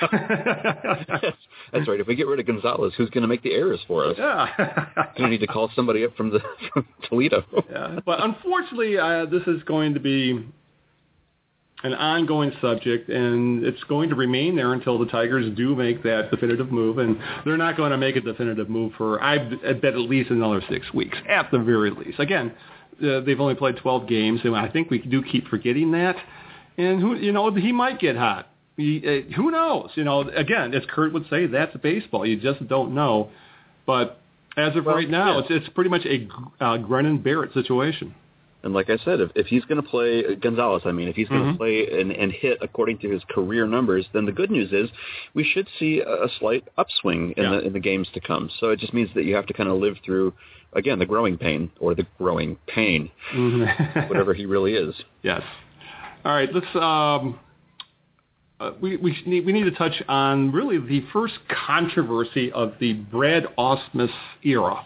that's, 0.00 0.12
that's 1.72 1.88
right. 1.88 2.00
If 2.00 2.06
we 2.06 2.14
get 2.14 2.26
rid 2.26 2.40
of 2.40 2.46
Gonzalez, 2.46 2.92
who's 2.96 3.10
going 3.10 3.22
to 3.22 3.28
make 3.28 3.42
the 3.42 3.52
errors 3.52 3.80
for 3.86 4.04
us? 4.06 4.14
yeah. 4.18 4.46
Going 5.16 5.24
to 5.24 5.28
need 5.28 5.40
to 5.40 5.46
call 5.46 5.70
somebody 5.74 6.04
up 6.04 6.16
from 6.16 6.30
the 6.30 6.40
from 6.72 6.86
Toledo. 7.08 7.44
yeah. 7.70 7.98
But 8.06 8.22
unfortunately, 8.22 8.96
uh, 8.98 9.26
this 9.26 9.42
is 9.46 9.62
going 9.64 9.94
to 9.94 10.00
be 10.00 10.46
an 11.84 11.94
ongoing 11.94 12.52
subject, 12.60 13.08
and 13.08 13.64
it's 13.64 13.82
going 13.84 14.08
to 14.08 14.16
remain 14.16 14.56
there 14.56 14.72
until 14.72 14.98
the 14.98 15.06
Tigers 15.06 15.54
do 15.56 15.76
make 15.76 16.02
that 16.02 16.30
definitive 16.30 16.72
move. 16.72 16.98
And 16.98 17.18
they're 17.44 17.56
not 17.56 17.76
going 17.76 17.92
to 17.92 17.96
make 17.96 18.16
a 18.16 18.20
definitive 18.20 18.68
move 18.68 18.92
for, 18.96 19.22
I 19.22 19.38
bet, 19.38 19.84
at 19.84 19.96
least 19.96 20.30
another 20.30 20.60
six 20.68 20.92
weeks, 20.92 21.16
at 21.28 21.50
the 21.52 21.58
very 21.58 21.90
least. 21.90 22.18
Again, 22.18 22.52
uh, 23.02 23.20
they've 23.20 23.40
only 23.40 23.54
played 23.54 23.76
12 23.76 24.08
games, 24.08 24.40
and 24.42 24.56
I 24.56 24.68
think 24.68 24.90
we 24.90 24.98
do 24.98 25.22
keep 25.22 25.46
forgetting 25.46 25.92
that. 25.92 26.16
And 26.76 27.00
who, 27.00 27.14
you 27.16 27.32
know, 27.32 27.52
he 27.54 27.72
might 27.72 28.00
get 28.00 28.16
hot. 28.16 28.50
He, 28.76 29.02
uh, 29.04 29.34
who 29.34 29.50
knows? 29.50 29.90
You 29.94 30.04
know, 30.04 30.20
again, 30.28 30.74
as 30.74 30.82
Kurt 30.88 31.12
would 31.12 31.26
say, 31.30 31.46
that's 31.46 31.76
baseball. 31.76 32.26
You 32.26 32.40
just 32.40 32.66
don't 32.68 32.94
know. 32.94 33.30
But 33.86 34.20
as 34.56 34.76
of 34.76 34.84
Well, 34.84 34.96
right 34.96 35.08
now, 35.08 35.34
yeah. 35.34 35.38
it's 35.40 35.48
it's 35.50 35.68
pretty 35.74 35.90
much 35.90 36.04
a 36.04 36.28
uh, 36.64 36.76
Grennan 36.78 37.18
Barrett 37.18 37.52
situation. 37.54 38.14
And 38.64 38.74
like 38.74 38.90
I 38.90 38.96
said, 39.04 39.20
if, 39.20 39.30
if 39.36 39.46
he's 39.46 39.64
going 39.66 39.80
to 39.80 39.88
play 39.88 40.34
Gonzalez, 40.34 40.82
I 40.84 40.90
mean, 40.90 41.06
if 41.08 41.14
he's 41.14 41.28
going 41.28 41.44
to 41.46 41.52
Mhm. 41.52 41.56
play 41.56 42.00
and, 42.00 42.10
and 42.10 42.32
hit 42.32 42.58
according 42.60 42.98
to 42.98 43.08
his 43.08 43.22
career 43.30 43.66
numbers, 43.68 44.04
then 44.12 44.24
the 44.26 44.32
good 44.32 44.50
news 44.50 44.72
is 44.72 44.90
we 45.34 45.44
should 45.44 45.68
see 45.78 46.00
a, 46.00 46.24
a 46.24 46.28
slight 46.40 46.64
upswing 46.76 47.34
in 47.36 47.44
Yeah. 47.44 47.50
the 47.50 47.58
in 47.60 47.72
the 47.72 47.80
games 47.80 48.08
to 48.14 48.20
come. 48.20 48.50
So 48.58 48.70
it 48.70 48.80
just 48.80 48.92
means 48.92 49.10
that 49.14 49.24
you 49.24 49.34
have 49.36 49.46
to 49.46 49.52
kind 49.54 49.68
of 49.68 49.78
live 49.78 49.96
through 50.04 50.34
again 50.72 50.98
the 50.98 51.06
growing 51.06 51.38
pain 51.38 51.70
or 51.78 51.94
the 51.94 52.04
growing 52.18 52.56
pain, 52.66 53.10
Mhm. 53.32 54.08
whatever 54.08 54.34
he 54.34 54.44
really 54.44 54.74
is. 54.74 54.94
Yes. 55.22 55.42
All 56.24 56.32
right. 56.34 56.52
Let's. 56.52 56.74
Um, 56.74 57.38
uh, 58.60 58.72
we 58.80 58.96
we 58.96 59.16
need 59.24 59.46
we 59.46 59.52
need 59.52 59.64
to 59.64 59.70
touch 59.70 60.02
on 60.08 60.50
really 60.50 60.78
the 60.78 61.00
first 61.12 61.34
controversy 61.48 62.50
of 62.50 62.72
the 62.80 62.94
Brad 62.94 63.46
Ausmus 63.56 64.10
era, 64.42 64.84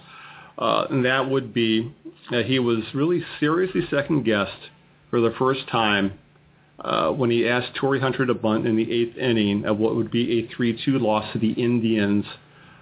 uh, 0.58 0.86
and 0.90 1.04
that 1.04 1.28
would 1.28 1.52
be 1.52 1.94
that 2.30 2.46
he 2.46 2.58
was 2.58 2.82
really 2.94 3.24
seriously 3.40 3.82
second 3.90 4.24
guessed 4.24 4.70
for 5.10 5.20
the 5.20 5.34
first 5.38 5.66
time 5.70 6.18
uh, 6.80 7.10
when 7.10 7.30
he 7.30 7.48
asked 7.48 7.74
Torii 7.74 8.00
Hunter 8.00 8.26
to 8.26 8.34
bunt 8.34 8.66
in 8.66 8.76
the 8.76 8.90
eighth 8.90 9.16
inning 9.16 9.64
of 9.64 9.78
what 9.78 9.94
would 9.94 10.10
be 10.10 10.40
a 10.40 10.54
three-two 10.54 10.98
loss 10.98 11.32
to 11.32 11.38
the 11.38 11.52
Indians 11.52 12.24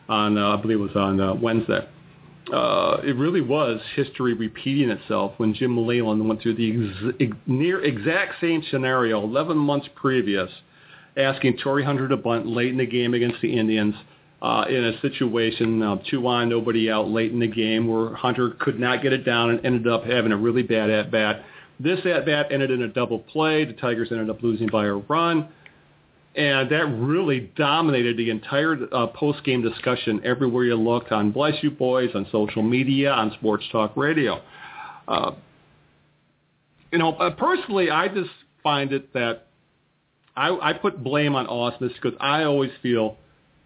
on 0.08 0.36
uh, 0.36 0.56
I 0.56 0.60
believe 0.60 0.78
it 0.78 0.82
was 0.82 0.96
on 0.96 1.20
uh, 1.20 1.34
Wednesday. 1.34 1.86
Uh, 2.52 2.96
it 3.04 3.14
really 3.16 3.40
was 3.40 3.80
history 3.94 4.34
repeating 4.34 4.90
itself 4.90 5.34
when 5.36 5.54
Jim 5.54 5.86
Leyland 5.86 6.26
went 6.26 6.42
through 6.42 6.54
the 6.54 7.14
ex- 7.20 7.32
near 7.46 7.84
exact 7.84 8.40
same 8.40 8.62
scenario 8.70 9.22
11 9.22 9.56
months 9.56 9.88
previous, 9.94 10.50
asking 11.16 11.58
Torii 11.58 11.84
Hunter 11.84 12.08
to 12.08 12.16
bunt 12.16 12.46
late 12.46 12.70
in 12.70 12.78
the 12.78 12.86
game 12.86 13.14
against 13.14 13.40
the 13.40 13.56
Indians 13.56 13.94
uh, 14.42 14.64
in 14.68 14.84
a 14.84 15.00
situation, 15.00 15.82
uh, 15.82 15.96
two 16.10 16.26
on, 16.26 16.48
nobody 16.48 16.90
out 16.90 17.08
late 17.08 17.32
in 17.32 17.40
the 17.40 17.46
game 17.46 17.86
where 17.86 18.14
Hunter 18.14 18.56
could 18.58 18.80
not 18.80 19.02
get 19.02 19.12
it 19.12 19.24
down 19.24 19.50
and 19.50 19.64
ended 19.64 19.86
up 19.86 20.04
having 20.04 20.32
a 20.32 20.36
really 20.36 20.62
bad 20.62 20.90
at-bat. 20.90 21.44
This 21.78 22.00
at-bat 22.04 22.46
ended 22.50 22.70
in 22.70 22.82
a 22.82 22.88
double 22.88 23.18
play. 23.18 23.64
The 23.64 23.74
Tigers 23.74 24.08
ended 24.10 24.30
up 24.30 24.42
losing 24.42 24.68
by 24.68 24.86
a 24.86 24.94
run 24.94 25.48
and 26.36 26.70
that 26.70 26.86
really 26.86 27.50
dominated 27.56 28.16
the 28.16 28.30
entire 28.30 28.78
uh, 28.92 29.08
post-game 29.08 29.62
discussion 29.62 30.20
everywhere 30.24 30.64
you 30.64 30.76
looked 30.76 31.10
on 31.10 31.32
Bless 31.32 31.54
You 31.62 31.72
Boys, 31.72 32.10
on 32.14 32.26
social 32.30 32.62
media, 32.62 33.10
on 33.10 33.32
Sports 33.32 33.64
Talk 33.72 33.96
Radio. 33.96 34.40
Uh, 35.08 35.32
you 36.92 36.98
know, 36.98 37.12
uh, 37.14 37.30
personally, 37.34 37.90
I 37.90 38.06
just 38.08 38.30
find 38.62 38.92
it 38.92 39.12
that 39.12 39.48
I, 40.36 40.56
I 40.70 40.72
put 40.72 41.02
blame 41.02 41.34
on 41.34 41.46
Ausmus 41.46 41.94
because 42.00 42.16
I 42.20 42.44
always 42.44 42.70
feel 42.80 43.16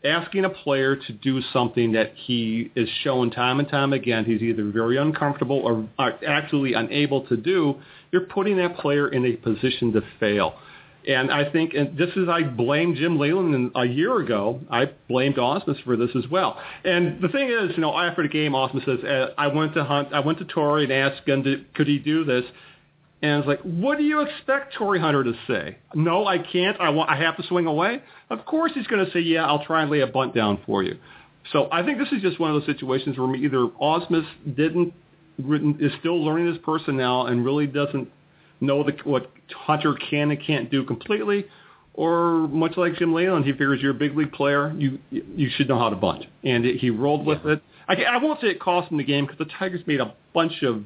asking 0.05 0.45
a 0.45 0.51
player 0.51 0.97
to 0.97 1.13
do 1.13 1.41
something 1.53 1.93
that 1.93 2.13
he 2.15 2.71
is 2.77 2.89
shown 3.03 3.31
time 3.31 3.59
and 3.59 3.69
time 3.69 3.93
again 3.93 4.25
he's 4.25 4.43
either 4.43 4.65
very 4.71 4.97
uncomfortable 4.99 5.59
or, 5.59 5.89
actually 6.27 6.75
unable 6.75 7.27
to 7.27 7.37
do, 7.37 7.77
you're 8.13 8.27
putting 8.27 8.59
that 8.59 8.77
player 8.77 9.09
in 9.09 9.25
a 9.25 9.33
position 9.37 9.93
to 9.93 10.03
fail. 10.21 10.55
And 11.07 11.31
I 11.31 11.51
think, 11.51 11.75
and 11.75 11.99
this 11.99 12.11
is, 12.17 12.29
I 12.31 12.43
blame 12.43 12.95
Jim 12.95 13.19
Leyland 13.19 13.73
a 13.75 13.85
year 13.85 14.21
ago. 14.21 14.61
I 14.71 14.87
blamed 15.09 15.37
Ausmus 15.37 15.83
for 15.85 15.97
this 15.97 16.11
as 16.17 16.27
well. 16.31 16.59
And 16.83 17.21
the 17.21 17.29
thing 17.29 17.51
is, 17.51 17.77
you 17.77 17.83
know, 17.83 17.95
after 17.99 18.23
the 18.23 18.29
game, 18.29 18.53
Ausmus 18.53 18.87
says, 18.87 19.05
uh, 19.05 19.35
"I 19.37 19.49
went 19.49 19.75
to 19.75 19.85
Hunt, 19.85 20.15
I 20.15 20.21
went 20.21 20.39
to 20.39 20.47
Torii 20.47 20.85
and 20.85 20.93
asked 20.93 21.29
him, 21.29 21.45
to, 21.45 21.63
could 21.75 21.89
he 21.89 21.99
do 21.99 22.25
this?" 22.25 22.45
And 23.25 23.39
it's 23.39 23.49
like, 23.49 23.63
what 23.63 23.97
do 23.97 24.05
you 24.05 24.21
expect 24.21 24.75
Torii 24.75 25.01
Hunter 25.01 25.25
to 25.25 25.33
say? 25.49 25.79
No, 25.95 26.27
I 26.27 26.37
can't. 26.37 26.79
I 26.79 26.91
want. 26.91 27.09
I 27.09 27.17
have 27.17 27.39
to 27.39 27.43
swing 27.45 27.65
away. 27.65 28.03
Of 28.29 28.45
course, 28.45 28.73
he's 28.75 28.87
going 28.87 29.03
to 29.03 29.11
say, 29.13 29.21
"Yeah, 29.21 29.47
I'll 29.47 29.65
try 29.65 29.81
and 29.81 29.91
lay 29.91 30.01
a 30.01 30.07
bunt 30.07 30.35
down 30.35 30.61
for 30.67 30.83
you." 30.83 30.99
So 31.51 31.69
I 31.73 31.83
think 31.83 31.97
this 31.97 32.09
is 32.13 32.21
just 32.21 32.39
one 32.39 32.55
of 32.55 32.61
those 32.61 32.67
situations 32.67 33.17
where 33.17 33.35
either 33.35 33.67
Ausmus 33.81 34.27
didn't 34.55 34.93
is 35.81 35.93
still 36.01 36.23
learning 36.23 36.49
his 36.49 36.59
personnel 36.59 37.27
and 37.27 37.47
really 37.47 37.67
doesn't 37.67 38.11
know 38.61 38.85
the, 38.85 38.93
what 39.05 39.31
Hunter 39.57 39.95
can 39.95 40.31
and 40.31 40.47
can't 40.47 40.71
do 40.71 40.85
completely, 40.85 41.47
or 41.95 42.47
much 42.49 42.77
like 42.77 42.95
Jim 42.97 43.15
Leyland, 43.15 43.47
he 43.47 43.53
figures 43.53 43.81
you're 43.81 43.93
a 43.93 43.95
big 43.95 44.15
league 44.15 44.33
player, 44.33 44.71
you 44.77 44.99
you 45.11 45.49
should 45.57 45.67
know 45.67 45.79
how 45.79 45.89
to 45.89 45.97
bunt, 45.97 46.27
and 46.43 46.67
it, 46.67 46.77
he 46.77 46.91
rolled 46.91 47.25
with 47.25 47.47
it. 47.47 47.63
I, 47.89 47.95
I 47.95 48.17
won't 48.19 48.43
say 48.43 48.49
it 48.49 48.61
cost 48.61 48.93
him 48.93 48.99
the 48.99 49.05
game 49.05 49.25
because 49.25 49.39
the 49.39 49.51
Tigers 49.59 49.81
made 49.87 50.01
a 50.01 50.15
bunch 50.35 50.63
of. 50.63 50.85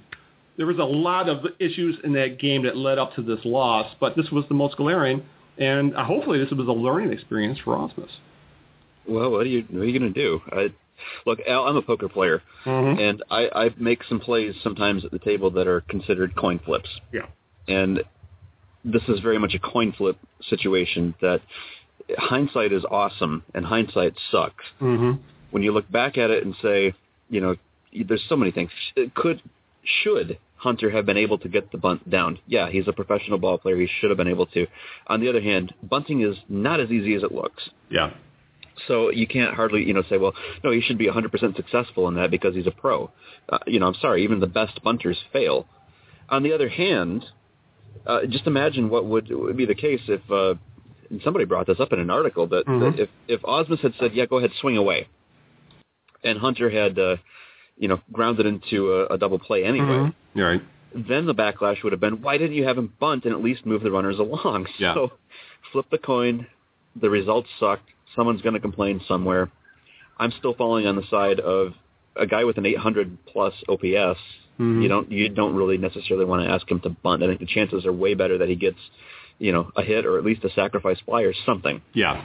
There 0.58 0.66
was 0.66 0.78
a 0.78 0.84
lot 0.84 1.28
of 1.30 1.46
issues 1.58 1.96
in 2.04 2.12
that 2.14 2.38
game 2.38 2.64
that 2.64 2.76
led 2.76 2.98
up 2.98 3.14
to 3.14 3.22
this 3.22 3.38
loss, 3.44 3.90
but 4.00 4.14
this 4.16 4.30
was 4.30 4.44
the 4.48 4.54
most 4.54 4.76
glaring, 4.76 5.22
and 5.56 5.94
uh, 5.96 6.04
hopefully 6.04 6.38
this 6.38 6.50
was 6.50 6.68
a 6.68 6.72
learning 6.72 7.12
experience 7.12 7.58
for 7.64 7.74
Ausmus. 7.76 8.10
Well, 9.06 9.30
what 9.30 9.40
are 9.46 9.48
you 9.48 9.64
what 9.70 9.80
are 9.82 9.86
you 9.86 9.98
going 9.98 10.12
to 10.12 10.20
do? 10.20 10.40
I, 10.52 10.68
look, 11.24 11.38
Al, 11.48 11.64
I'm 11.66 11.76
a 11.76 11.82
poker 11.82 12.08
player, 12.10 12.42
Mm-hmm. 12.66 13.00
and 13.00 13.22
I, 13.30 13.48
I 13.66 13.70
make 13.78 14.02
some 14.04 14.20
plays 14.20 14.54
sometimes 14.62 15.04
at 15.04 15.10
the 15.12 15.18
table 15.20 15.50
that 15.52 15.66
are 15.66 15.80
considered 15.82 16.34
coin 16.36 16.58
flips. 16.58 16.90
Yeah. 17.12 17.26
and 17.68 18.02
this 18.84 19.02
is 19.08 19.20
very 19.20 19.38
much 19.38 19.54
a 19.54 19.58
coin 19.58 19.92
flip 19.92 20.16
situation 20.48 21.14
that 21.20 21.40
hindsight 22.16 22.72
is 22.72 22.84
awesome 22.90 23.42
and 23.54 23.64
hindsight 23.64 24.14
sucks. 24.30 24.64
Mm-hmm. 24.80 25.20
When 25.50 25.62
you 25.62 25.72
look 25.72 25.90
back 25.90 26.16
at 26.18 26.30
it 26.30 26.44
and 26.44 26.54
say, 26.62 26.94
you 27.30 27.40
know, 27.40 27.56
there's 28.06 28.24
so 28.28 28.36
many 28.36 28.50
things. 28.50 28.70
It 28.96 29.14
Could, 29.14 29.40
should 30.02 30.38
Hunter 30.58 30.90
have 30.90 31.06
been 31.06 31.16
able 31.16 31.38
to 31.38 31.48
get 31.48 31.70
the 31.72 31.78
bunt 31.78 32.08
down? 32.10 32.38
Yeah, 32.46 32.68
he's 32.68 32.88
a 32.88 32.92
professional 32.92 33.38
ball 33.38 33.58
player. 33.58 33.76
He 33.76 33.88
should 34.00 34.10
have 34.10 34.16
been 34.16 34.28
able 34.28 34.46
to. 34.46 34.66
On 35.06 35.20
the 35.20 35.28
other 35.28 35.40
hand, 35.40 35.72
bunting 35.82 36.20
is 36.22 36.36
not 36.48 36.80
as 36.80 36.90
easy 36.90 37.14
as 37.14 37.22
it 37.22 37.32
looks. 37.32 37.70
Yeah. 37.90 38.10
So 38.86 39.10
you 39.10 39.26
can't 39.26 39.54
hardly, 39.54 39.84
you 39.84 39.94
know, 39.94 40.02
say, 40.08 40.18
well, 40.18 40.34
no, 40.62 40.70
he 40.70 40.80
should 40.80 40.98
be 40.98 41.08
100% 41.08 41.56
successful 41.56 42.06
in 42.08 42.14
that 42.14 42.30
because 42.30 42.54
he's 42.54 42.66
a 42.66 42.70
pro. 42.72 43.10
Uh, 43.48 43.58
you 43.66 43.80
know, 43.80 43.86
I'm 43.86 43.94
sorry, 43.94 44.22
even 44.24 44.40
the 44.40 44.46
best 44.46 44.82
bunters 44.82 45.18
fail. 45.32 45.66
On 46.28 46.42
the 46.42 46.52
other 46.52 46.68
hand, 46.68 47.24
uh, 48.06 48.26
just 48.28 48.46
imagine 48.46 48.88
what 48.90 49.04
would, 49.06 49.30
would 49.30 49.56
be 49.56 49.66
the 49.66 49.74
case 49.74 50.00
if, 50.08 50.20
uh, 50.30 50.54
and 51.10 51.20
somebody 51.24 51.44
brought 51.44 51.66
this 51.66 51.80
up 51.80 51.92
in 51.92 51.98
an 51.98 52.10
article, 52.10 52.46
that, 52.48 52.66
Mhm. 52.66 52.80
that 52.96 53.02
if, 53.02 53.08
if 53.26 53.40
Ausmus 53.42 53.80
had 53.80 53.94
said, 53.98 54.14
yeah, 54.14 54.26
go 54.26 54.38
ahead, 54.38 54.50
swing 54.60 54.76
away, 54.76 55.08
and 56.22 56.38
Hunter 56.38 56.68
had, 56.68 56.98
uh, 56.98 57.16
you 57.78 57.88
know, 57.88 58.00
grounded 58.12 58.46
into 58.46 58.92
a, 58.92 59.06
a 59.14 59.18
double 59.18 59.38
play 59.38 59.64
anyway, 59.64 59.86
Mm-hmm. 60.34 60.40
Right. 60.40 60.62
then 60.94 61.26
the 61.26 61.34
backlash 61.34 61.82
would 61.82 61.92
have 61.92 62.00
been, 62.00 62.22
why 62.22 62.38
didn't 62.38 62.56
you 62.56 62.64
have 62.64 62.76
him 62.78 62.92
bunt 63.00 63.24
and 63.24 63.32
at 63.34 63.42
least 63.42 63.64
move 63.66 63.82
the 63.82 63.90
runners 63.90 64.18
along? 64.18 64.66
Yeah. 64.78 64.94
So 64.94 65.12
flip 65.72 65.86
the 65.90 65.98
coin. 65.98 66.46
The 67.00 67.10
results 67.10 67.48
suck. 67.60 67.80
Someone's 68.16 68.42
going 68.42 68.54
to 68.54 68.60
complain 68.60 69.00
somewhere. 69.06 69.50
I'm 70.18 70.32
still 70.38 70.54
falling 70.54 70.86
on 70.86 70.96
the 70.96 71.04
side 71.10 71.38
of 71.40 71.74
a 72.16 72.26
guy 72.26 72.44
with 72.44 72.58
an 72.58 72.66
800 72.66 73.16
plus 73.26 73.54
OPS. 73.68 74.18
Mhm. 74.58 74.82
You 74.82 74.88
don't 74.88 75.12
you 75.12 75.28
don't 75.28 75.54
really 75.54 75.78
necessarily 75.78 76.24
want 76.24 76.42
to 76.44 76.50
ask 76.52 76.68
him 76.68 76.80
to 76.80 76.88
bunt. 76.90 77.22
I 77.22 77.26
think 77.28 77.38
the 77.38 77.46
chances 77.46 77.86
are 77.86 77.92
way 77.92 78.14
better 78.14 78.38
that 78.38 78.48
he 78.48 78.56
gets, 78.56 78.78
you 79.38 79.52
know, 79.52 79.70
a 79.76 79.82
hit 79.82 80.04
or 80.04 80.18
at 80.18 80.24
least 80.24 80.42
a 80.44 80.50
sacrifice 80.50 80.98
fly 81.06 81.22
or 81.22 81.32
something. 81.46 81.80
Yeah. 81.92 82.24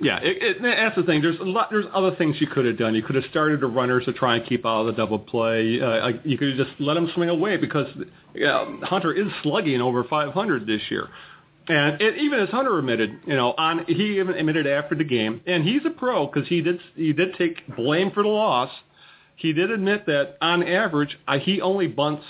Yeah, 0.00 0.18
it, 0.22 0.36
it, 0.40 0.62
that's 0.62 0.96
the 0.96 1.02
thing. 1.02 1.22
There's 1.22 1.38
a 1.40 1.44
lot. 1.44 1.70
There's 1.70 1.86
other 1.92 2.14
things 2.16 2.36
you 2.40 2.46
could 2.46 2.66
have 2.66 2.78
done. 2.78 2.94
You 2.94 3.02
could 3.02 3.16
have 3.16 3.24
started 3.30 3.60
the 3.60 3.66
runners 3.66 4.04
to 4.04 4.12
try 4.12 4.36
and 4.36 4.46
keep 4.46 4.64
out 4.64 4.82
of 4.82 4.86
the 4.86 4.92
double 4.92 5.18
play. 5.18 5.80
Uh, 5.80 6.10
you 6.24 6.38
could 6.38 6.56
have 6.56 6.66
just 6.66 6.80
let 6.80 6.96
him 6.96 7.10
swing 7.14 7.28
away 7.28 7.56
because 7.56 7.86
uh, 7.96 8.64
Hunter 8.82 9.12
is 9.12 9.26
slugging 9.42 9.80
over 9.80 10.04
500 10.04 10.66
this 10.66 10.82
year, 10.90 11.08
and 11.68 12.00
it, 12.00 12.16
even 12.18 12.38
as 12.38 12.48
Hunter 12.50 12.78
admitted, 12.78 13.20
you 13.26 13.34
know, 13.34 13.54
on 13.58 13.84
he 13.86 14.18
even 14.18 14.30
admitted 14.30 14.66
after 14.66 14.94
the 14.94 15.04
game, 15.04 15.40
and 15.46 15.64
he's 15.64 15.84
a 15.84 15.90
pro 15.90 16.26
because 16.26 16.48
he 16.48 16.62
did 16.62 16.80
he 16.94 17.12
did 17.12 17.34
take 17.36 17.76
blame 17.76 18.10
for 18.12 18.22
the 18.22 18.28
loss. 18.28 18.70
He 19.36 19.52
did 19.52 19.70
admit 19.70 20.06
that 20.06 20.36
on 20.40 20.62
average 20.62 21.18
uh, 21.26 21.38
he 21.38 21.60
only 21.60 21.86
bunts 21.86 22.24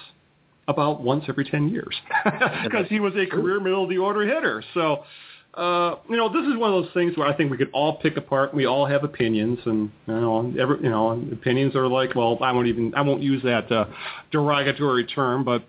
about 0.68 1.00
once 1.02 1.24
every 1.28 1.46
10 1.46 1.70
years 1.70 1.96
because 2.62 2.86
he 2.88 3.00
was 3.00 3.14
a 3.16 3.26
career 3.26 3.58
middle 3.58 3.84
of 3.84 3.88
the 3.88 3.96
order 3.96 4.22
hitter. 4.26 4.62
So 4.74 5.04
uh, 5.54 5.96
you 6.08 6.16
know, 6.16 6.28
this 6.28 6.46
is 6.48 6.56
one 6.56 6.72
of 6.72 6.84
those 6.84 6.92
things 6.94 7.16
where 7.16 7.26
I 7.26 7.36
think 7.36 7.50
we 7.50 7.56
could 7.56 7.70
all 7.72 7.96
pick 7.96 8.16
apart. 8.16 8.54
We 8.54 8.66
all 8.66 8.86
have 8.86 9.02
opinions, 9.04 9.58
and 9.66 9.90
you 10.06 10.14
know, 10.14 10.54
every, 10.58 10.82
you 10.82 10.90
know, 10.90 11.12
opinions 11.32 11.74
are 11.74 11.88
like, 11.88 12.14
well, 12.14 12.38
I 12.40 12.52
won't 12.52 12.68
even, 12.68 12.94
I 12.94 13.00
won't 13.02 13.22
use 13.22 13.42
that 13.42 13.70
uh, 13.72 13.86
derogatory 14.30 15.04
term, 15.06 15.44
but 15.44 15.64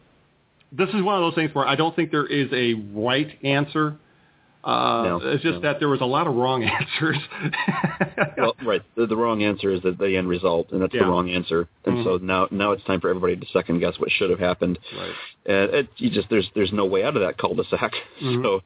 this 0.71 0.89
is 0.89 1.01
one 1.01 1.15
of 1.15 1.21
those 1.21 1.33
things 1.35 1.53
where 1.55 1.65
I 1.67 1.75
don't 1.75 1.95
think 1.95 2.11
there 2.11 2.27
is 2.27 2.47
a 2.53 2.75
right 2.93 3.29
answer. 3.43 3.97
Uh, 4.63 5.03
No, 5.05 5.19
it's 5.23 5.41
just 5.41 5.55
no. 5.55 5.59
that 5.61 5.79
there 5.79 5.87
was 5.87 6.01
a 6.01 6.05
lot 6.05 6.27
of 6.27 6.35
wrong 6.35 6.63
answers. 7.01 7.17
Well, 8.37 8.55
right. 8.65 8.81
The, 8.95 9.07
the 9.07 9.15
wrong 9.15 9.41
answer 9.41 9.71
is 9.71 9.81
the, 9.81 9.91
the 9.93 10.17
end 10.17 10.27
result, 10.27 10.71
and 10.71 10.81
that's 10.81 10.93
Yeah. 10.93 11.03
the 11.05 11.09
wrong 11.09 11.29
answer. 11.29 11.67
And 11.85 12.03
so 12.05 12.17
now, 12.21 12.47
now 12.51 12.73
it's 12.73 12.83
time 12.83 12.99
for 12.99 13.09
everybody 13.09 13.37
to 13.37 13.45
second 13.53 13.79
guess 13.79 13.93
what 13.97 14.11
should 14.11 14.29
have 14.29 14.39
happened. 14.39 14.77
Right. 14.95 15.13
And 15.45 15.73
it, 15.73 15.87
you 15.97 16.09
just 16.09 16.29
there's 16.29 16.47
there's 16.55 16.73
no 16.73 16.85
way 16.85 17.03
out 17.05 17.15
of 17.15 17.21
that 17.23 17.37
cul-de-sac. 17.37 17.93
Mhm. 18.21 18.43
So 18.43 18.61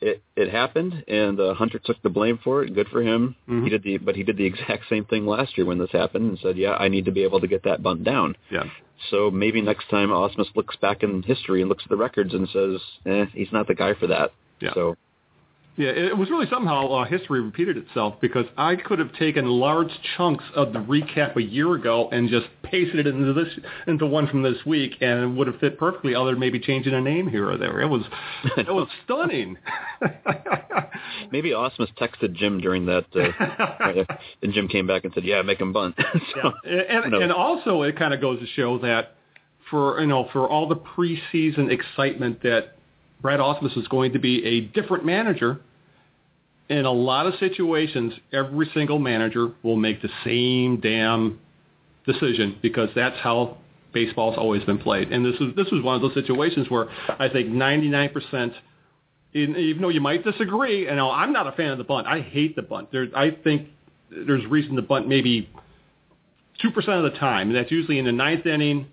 it 0.00 0.22
it 0.36 0.50
happened, 0.50 1.04
and 1.08 1.40
uh, 1.40 1.54
Hunter 1.54 1.78
took 1.78 2.00
the 2.02 2.08
blame 2.10 2.38
for 2.42 2.62
it. 2.62 2.74
Good 2.74 2.88
for 2.88 3.02
him. 3.02 3.34
Mhm. 3.48 3.64
He 3.64 3.70
did 3.70 3.82
the 3.82 3.98
but 3.98 4.16
he 4.16 4.22
did 4.22 4.36
the 4.36 4.44
exact 4.46 4.88
same 4.88 5.04
thing 5.04 5.26
last 5.26 5.56
year 5.58 5.66
when 5.66 5.78
this 5.78 5.90
happened, 5.90 6.28
and 6.28 6.38
said, 6.38 6.56
"Yeah, 6.56 6.76
I 6.78 6.88
need 6.88 7.04
to 7.06 7.12
be 7.12 7.22
able 7.24 7.40
to 7.40 7.46
get 7.48 7.64
that 7.64 7.82
bunt 7.82 8.04
down." 8.04 8.36
yeah. 8.50 8.64
So 9.10 9.30
maybe 9.30 9.60
next 9.62 9.88
time 9.90 10.08
Ausmus 10.08 10.54
looks 10.56 10.74
back 10.76 11.04
in 11.04 11.22
history 11.22 11.60
and 11.60 11.68
looks 11.68 11.84
at 11.84 11.88
the 11.88 11.96
records 11.96 12.34
and 12.34 12.48
says, 12.48 12.80
"Eh, 13.06 13.26
he's 13.32 13.52
not 13.52 13.66
the 13.68 13.74
guy 13.74 13.94
for 13.94 14.08
that." 14.08 14.32
Yeah. 14.60 14.74
So 14.74 14.96
Yeah, 15.78 15.90
it 15.90 16.18
was 16.18 16.28
really 16.28 16.46
somehow 16.50 16.88
uh, 16.88 17.04
history 17.04 17.40
repeated 17.40 17.76
itself 17.76 18.16
because 18.20 18.46
I 18.56 18.74
could 18.74 18.98
have 18.98 19.12
taken 19.12 19.46
large 19.46 19.92
chunks 20.16 20.44
of 20.56 20.72
the 20.72 20.80
recap 20.80 21.36
a 21.36 21.42
year 21.42 21.72
ago 21.74 22.08
and 22.10 22.28
just 22.28 22.46
pasted 22.64 23.06
it 23.06 23.14
into 23.14 23.32
this 23.32 23.46
into 23.86 24.04
one 24.04 24.26
from 24.26 24.42
this 24.42 24.56
week, 24.66 24.96
and 25.00 25.20
it 25.20 25.26
would 25.38 25.46
have 25.46 25.60
fit 25.60 25.78
perfectly. 25.78 26.16
Other 26.16 26.32
than 26.32 26.40
maybe 26.40 26.58
changing 26.58 26.94
a 26.94 27.00
name 27.00 27.28
here 27.28 27.48
or 27.48 27.56
there. 27.56 27.80
It 27.80 27.86
was 27.86 28.02
it 28.56 28.66
was 28.66 28.88
stunning. 29.04 29.56
maybe 31.30 31.50
Ausmus 31.50 31.94
texted 31.96 32.32
Jim 32.32 32.60
during 32.60 32.86
that, 32.86 33.04
uh, 33.14 34.14
and 34.42 34.52
Jim 34.52 34.66
came 34.66 34.88
back 34.88 35.04
and 35.04 35.14
said, 35.14 35.22
"Yeah, 35.22 35.42
make 35.42 35.60
him 35.60 35.72
bunt." 35.72 35.94
so, 36.34 36.52
Yeah. 36.64 36.80
And, 36.88 37.04
you 37.04 37.10
know, 37.10 37.20
and 37.20 37.32
also 37.32 37.82
it 37.82 37.96
kind 37.96 38.12
of 38.12 38.20
goes 38.20 38.40
to 38.40 38.46
show 38.46 38.78
that 38.78 39.14
for 39.70 40.00
you 40.00 40.08
know 40.08 40.28
for 40.32 40.48
all 40.48 40.66
the 40.66 40.74
preseason 40.74 41.70
excitement 41.70 42.42
that 42.42 42.78
Brad 43.20 43.38
Ausmus 43.38 43.78
is 43.78 43.86
going 43.86 44.12
to 44.12 44.18
be 44.18 44.44
a 44.44 44.60
different 44.60 45.04
manager. 45.04 45.60
In 46.68 46.84
a 46.84 46.92
lot 46.92 47.26
of 47.26 47.34
situations, 47.40 48.12
every 48.32 48.70
single 48.74 48.98
manager 48.98 49.52
will 49.62 49.76
make 49.76 50.02
the 50.02 50.10
same 50.24 50.80
damn 50.80 51.40
decision 52.06 52.58
because 52.60 52.90
that's 52.94 53.18
how 53.20 53.56
baseball's 53.92 54.36
always 54.36 54.62
been 54.64 54.78
played. 54.78 55.10
And 55.12 55.24
this 55.24 55.34
is 55.40 55.54
this 55.56 55.66
is 55.68 55.82
one 55.82 55.96
of 55.96 56.02
those 56.02 56.14
situations 56.14 56.68
where 56.68 56.88
I 57.18 57.28
think 57.28 57.48
99%, 57.48 58.52
in- 59.32 59.56
even 59.56 59.82
though 59.82 59.88
you 59.88 60.00
might 60.00 60.24
disagree, 60.24 60.88
and 60.88 61.00
I'm 61.00 61.32
not 61.32 61.46
a 61.46 61.52
fan 61.52 61.70
of 61.70 61.78
the 61.78 61.84
bunt. 61.84 62.06
I 62.06 62.20
hate 62.20 62.54
the 62.54 62.62
bunt. 62.62 62.92
There, 62.92 63.08
I 63.14 63.30
think 63.30 63.68
there's 64.10 64.44
reason 64.46 64.76
to 64.76 64.82
bunt 64.82 65.08
maybe 65.08 65.48
two 66.60 66.70
percent 66.70 67.04
of 67.04 67.12
the 67.12 67.18
time, 67.18 67.48
and 67.48 67.56
that's 67.56 67.70
usually 67.70 67.98
in 67.98 68.04
the 68.04 68.12
ninth 68.12 68.46
inning 68.46 68.86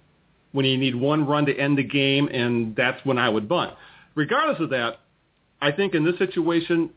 when 0.52 0.66
you 0.66 0.78
need 0.78 0.96
one 0.96 1.28
run 1.28 1.46
to 1.48 1.58
end 1.58 1.78
the 1.78 1.84
game, 1.84 2.30
and 2.32 2.76
that's 2.76 3.04
when 3.06 3.18
I 3.18 3.28
would 3.28 3.50
bunt. 3.50 3.74
Regardless 4.16 4.62
of 4.62 4.70
that, 4.70 5.00
I 5.62 5.72
think 5.74 5.94
in 5.94 6.06
this 6.06 6.18
situation, 6.18 6.92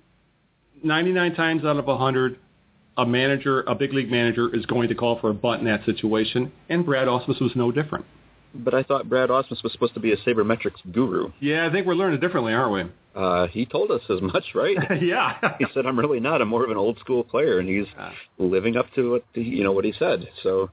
99 0.83 1.35
times 1.35 1.65
out 1.65 1.77
of 1.77 1.87
100, 1.87 2.39
a 2.97 3.07
manager, 3.07 3.63
a 3.67 3.75
big 3.75 3.93
league 3.93 4.11
manager, 4.11 4.55
is 4.55 4.67
going 4.67 4.89
to 4.89 4.95
call 4.95 5.19
for 5.21 5.31
a 5.31 5.35
bunt 5.35 5.61
in 5.61 5.67
that 5.67 5.85
situation, 5.85 6.53
and 6.69 6.85
Brad 6.85 7.07
Ausmus 7.09 7.41
was 7.41 7.53
no 7.55 7.71
different. 7.73 8.05
but 8.55 8.75
I 8.75 8.83
thought 8.83 9.09
Brad 9.09 9.29
Ausmus 9.31 9.63
was 9.63 9.73
supposed 9.73 9.95
to 9.95 10.01
be 10.01 10.13
a 10.13 10.17
sabermetrics 10.19 10.81
guru. 10.93 11.31
Yeah, 11.41 11.67
I 11.67 11.73
think 11.73 11.87
we're 11.87 11.95
learning 11.95 12.21
differently, 12.21 12.53
aren't 12.55 12.73
we? 12.73 12.93
Uh, 13.15 13.47
he 13.49 13.67
told 13.67 13.91
us 13.91 14.03
as 14.09 14.21
much, 14.23 14.45
right? 14.55 14.77
yeah. 15.03 15.55
he 15.59 15.67
said, 15.75 15.87
"I'm 15.87 15.99
really 15.99 16.21
not. 16.21 16.41
I'm 16.41 16.49
more 16.49 16.65
of 16.65 16.71
an 16.71 16.77
old 16.77 16.99
school 16.99 17.25
player," 17.25 17.59
and 17.59 17.69
he's 17.69 17.87
living 18.39 18.77
up 18.77 18.87
to 18.95 19.13
what 19.13 19.25
he, 19.33 19.43
you 19.43 19.65
know 19.65 19.73
what 19.73 19.85
he 19.85 19.93
said. 19.99 20.29
So 20.43 20.71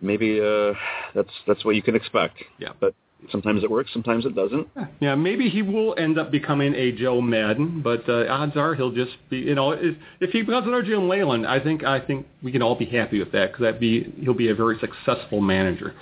maybe 0.00 0.40
uh, 0.40 0.72
that's 1.14 1.30
that's 1.46 1.64
what 1.64 1.76
you 1.76 1.82
can 1.82 1.94
expect. 1.94 2.42
Yeah. 2.58 2.70
But 2.80 2.94
sometimes 3.30 3.64
it 3.64 3.70
works, 3.70 3.90
sometimes 3.92 4.24
it 4.24 4.34
doesn't. 4.34 4.68
Yeah, 5.00 5.14
maybe 5.14 5.48
he 5.48 5.62
will 5.62 5.94
end 5.98 6.18
up 6.18 6.30
becoming 6.30 6.74
a 6.74 6.92
Joe 6.92 7.20
Maddon, 7.20 7.82
but 7.82 8.08
uh, 8.08 8.26
odds 8.28 8.56
are 8.56 8.74
he'll 8.74 8.92
just 8.92 9.12
be, 9.28 9.38
you 9.38 9.54
know, 9.54 9.72
if, 9.72 9.96
if 10.20 10.30
he 10.30 10.42
becomes 10.42 10.66
another 10.66 10.82
Jim 10.82 11.08
Leyland, 11.08 11.46
I 11.46 11.60
think 11.60 11.84
I 11.84 12.00
think 12.00 12.26
we 12.42 12.52
can 12.52 12.62
all 12.62 12.74
be 12.74 12.86
happy 12.86 13.18
with 13.18 13.32
that 13.32 13.52
because 13.52 13.62
that 13.62 13.80
be 13.80 14.12
he'll 14.20 14.34
be 14.34 14.48
a 14.48 14.54
very 14.54 14.78
successful 14.78 15.40
manager. 15.40 15.94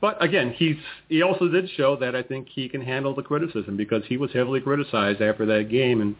But 0.00 0.22
again, 0.22 0.54
he's 0.56 0.76
he 1.08 1.22
also 1.22 1.48
did 1.48 1.68
show 1.76 1.96
that 1.96 2.14
I 2.14 2.22
think 2.22 2.48
he 2.48 2.68
can 2.68 2.80
handle 2.80 3.14
the 3.14 3.22
criticism 3.22 3.76
because 3.76 4.02
he 4.06 4.16
was 4.16 4.30
heavily 4.32 4.60
criticized 4.60 5.20
after 5.20 5.46
that 5.46 5.70
game, 5.70 6.00
and 6.00 6.16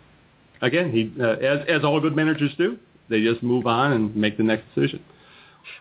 again, 0.62 0.90
he 0.90 1.12
uh, 1.22 1.36
as 1.36 1.60
as 1.68 1.84
all 1.84 2.00
good 2.00 2.16
managers 2.16 2.52
do, 2.58 2.78
they 3.08 3.22
just 3.22 3.42
move 3.42 3.66
on 3.66 3.92
and 3.92 4.14
make 4.16 4.36
the 4.36 4.42
next 4.42 4.64
decision. 4.74 5.02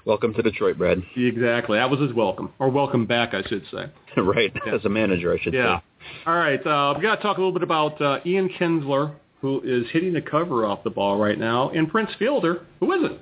Welcome 0.06 0.34
to 0.36 0.42
Detroit, 0.42 0.78
Brad. 0.78 1.02
Exactly, 1.16 1.78
that 1.78 1.90
was 1.90 2.00
his 2.00 2.14
welcome 2.14 2.52
or 2.60 2.70
welcome 2.70 3.06
back, 3.06 3.34
I 3.34 3.44
should 3.44 3.64
say. 3.72 3.86
right, 4.22 4.52
as 4.72 4.84
a 4.86 4.90
manager, 4.90 5.34
I 5.34 5.40
should 5.42 5.54
Yeah. 5.54 5.80
say. 5.80 5.84
All 6.26 6.36
right. 6.38 6.66
Uh, 6.66 6.94
we've 6.96 7.04
got 7.04 7.18
to 7.18 7.22
talk 7.22 7.38
a 7.38 7.40
little 7.42 7.52
bit 7.54 7.64
about 7.64 8.02
uh, 8.02 8.20
Ian 8.26 8.50
Kinsler, 8.50 9.14
who 9.42 9.62
is 9.64 9.86
hitting 9.92 10.14
the 10.14 10.22
cover 10.22 10.66
off 10.66 10.84
the 10.84 10.90
ball 10.90 11.18
right 11.18 11.38
now, 11.38 11.70
and 11.70 11.90
Prince 11.90 12.10
Fielder, 12.18 12.66
who 12.80 12.92
isn't. 12.94 13.20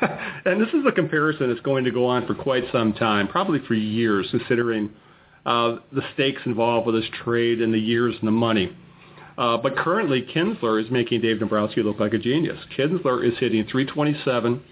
and 0.44 0.60
this 0.60 0.68
is 0.72 0.84
a 0.86 0.92
comparison 0.92 1.48
that's 1.48 1.60
going 1.60 1.84
to 1.84 1.90
go 1.90 2.06
on 2.06 2.26
for 2.26 2.34
quite 2.34 2.64
some 2.72 2.92
time, 2.92 3.26
probably 3.28 3.58
for 3.66 3.74
years, 3.74 4.26
considering 4.30 4.90
uh, 5.46 5.76
the 5.92 6.02
stakes 6.14 6.40
involved 6.46 6.86
with 6.86 6.94
this 6.96 7.10
trade 7.24 7.60
and 7.60 7.72
the 7.74 7.78
years 7.78 8.14
and 8.20 8.26
the 8.28 8.32
money. 8.32 8.74
Uh, 9.38 9.56
but 9.56 9.74
currently, 9.76 10.22
Kinsler 10.22 10.82
is 10.84 10.90
making 10.90 11.20
Dave 11.22 11.38
Dombrowski 11.40 11.82
look 11.82 11.98
like 11.98 12.12
a 12.12 12.18
genius. 12.18 12.58
Kinsler 12.76 13.26
is 13.26 13.36
hitting 13.38 13.64
327. 13.66 14.62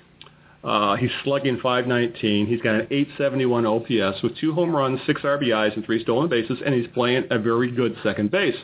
Uh, 0.69 0.97
he's 0.97 1.11
slugging 1.25 1.59
519. 1.63 2.47
He's 2.47 2.61
got 2.61 2.75
an 2.75 2.89
871 2.91 3.65
OPS 3.65 4.23
with 4.23 4.37
two 4.37 4.53
home 4.53 4.77
runs, 4.77 5.01
six 5.07 5.23
RBIs, 5.23 5.75
and 5.75 5.83
three 5.83 6.03
stolen 6.03 6.29
bases, 6.29 6.59
and 6.63 6.75
he's 6.75 6.87
playing 6.93 7.25
a 7.31 7.39
very 7.39 7.71
good 7.71 7.97
second 8.03 8.31
base. 8.31 8.55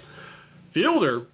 Fielder 0.74 1.26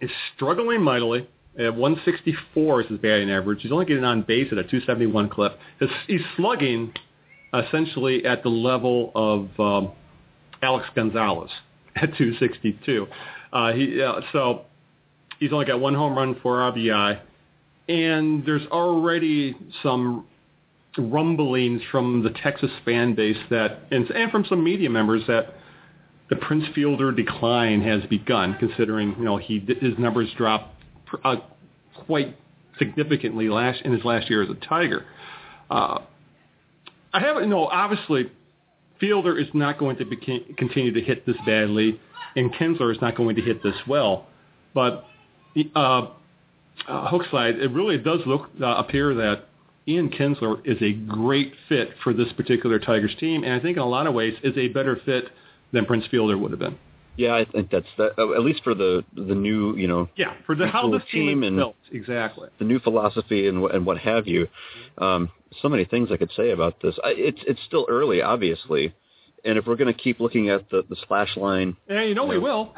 is 0.00 0.10
struggling 0.34 0.82
mightily. 0.82 1.28
At 1.56 1.76
164 1.76 2.80
is 2.80 2.88
his 2.88 2.98
batting 2.98 3.30
average. 3.30 3.62
He's 3.62 3.70
only 3.70 3.86
getting 3.86 4.02
on 4.02 4.22
base 4.22 4.48
at 4.50 4.58
a 4.58 4.64
271 4.64 5.28
clip. 5.28 5.56
His, 5.78 5.90
he's 6.08 6.20
slugging 6.36 6.92
essentially 7.54 8.24
at 8.24 8.42
the 8.42 8.48
level 8.48 9.12
of 9.14 9.60
um, 9.60 9.92
Alex 10.60 10.88
Gonzalez 10.96 11.50
at 11.94 12.16
262. 12.16 13.06
Uh, 13.52 13.72
he 13.72 14.02
uh, 14.02 14.22
so 14.32 14.62
he's 15.38 15.52
only 15.52 15.66
got 15.66 15.78
one 15.78 15.94
home 15.94 16.16
run, 16.16 16.36
four 16.42 16.56
RBI, 16.56 17.20
and 17.90 18.46
there's 18.46 18.66
already 18.68 19.56
some 19.82 20.24
rumblings 20.96 21.82
from 21.90 22.22
the 22.22 22.30
Texas 22.30 22.70
fan 22.84 23.16
base 23.16 23.36
that, 23.50 23.80
and, 23.90 24.08
and 24.10 24.30
from 24.30 24.44
some 24.48 24.62
media 24.62 24.88
members 24.88 25.22
that 25.26 25.54
the 26.28 26.36
Prince 26.36 26.64
Fielder 26.72 27.10
decline 27.10 27.82
has 27.82 28.04
begun, 28.08 28.56
considering 28.60 29.16
you 29.18 29.24
know 29.24 29.36
he 29.36 29.58
his 29.80 29.98
numbers 29.98 30.28
dropped 30.36 30.72
uh, 31.24 31.36
quite 32.06 32.36
significantly 32.78 33.48
last 33.48 33.82
in 33.82 33.92
his 33.92 34.04
last 34.04 34.30
year 34.30 34.44
as 34.44 34.48
a 34.48 34.54
Tiger. 34.54 35.04
Uh, 35.68 35.98
I 37.12 37.18
haven't. 37.18 37.50
No, 37.50 37.66
obviously, 37.66 38.30
Fielder 39.00 39.36
is 39.36 39.48
not 39.54 39.78
going 39.78 39.96
to 39.96 40.04
be, 40.04 40.16
continue 40.56 40.92
to 40.92 41.00
hit 41.00 41.26
this 41.26 41.36
badly, 41.44 42.00
and 42.36 42.54
Kinsler 42.54 42.92
is 42.92 43.00
not 43.00 43.16
going 43.16 43.34
to 43.34 43.42
hit 43.42 43.60
this 43.64 43.74
well. 43.88 44.28
But 44.72 45.04
uh, 45.74 46.10
uh, 46.88 47.10
Hookslide, 47.10 47.58
it 47.60 47.68
really 47.68 47.98
does 47.98 48.20
look 48.26 48.48
uh, 48.62 48.66
appear 48.66 49.14
that 49.14 49.46
Ian 49.88 50.10
Kinsler 50.10 50.60
is 50.66 50.80
a 50.82 50.92
great 50.92 51.52
fit 51.68 51.90
for 52.04 52.12
this 52.12 52.32
particular 52.36 52.78
Tigers 52.78 53.14
team, 53.18 53.44
and 53.44 53.52
I 53.52 53.60
think 53.60 53.76
in 53.76 53.82
a 53.82 53.86
lot 53.88 54.06
of 54.06 54.14
ways 54.14 54.34
is 54.42 54.56
a 54.56 54.68
better 54.68 55.00
fit 55.04 55.24
than 55.72 55.84
Prince 55.86 56.04
Fielder 56.10 56.36
would 56.38 56.50
have 56.50 56.60
been. 56.60 56.78
Yeah, 57.16 57.34
I 57.34 57.44
think 57.44 57.70
that's 57.70 57.86
that. 57.98 58.12
uh, 58.18 58.32
At 58.34 58.42
least 58.42 58.62
for 58.64 58.74
the 58.74 59.04
the 59.14 59.34
new, 59.34 59.76
you 59.76 59.88
know, 59.88 60.08
Yeah, 60.16 60.34
for 60.46 60.54
the 60.54 60.66
how 60.68 60.90
this 60.90 61.02
team, 61.10 61.26
team 61.26 61.42
and- 61.42 61.56
built. 61.56 61.76
Exactly. 61.92 62.48
the 62.58 62.64
new 62.64 62.78
philosophy 62.78 63.48
and 63.48 63.62
and 63.70 63.84
what 63.84 63.98
have 63.98 64.26
you. 64.28 64.48
Um, 64.98 65.30
so 65.60 65.68
many 65.68 65.84
things 65.84 66.10
I 66.12 66.16
could 66.16 66.30
say 66.36 66.50
about 66.50 66.80
this. 66.80 66.96
I, 67.02 67.10
it's 67.16 67.40
it's 67.46 67.60
still 67.66 67.84
early, 67.90 68.22
obviously, 68.22 68.94
and 69.44 69.58
if 69.58 69.66
we're 69.66 69.76
going 69.76 69.92
to 69.92 69.98
keep 70.00 70.20
looking 70.20 70.48
at 70.50 70.70
the 70.70 70.82
the 70.88 70.96
slash 71.08 71.36
line, 71.36 71.76
And 71.88 72.08
you 72.08 72.14
know 72.14 72.26
we 72.26 72.38
will. 72.38 72.72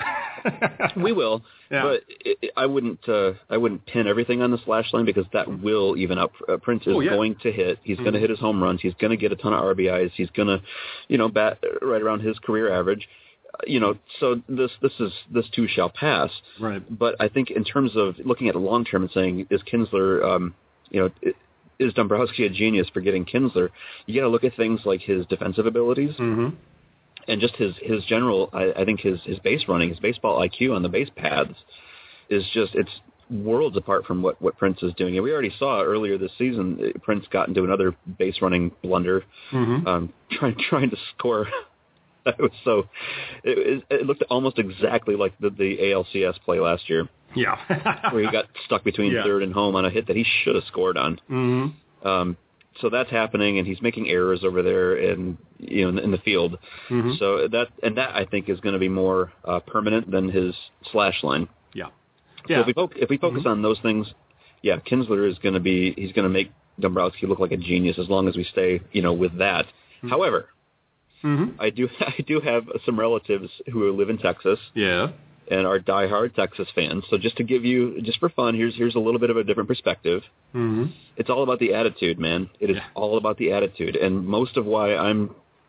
We 0.97 1.13
will. 1.13 1.43
Yeah. 1.73 1.85
But 1.85 2.03
it, 2.21 2.53
I 2.55 2.67
wouldn't 2.67 3.09
uh, 3.09 3.33
I 3.49 3.57
wouldn't 3.57 3.87
pin 3.87 4.07
everything 4.07 4.43
on 4.43 4.51
the 4.51 4.59
slash 4.67 4.93
line 4.93 5.07
because 5.07 5.25
that 5.33 5.49
will 5.63 5.97
even 5.97 6.19
up. 6.19 6.33
Uh, 6.47 6.59
Prince 6.59 6.83
is 6.87 6.93
Oh, 6.95 7.01
yeah. 7.01 7.13
going 7.13 7.35
to 7.45 7.51
hit. 7.51 7.79
He's 7.83 7.97
going 7.97 8.13
to 8.13 8.19
hit 8.21 8.29
his 8.29 8.39
home 8.39 8.63
runs. 8.63 8.83
He's 8.83 8.93
going 9.01 9.11
to 9.13 9.17
get 9.17 9.33
a 9.33 9.37
ton 9.37 9.55
of 9.55 9.63
RBIs. 9.75 10.11
He's 10.15 10.29
going 10.31 10.49
to, 10.49 10.61
you 11.09 11.17
know, 11.17 11.31
bat 11.31 11.61
right 11.81 12.03
around 12.03 12.21
his 12.21 12.39
career 12.41 12.71
average. 12.71 13.09
Uh, 13.55 13.65
You 13.67 13.81
know, 13.81 13.97
so 14.21 14.43
this 14.51 14.71
this 14.83 14.93
is 15.01 15.13
this 15.33 15.47
too 15.55 15.67
shall 15.67 15.89
pass. 15.89 16.31
right. 16.61 16.83
But 16.99 17.17
I 17.21 17.29
think 17.29 17.51
in 17.51 17.65
terms 17.65 17.93
of 17.97 18.17
looking 18.23 18.49
at 18.49 18.53
the 18.55 18.61
long 18.61 18.85
term 18.85 19.01
and 19.05 19.11
saying 19.11 19.47
is 19.49 19.63
Kinsler, 19.63 20.23
um, 20.23 20.55
you 20.91 21.01
know, 21.01 21.33
is 21.79 21.95
Dombrowski 21.95 22.45
a 22.45 22.51
genius 22.51 22.87
for 22.93 23.01
getting 23.01 23.25
Kinsler? 23.25 23.71
You 24.05 24.21
got 24.21 24.27
to 24.27 24.29
look 24.29 24.45
at 24.45 24.55
things 24.57 24.81
like 24.85 25.01
his 25.01 25.25
defensive 25.25 25.65
abilities 25.65 26.15
hmm 26.19 26.51
and 27.29 27.41
just 27.41 27.57
his 27.57 27.75
his 27.83 28.05
general. 28.05 28.51
I, 28.53 28.73
I 28.77 28.85
think 28.85 29.01
his 29.01 29.21
his 29.25 29.39
base 29.41 29.63
running, 29.69 29.91
his 29.91 29.99
baseball 29.99 30.39
IQ 30.41 30.75
on 30.75 30.83
the 30.83 30.89
base 30.89 31.09
paths 31.17 31.55
is 32.29 32.45
just 32.53 32.75
it's 32.75 32.91
worlds 33.31 33.77
apart 33.77 34.05
from 34.07 34.23
what 34.23 34.41
what 34.43 34.57
Prince 34.59 34.83
is 34.83 34.93
doing. 34.95 35.15
And 35.17 35.25
we 35.25 35.33
already 35.33 35.53
saw 35.59 35.83
earlier 35.83 36.19
this 36.19 36.33
season 36.39 36.79
uh, 36.95 36.99
Prince 37.03 37.25
got 37.31 37.49
into 37.49 37.65
another 37.65 37.95
base 38.19 38.37
running 38.43 38.73
blunder, 38.83 39.25
hmm 39.51 39.87
um, 39.87 40.13
trying 40.31 40.57
trying 40.69 40.91
to 40.91 40.97
score 41.17 41.47
it 42.27 42.39
was 42.39 42.53
so. 42.65 42.85
It, 43.45 43.85
it 43.91 44.07
looked 44.07 44.23
almost 44.31 44.59
exactly 44.59 45.17
like 45.17 45.37
the, 45.39 45.51
the 45.51 45.77
ALCS 45.79 46.41
play 46.45 46.61
last 46.61 46.89
year, 46.89 47.09
Yeah. 47.35 47.57
where 48.13 48.23
he 48.25 48.31
got 48.31 48.45
stuck 48.65 48.85
between 48.85 49.13
Yeah. 49.13 49.25
third 49.25 49.43
and 49.43 49.53
home 49.53 49.75
on 49.75 49.85
a 49.85 49.91
hit 49.91 50.07
that 50.07 50.17
he 50.17 50.25
should 50.45 50.55
have 50.55 50.65
scored 50.65 50.97
on. 50.97 51.19
hmm 51.27 51.67
Um, 52.07 52.37
so 52.81 52.89
that's 52.89 53.11
happening, 53.11 53.59
and 53.59 53.67
he's 53.67 53.83
making 53.83 54.09
errors 54.09 54.41
over 54.45 54.63
there 54.63 54.97
in 54.97 55.37
you 55.59 55.83
know 55.83 55.89
in, 55.91 55.99
in 55.99 56.11
the 56.11 56.19
field. 56.19 56.59
Mhm. 56.89 57.19
So 57.19 57.49
that 57.49 57.69
and 57.83 57.97
that 57.99 58.15
I 58.15 58.25
think 58.25 58.49
is 58.49 58.61
going 58.61 58.73
to 58.75 58.79
be 58.79 58.89
more 58.89 59.33
uh, 59.45 59.61
permanent 59.61 60.11
than 60.11 60.29
his 60.29 60.55
slash 60.91 61.23
line. 61.23 61.49
Yeah. 61.75 61.87
So 62.49 62.53
Yeah. 62.55 62.61
if 62.61 62.67
we, 62.67 62.73
fo- 62.73 62.91
if 62.97 63.09
we 63.11 63.19
focus 63.19 63.43
on 63.47 63.63
those 63.63 63.79
things, 63.81 64.07
yeah, 64.63 64.79
Kinsler 64.79 65.29
is 65.31 65.39
going 65.39 65.55
to 65.55 65.61
be 65.61 65.93
he's 65.97 66.13
going 66.13 66.25
to 66.25 66.29
make 66.31 66.51
Dombrowski 66.81 67.27
look 67.27 67.39
like 67.39 67.53
a 67.53 67.57
genius 67.57 67.99
as 67.99 68.09
long 68.09 68.27
as 68.29 68.37
we 68.37 68.45
stay 68.45 68.81
you 68.93 69.03
know 69.03 69.13
with 69.13 69.37
that. 69.39 69.67
However, 70.09 70.49
hmm 71.21 71.51
I 71.61 71.71
do 71.71 71.89
I 72.01 72.15
do 72.27 72.41
have 72.41 72.65
some 72.87 72.99
relatives 72.99 73.49
who 73.73 73.93
live 73.93 74.09
in 74.11 74.19
Texas 74.19 74.59
Yeah. 74.75 75.09
And 75.53 75.67
are 75.67 75.79
diehard 75.79 76.35
Texas 76.35 76.69
fans. 76.75 77.05
So 77.11 77.19
just 77.19 77.37
to 77.37 77.45
give 77.45 77.65
you 77.65 78.01
just 78.03 78.19
for 78.19 78.31
fun, 78.31 78.55
here's 78.55 78.75
here's 78.77 78.95
a 78.95 78.99
little 79.07 79.21
bit 79.21 79.31
of 79.31 79.37
a 79.37 79.45
different 79.45 79.69
perspective. 79.69 80.23
hmm 80.53 80.85
It's 81.17 81.31
all 81.31 81.43
about 81.43 81.59
the 81.65 81.75
attitude, 81.81 82.19
man. 82.19 82.49
It 82.61 82.71
is 82.71 82.77
Yeah. 82.77 82.89
all 82.95 83.17
about 83.19 83.37
the 83.39 83.53
attitude, 83.53 83.95
and 83.97 84.27
most 84.27 84.57
of 84.57 84.65
why 84.65 84.95
I'm, 84.97 85.21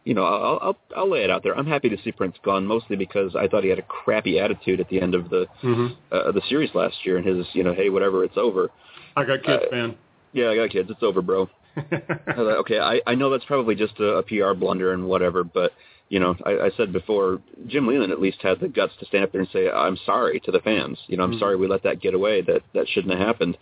you 0.05 0.13
know, 0.13 0.25
I'll, 0.25 0.59
I'll 0.65 0.77
I'll 0.97 1.09
lay 1.15 1.23
it 1.23 1.29
out 1.29 1.43
there. 1.43 1.55
I'm 1.59 1.67
happy 1.75 1.89
to 1.89 1.97
see 2.03 2.11
Prince 2.11 2.37
gone, 2.43 2.65
mostly 2.65 2.95
because 3.05 3.35
I 3.35 3.47
thought 3.47 3.63
he 3.63 3.69
had 3.69 3.79
a 3.79 3.89
crappy 3.97 4.39
attitude 4.39 4.79
at 4.79 4.87
the 4.89 4.99
end 5.01 5.13
of 5.15 5.29
the 5.29 5.47
hmm 5.61 5.87
uh, 6.11 6.31
the 6.31 6.41
series 6.49 6.71
last 6.73 6.97
year, 7.05 7.17
and 7.17 7.25
his, 7.25 7.45
you 7.53 7.63
know, 7.63 7.73
hey, 7.73 7.89
whatever, 7.89 8.23
it's 8.23 8.37
over. 8.37 8.69
I 9.15 9.23
got 9.25 9.43
kids, 9.43 9.63
Uh, 9.71 9.75
man. 9.75 9.95
Yeah, 10.31 10.49
I 10.49 10.55
got 10.55 10.69
kids. 10.71 10.89
It's 10.89 11.03
over, 11.03 11.21
bro. 11.21 11.49
I 11.77 12.39
okay, 12.63 12.79
I, 12.79 13.01
I 13.05 13.15
know 13.15 13.29
that's 13.29 13.45
probably 13.45 13.75
just 13.75 13.99
a, 13.99 14.09
a 14.21 14.23
PR 14.23 14.53
blunder 14.53 14.93
and 14.93 15.05
whatever, 15.07 15.43
but 15.43 15.71
you 16.13 16.19
know, 16.19 16.35
I, 16.45 16.67
I 16.67 16.69
said 16.77 16.93
before, 16.93 17.41
Jim 17.65 17.87
Leyland 17.87 18.11
at 18.11 18.21
least 18.21 18.37
had 18.43 18.59
the 18.59 18.67
guts 18.67 18.93
to 18.99 19.05
stand 19.07 19.23
up 19.23 19.31
there 19.31 19.41
and 19.41 19.49
say, 19.49 19.67
"I'm 19.67 19.97
sorry" 20.05 20.39
to 20.41 20.51
the 20.51 20.59
fans. 20.59 20.99
You 21.07 21.17
know, 21.17 21.23
I'm 21.23 21.39
sorry 21.39 21.55
we 21.55 21.67
let 21.67 21.81
that 21.81 22.01
get 22.01 22.13
away. 22.13 22.41
That 22.41 22.61
that 22.75 22.87
shouldn't 22.87 23.17
have 23.17 23.27
happened. 23.27 23.57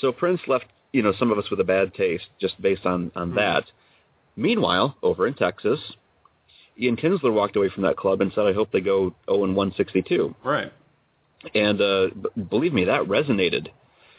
So 0.00 0.12
Prince 0.12 0.40
left, 0.46 0.66
you 0.92 1.02
know, 1.02 1.12
some 1.18 1.32
of 1.32 1.38
us 1.38 1.50
with 1.50 1.58
a 1.58 1.64
bad 1.64 1.92
taste 1.94 2.26
just 2.40 2.62
based 2.62 2.86
on 2.86 3.10
on 3.16 3.34
that. 3.34 3.64
Meanwhile, 4.36 4.98
over 5.02 5.26
in 5.26 5.34
Texas, 5.34 5.80
Ian 6.80 6.94
Kinsler 6.94 7.32
walked 7.32 7.56
away 7.56 7.70
from 7.70 7.82
that 7.82 7.96
club 7.96 8.20
and 8.20 8.30
said, 8.36 8.46
"I 8.46 8.52
hope 8.52 8.70
they 8.70 8.80
go 8.80 9.12
0 9.28 9.42
and 9.42 9.56
162." 9.56 10.36
right. 10.44 10.72
And 11.56 11.80
uh, 11.80 12.06
b- 12.14 12.42
believe 12.42 12.72
me, 12.72 12.84
that 12.84 13.02
resonated 13.02 13.66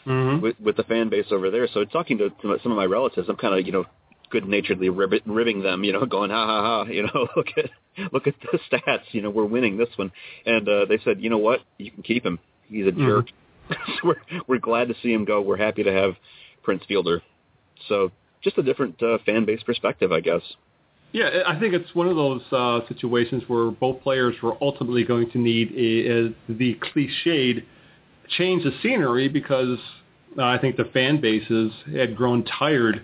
hmm 0.04 0.42
with, 0.42 0.60
with 0.60 0.76
the 0.76 0.84
fan 0.84 1.08
base 1.08 1.28
over 1.32 1.50
there. 1.50 1.70
So 1.74 1.86
talking 1.86 2.18
to, 2.18 2.30
to 2.30 2.58
some 2.64 2.74
of 2.74 2.78
my 2.78 2.86
relatives, 2.86 3.30
I'm 3.30 3.38
kind 3.38 3.58
of 3.58 3.66
you 3.66 3.72
know 3.72 3.86
good-naturedly 4.32 4.90
rib- 4.90 5.22
ribbing 5.26 5.62
them, 5.62 5.84
you 5.84 5.94
know, 5.94 6.06
going 6.08 6.32
ha 6.32 6.46
ha 6.46 6.62
ha, 6.62 6.84
you 6.92 7.04
know, 7.04 7.28
look 7.36 7.48
at 7.58 7.70
look 8.12 8.28
at 8.28 8.36
the 8.42 8.60
stats, 8.72 9.04
you 9.12 9.22
know, 9.22 9.30
we're 9.30 9.46
winning 9.46 9.78
this 9.78 9.90
one, 9.96 10.12
and 10.46 10.68
uh, 10.68 10.86
they 10.86 11.00
said, 11.04 11.22
you 11.22 11.30
know 11.30 11.38
what, 11.38 11.62
you 11.78 11.92
can 11.92 12.04
keep 12.04 12.26
him. 12.26 12.40
He's 12.70 12.88
a 12.88 12.92
jerk. 12.92 13.28
so 13.70 13.76
we're 14.04 14.42
we're 14.48 14.60
glad 14.60 14.88
to 14.88 14.96
see 15.04 15.12
him 15.14 15.26
go. 15.26 15.42
We're 15.42 15.58
happy 15.58 15.84
to 15.84 15.92
have 15.92 16.14
Prince 16.64 16.84
Fielder. 16.88 17.22
So 17.88 18.12
just 18.42 18.58
a 18.58 18.64
different 18.64 19.02
uh, 19.04 19.18
fan 19.26 19.46
base 19.46 19.62
perspective, 19.64 20.12
I 20.12 20.22
guess. 20.22 20.42
Yeah, 21.14 21.44
I 21.46 21.60
think 21.60 21.74
it's 21.74 21.94
one 21.94 22.08
of 22.08 22.16
those 22.16 22.42
uh, 22.52 22.88
situations 22.88 23.44
where 23.48 23.70
both 23.70 24.02
players 24.02 24.36
were 24.42 24.56
ultimately 24.62 25.04
going 25.04 25.30
to 25.32 25.38
need 25.38 25.74
a, 25.74 26.30
a 26.30 26.54
the 26.54 26.76
cliched 26.76 27.64
change 28.38 28.66
of 28.66 28.74
scenery 28.82 29.28
because 29.28 29.78
uh, 30.38 30.44
I 30.44 30.58
think 30.58 30.78
the 30.78 30.86
fan 30.86 31.20
bases 31.20 31.74
had 31.94 32.16
grown 32.16 32.46
tired 32.46 33.04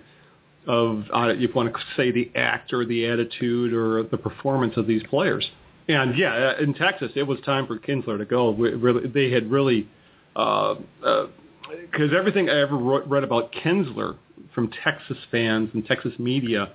of, 0.68 1.04
uh, 1.12 1.32
you 1.32 1.48
want 1.54 1.72
to 1.72 1.80
say, 1.96 2.12
the 2.12 2.30
act 2.36 2.72
or 2.72 2.84
the 2.84 3.06
attitude 3.06 3.72
or 3.72 4.02
the 4.04 4.18
performance 4.18 4.76
of 4.76 4.86
these 4.86 5.02
players. 5.04 5.50
And 5.88 6.16
yeah, 6.16 6.54
uh, 6.58 6.62
in 6.62 6.74
Texas, 6.74 7.10
it 7.16 7.22
was 7.22 7.40
time 7.40 7.66
for 7.66 7.78
Kinsler 7.78 8.18
to 8.18 8.26
go. 8.26 8.50
We- 8.50 8.74
Really, 8.74 9.08
they 9.08 9.30
had 9.30 9.50
really, 9.50 9.88
because 10.34 10.76
uh, 11.04 11.96
uh 11.96 12.18
everything 12.18 12.50
I 12.50 12.60
ever 12.60 12.76
wrote, 12.76 13.06
read 13.06 13.24
about 13.24 13.52
Kinsler 13.52 14.16
from 14.54 14.70
Texas 14.84 15.16
fans 15.30 15.70
and 15.72 15.84
Texas 15.86 16.12
media 16.18 16.72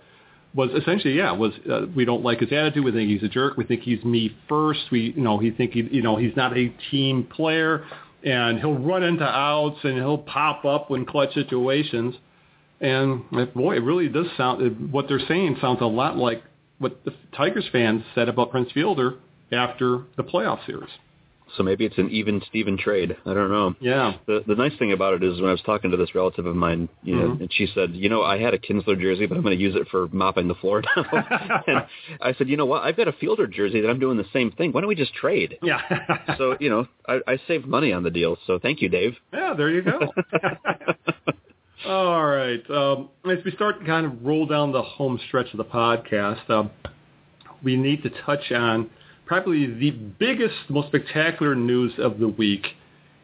was 0.55 0.69
essentially 0.79 1.15
yeah 1.15 1.31
was 1.31 1.51
uh, 1.71 1.87
we 1.95 2.05
don't 2.05 2.23
like 2.23 2.39
his 2.39 2.51
attitude. 2.51 2.83
We 2.83 2.91
think 2.91 3.09
he's 3.09 3.23
a 3.23 3.27
jerk. 3.27 3.57
We 3.57 3.63
think 3.63 3.81
he's 3.81 4.03
me 4.03 4.35
first. 4.47 4.81
We 4.91 5.13
you 5.15 5.21
know 5.21 5.37
he 5.37 5.51
think 5.51 5.71
he 5.71 5.87
you 5.91 6.01
know 6.01 6.15
he's 6.15 6.35
not 6.35 6.57
a 6.57 6.69
team 6.91 7.25
player. 7.25 7.85
And 8.23 8.57
he'll 8.59 8.77
run 8.77 9.03
into 9.03 9.25
outs 9.25 9.79
and 9.83 9.95
he'll 9.95 10.17
pop 10.17 10.63
up 10.63 10.89
when 10.89 11.05
clutch 11.05 11.33
situations 11.33 12.15
and 12.83 13.23
boy 13.55 13.75
it 13.77 13.83
really 13.83 14.09
does 14.09 14.27
sound 14.37 14.91
what 14.91 15.07
they're 15.07 15.25
saying 15.27 15.57
sounds 15.59 15.81
a 15.81 15.85
lot 15.85 16.17
like 16.17 16.43
what 16.77 17.03
the 17.05 17.13
Tigers 17.35 17.67
fans 17.71 18.03
said 18.13 18.29
about 18.29 18.51
Prince 18.51 18.71
Fielder 18.73 19.15
after 19.51 20.03
the 20.17 20.23
playoff 20.23 20.63
series 20.65 20.89
So 21.55 21.61
maybe 21.63 21.85
it's 21.85 21.97
an 21.99 22.09
even 22.09 22.41
Steven 22.49 22.77
trade. 22.77 23.15
I 23.25 23.33
don't 23.35 23.51
know. 23.51 23.75
yeah 23.79 24.13
The 24.25 24.43
the 24.47 24.55
nice 24.55 24.75
thing 24.79 24.91
about 24.91 25.13
it 25.13 25.23
is 25.23 25.39
when 25.39 25.49
I 25.49 25.53
was 25.53 25.61
talking 25.61 25.91
to 25.91 25.97
this 25.97 26.13
relative 26.15 26.45
of 26.47 26.55
mine, 26.55 26.89
you 27.03 27.15
know, 27.15 27.27
Mhm. 27.29 27.41
and 27.41 27.53
she 27.53 27.67
said, 27.75 27.91
you 27.93 28.09
know, 28.09 28.21
I 28.23 28.37
had 28.39 28.53
a 28.55 28.57
Kinsler 28.57 28.99
jersey, 28.99 29.27
but 29.27 29.35
I'm 29.37 29.43
going 29.43 29.57
to 29.57 29.63
use 29.63 29.75
it 29.75 29.87
for 29.89 30.07
mopping 30.11 30.47
the 30.47 30.55
floor 30.55 30.81
now. 30.81 31.03
and 31.67 31.79
I 32.19 32.33
said, 32.37 32.49
you 32.49 32.57
know 32.57 32.65
what? 32.65 32.81
I've 32.83 32.97
got 32.97 33.07
a 33.07 33.11
Fielder 33.21 33.45
jersey 33.47 33.79
that 33.81 33.89
I'm 33.91 33.99
doing 33.99 34.17
the 34.17 34.25
same 34.33 34.49
thing. 34.51 34.71
Why 34.71 34.81
don't 34.81 34.87
we 34.87 34.95
just 34.95 35.13
trade? 35.13 35.51
yeah 35.61 35.79
So 36.39 36.57
you 36.59 36.69
know, 36.71 36.87
I, 37.07 37.15
I 37.33 37.35
saved 37.47 37.65
money 37.67 37.93
on 37.93 38.01
the 38.03 38.11
deal. 38.19 38.37
So 38.47 38.57
thank 38.59 38.81
you, 38.81 38.89
Dave. 38.89 39.13
yeah 39.31 39.53
there 39.55 39.69
you 39.69 39.83
go 39.83 39.99
All 41.85 42.25
right. 42.25 42.63
Um, 42.69 43.09
as 43.29 43.43
we 43.43 43.51
start 43.51 43.79
to 43.79 43.85
kind 43.85 44.05
of 44.05 44.25
roll 44.25 44.45
down 44.45 44.71
the 44.71 44.81
home 44.81 45.19
stretch 45.27 45.51
of 45.51 45.57
the 45.57 45.65
podcast, 45.65 46.49
um, 46.49 46.71
we 47.61 47.75
need 47.75 48.03
to 48.03 48.09
touch 48.25 48.51
on 48.53 48.89
probably 49.25 49.65
the 49.65 49.91
biggest, 49.91 50.55
most 50.69 50.87
spectacular 50.87 51.55
news 51.55 51.91
of 51.97 52.19
the 52.19 52.27
week, 52.27 52.65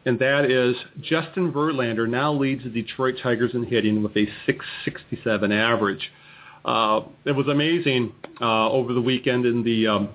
and 0.04 0.18
that 0.18 0.50
is 0.50 0.76
Justin 1.00 1.52
Verlander 1.52 2.08
now 2.08 2.32
leads 2.34 2.64
the 2.64 2.70
Detroit 2.70 3.14
Tigers 3.22 3.52
in 3.54 3.64
hitting 3.64 4.02
with 4.02 4.12
a 4.16 4.26
667 4.44 5.52
average. 5.52 6.10
Uh, 6.64 7.02
it 7.24 7.32
was 7.32 7.48
amazing 7.48 8.12
uh, 8.42 8.70
over 8.70 8.92
the 8.92 9.00
weekend 9.00 9.46
in 9.46 9.62
the 9.62 9.86
um, 9.86 10.10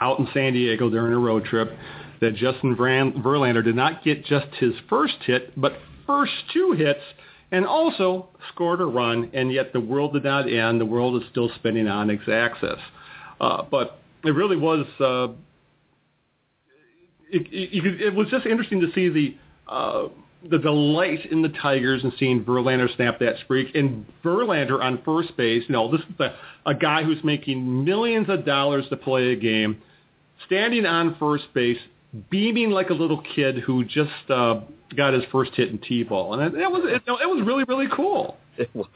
out 0.00 0.18
in 0.18 0.28
San 0.34 0.52
Diego 0.52 0.90
during 0.90 1.14
a 1.14 1.18
road 1.18 1.44
trip 1.44 1.72
that 2.20 2.34
Justin 2.34 2.76
Verlander 2.76 3.64
did 3.64 3.74
not 3.74 4.04
get 4.04 4.24
just 4.26 4.48
his 4.58 4.74
first 4.88 5.16
hit, 5.24 5.58
but 5.58 5.72
first 6.06 6.32
two 6.52 6.72
hits, 6.72 7.00
and 7.52 7.66
also 7.66 8.28
scored 8.52 8.80
a 8.80 8.86
run. 8.86 9.30
And 9.34 9.52
yet 9.52 9.72
the 9.72 9.80
world 9.80 10.14
did 10.14 10.24
not 10.24 10.50
end. 10.50 10.80
The 10.80 10.86
world 10.86 11.22
is 11.22 11.28
still 11.30 11.50
spinning 11.56 11.86
on 11.86 12.10
its 12.10 12.28
axis. 12.28 12.80
Uh, 13.40 13.62
but 13.70 14.00
it 14.24 14.30
really 14.30 14.56
was. 14.56 14.86
Uh, 14.98 15.34
it, 17.30 17.46
it, 17.52 18.00
it 18.00 18.14
was 18.14 18.28
just 18.28 18.46
interesting 18.46 18.80
to 18.80 18.92
see 18.92 19.08
the 19.08 19.36
uh, 19.72 20.08
the 20.50 20.58
delight 20.58 21.26
in 21.30 21.42
the 21.42 21.48
Tigers 21.48 22.02
and 22.02 22.12
seeing 22.18 22.44
Verlander 22.44 22.94
snap 22.96 23.20
that 23.20 23.36
streak. 23.44 23.74
And 23.74 24.04
Verlander 24.24 24.82
on 24.82 25.00
first 25.04 25.36
base, 25.36 25.62
you 25.68 25.72
know, 25.72 25.90
this 25.90 26.00
is 26.00 26.20
a, 26.20 26.34
a 26.66 26.74
guy 26.74 27.04
who's 27.04 27.22
making 27.22 27.84
millions 27.84 28.28
of 28.28 28.44
dollars 28.44 28.84
to 28.90 28.96
play 28.96 29.32
a 29.32 29.36
game, 29.36 29.80
standing 30.46 30.84
on 30.84 31.16
first 31.18 31.44
base, 31.54 31.78
beaming 32.28 32.70
like 32.70 32.90
a 32.90 32.94
little 32.94 33.22
kid 33.34 33.58
who 33.58 33.84
just 33.84 34.30
uh, 34.30 34.60
got 34.96 35.12
his 35.14 35.24
first 35.32 35.52
hit 35.54 35.68
in 35.70 35.78
T-ball. 35.78 36.34
And 36.34 36.54
it, 36.54 36.60
it 36.60 36.70
was 36.70 36.82
it, 36.84 37.02
it 37.06 37.28
was 37.28 37.42
really 37.46 37.64
really 37.64 37.88
cool. 37.94 38.36
It 38.58 38.70
was, 38.74 38.86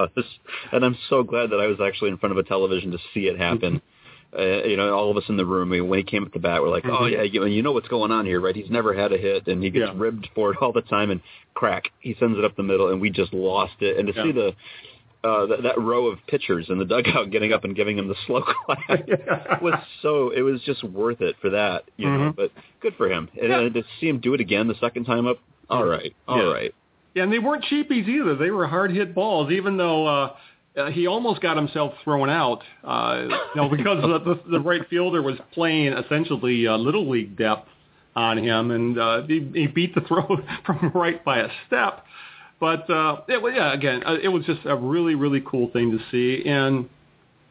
and 0.72 0.84
I'm 0.84 0.96
so 1.08 1.22
glad 1.22 1.50
that 1.50 1.56
I 1.60 1.66
was 1.66 1.78
actually 1.80 2.10
in 2.10 2.18
front 2.18 2.32
of 2.32 2.38
a 2.38 2.42
television 2.46 2.90
to 2.92 2.98
see 3.14 3.20
it 3.26 3.38
happen. 3.38 3.80
Uh, 4.36 4.42
you 4.64 4.76
know, 4.76 4.92
all 4.94 5.10
of 5.10 5.16
us 5.16 5.22
in 5.30 5.36
the 5.38 5.46
room, 5.46 5.70
when 5.88 5.98
he 5.98 6.04
came 6.04 6.24
at 6.24 6.32
the 6.32 6.38
bat, 6.38 6.60
we're 6.60 6.68
like, 6.68 6.84
oh 6.86 7.06
yeah, 7.06 7.22
you, 7.22 7.46
you 7.46 7.62
know 7.62 7.72
what's 7.72 7.88
going 7.88 8.10
on 8.12 8.26
here, 8.26 8.38
right? 8.40 8.54
He's 8.54 8.68
never 8.68 8.92
had 8.92 9.12
a 9.12 9.16
hit, 9.16 9.46
and 9.46 9.62
he 9.62 9.70
gets 9.70 9.86
Yeah. 9.88 9.94
ribbed 9.96 10.28
for 10.34 10.50
it 10.52 10.58
all 10.60 10.72
the 10.72 10.82
time, 10.82 11.10
and 11.10 11.22
crack, 11.54 11.84
he 12.00 12.14
sends 12.20 12.36
it 12.38 12.44
up 12.44 12.54
the 12.54 12.62
middle, 12.62 12.90
and 12.90 13.00
we 13.00 13.08
just 13.08 13.32
lost 13.32 13.74
it. 13.80 13.96
And 13.96 14.08
to 14.08 14.14
Yeah. 14.14 14.22
see 14.24 14.32
the 14.32 14.54
uh, 15.24 15.46
that, 15.46 15.62
that 15.62 15.80
row 15.80 16.06
of 16.06 16.18
pitchers 16.28 16.66
in 16.68 16.78
the 16.78 16.84
dugout 16.84 17.30
getting 17.32 17.52
up 17.52 17.64
and 17.64 17.74
giving 17.74 17.98
him 17.98 18.06
the 18.08 18.14
slow 18.26 18.42
clap 18.42 18.88
was 19.62 19.74
so 20.02 20.30
it 20.30 20.42
was 20.42 20.60
just 20.62 20.84
worth 20.84 21.20
it 21.22 21.34
for 21.40 21.50
that, 21.50 21.84
you 21.96 22.06
know. 22.06 22.30
Mhm. 22.32 22.36
But 22.36 22.52
good 22.80 22.94
for 22.96 23.08
him, 23.10 23.28
and, 23.40 23.48
Yeah. 23.48 23.60
and 23.60 23.74
to 23.74 23.84
see 24.00 24.08
him 24.08 24.18
do 24.18 24.34
it 24.34 24.40
again 24.40 24.68
the 24.68 24.74
second 24.76 25.04
time 25.04 25.26
up, 25.26 25.38
all 25.70 25.84
right, 25.84 26.14
all 26.28 26.38
Yeah. 26.38 26.52
right. 26.52 26.74
Yeah, 27.14 27.22
and 27.22 27.32
they 27.32 27.38
weren't 27.38 27.64
cheapies 27.64 28.06
either. 28.06 28.36
They 28.36 28.50
were 28.50 28.66
hard 28.66 28.90
hit 28.90 29.14
balls, 29.14 29.50
even 29.50 29.78
though 29.78 30.06
uh, 30.06 30.36
uh, 30.76 30.90
he 30.90 31.06
almost 31.06 31.40
got 31.40 31.56
himself 31.56 31.94
thrown 32.04 32.28
out. 32.28 32.62
Uh, 32.84 33.24
you 33.28 33.60
know, 33.62 33.68
because 33.74 34.02
the, 34.02 34.18
the, 34.34 34.50
the 34.50 34.60
right 34.60 34.86
fielder 34.90 35.22
was 35.22 35.38
playing 35.52 35.94
essentially 35.94 36.66
uh, 36.66 36.76
little 36.76 37.08
league 37.08 37.36
depth 37.38 37.68
on 38.14 38.36
him, 38.38 38.70
and 38.70 38.98
uh, 38.98 39.22
he, 39.22 39.50
he 39.54 39.66
beat 39.66 39.94
the 39.94 40.00
throw 40.08 40.26
from 40.66 40.90
right 40.94 41.24
by 41.24 41.38
a 41.38 41.48
step. 41.66 42.04
But 42.60 42.88
uh, 42.90 43.22
it, 43.28 43.42
yeah, 43.54 43.72
again, 43.72 44.02
uh, 44.06 44.16
it 44.22 44.28
was 44.28 44.44
just 44.44 44.60
a 44.66 44.76
really, 44.76 45.14
really 45.14 45.42
cool 45.46 45.70
thing 45.72 45.90
to 45.92 45.98
see, 46.10 46.46
and 46.48 46.88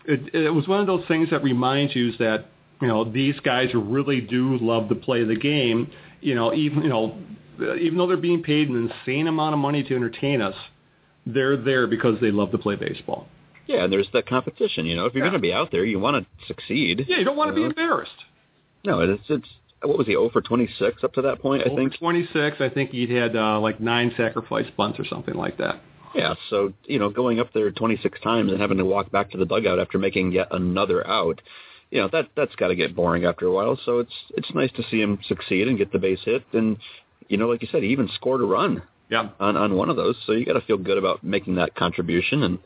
it, 0.06 0.34
it 0.34 0.50
was 0.52 0.68
one 0.68 0.80
of 0.80 0.88
those 0.88 1.06
things 1.08 1.30
that 1.32 1.44
reminds 1.44 1.96
you 1.96 2.12
that 2.18 2.46
you 2.82 2.88
know 2.88 3.04
these 3.04 3.40
guys 3.42 3.70
really 3.74 4.22
do 4.22 4.58
love 4.58 4.90
to 4.90 4.96
play 4.96 5.24
the 5.24 5.36
game. 5.36 5.90
You 6.22 6.36
know, 6.36 6.54
even 6.54 6.84
you 6.84 6.90
know, 6.90 7.18
even 7.60 7.98
though 7.98 8.08
they're 8.08 8.18
being 8.18 8.44
paid 8.44 8.70
an 8.70 8.90
insane 8.92 9.28
amount 9.28 9.54
of 9.54 9.60
money 9.60 9.84
to 9.84 9.96
entertain 9.96 10.42
us, 10.42 10.56
they're 11.26 11.58
there 11.58 11.88
because 11.88 12.20
they 12.22 12.32
love 12.32 12.52
to 12.52 12.58
play 12.58 12.76
baseball. 12.76 13.28
Yeah, 13.68 13.84
and 13.86 13.92
there's 13.94 14.08
the 14.14 14.22
competition. 14.22 14.86
You 14.86 14.96
know, 14.96 15.06
if 15.06 15.14
you're 15.14 15.24
Yeah. 15.26 15.32
going 15.32 15.42
to 15.42 15.48
be 15.48 15.54
out 15.54 15.72
there, 15.72 15.84
you 15.86 16.00
want 16.00 16.24
to 16.24 16.46
succeed. 16.48 17.06
Yeah, 17.08 17.18
you 17.20 17.26
don't 17.26 17.36
want 17.38 17.50
to 17.50 17.56
be 17.56 17.62
know? 17.62 17.68
embarrassed. 17.68 18.12
No, 18.86 19.00
it's 19.02 19.24
it's 19.30 19.48
what 19.82 19.98
was 19.98 20.08
he? 20.08 20.14
0 20.14 20.30
for 20.30 20.42
26 20.42 21.04
up 21.04 21.14
to 21.14 21.22
that 21.24 21.40
point, 21.42 21.64
I 21.66 21.76
think. 21.76 21.98
26, 21.98 22.58
I 22.60 22.70
think 22.70 22.92
he'd 22.92 23.10
had 23.10 23.36
uh, 23.36 23.60
like 23.60 23.80
nine 23.80 24.14
sacrifice 24.18 24.66
bunts 24.78 25.00
or 25.00 25.06
something 25.06 25.34
like 25.36 25.58
that. 25.58 25.80
Yeah, 26.14 26.36
so 26.50 26.74
you 26.86 26.98
know, 27.00 27.10
going 27.10 27.40
up 27.40 27.52
there 27.54 27.70
26 27.72 28.20
times 28.22 28.52
and 28.52 28.62
having 28.62 28.78
to 28.78 28.86
walk 28.86 29.12
back 29.12 29.32
to 29.32 29.38
the 29.38 29.46
dugout 29.46 29.80
after 29.80 29.98
making 29.98 30.32
yet 30.32 30.48
another 30.52 31.06
out, 31.06 31.42
you 31.92 32.00
know 32.02 32.08
that 32.14 32.30
that's 32.36 32.56
got 32.56 32.70
to 32.70 32.76
get 32.76 32.96
boring 32.96 33.26
after 33.26 33.48
a 33.48 33.52
while. 33.52 33.78
So 33.86 34.00
it's 34.00 34.14
it's 34.38 34.54
nice 34.54 34.72
to 34.74 34.84
see 34.90 35.02
him 35.02 35.20
succeed 35.28 35.68
and 35.68 35.78
get 35.78 35.92
the 35.92 36.00
base 36.00 36.22
hit, 36.24 36.44
and 36.54 36.78
you 37.30 37.38
know, 37.38 37.48
like 37.48 37.62
you 37.62 37.68
said, 37.72 37.84
he 37.84 37.90
even 37.90 38.10
scored 38.16 38.42
a 38.42 38.46
run 38.46 38.82
Yeah. 39.10 39.30
on 39.40 39.58
on 39.58 39.76
one 39.76 39.90
of 39.90 39.96
those. 39.96 40.16
So 40.26 40.34
you 40.34 40.46
got 40.46 40.54
to 40.54 40.62
feel 40.62 40.78
good 40.78 40.98
about 40.98 41.24
making 41.24 41.56
that 41.56 41.76
contribution, 41.76 42.44
and 42.44 42.60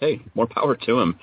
hey, 0.00 0.22
more 0.34 0.46
power 0.46 0.74
to 0.74 0.98
him. 0.98 1.18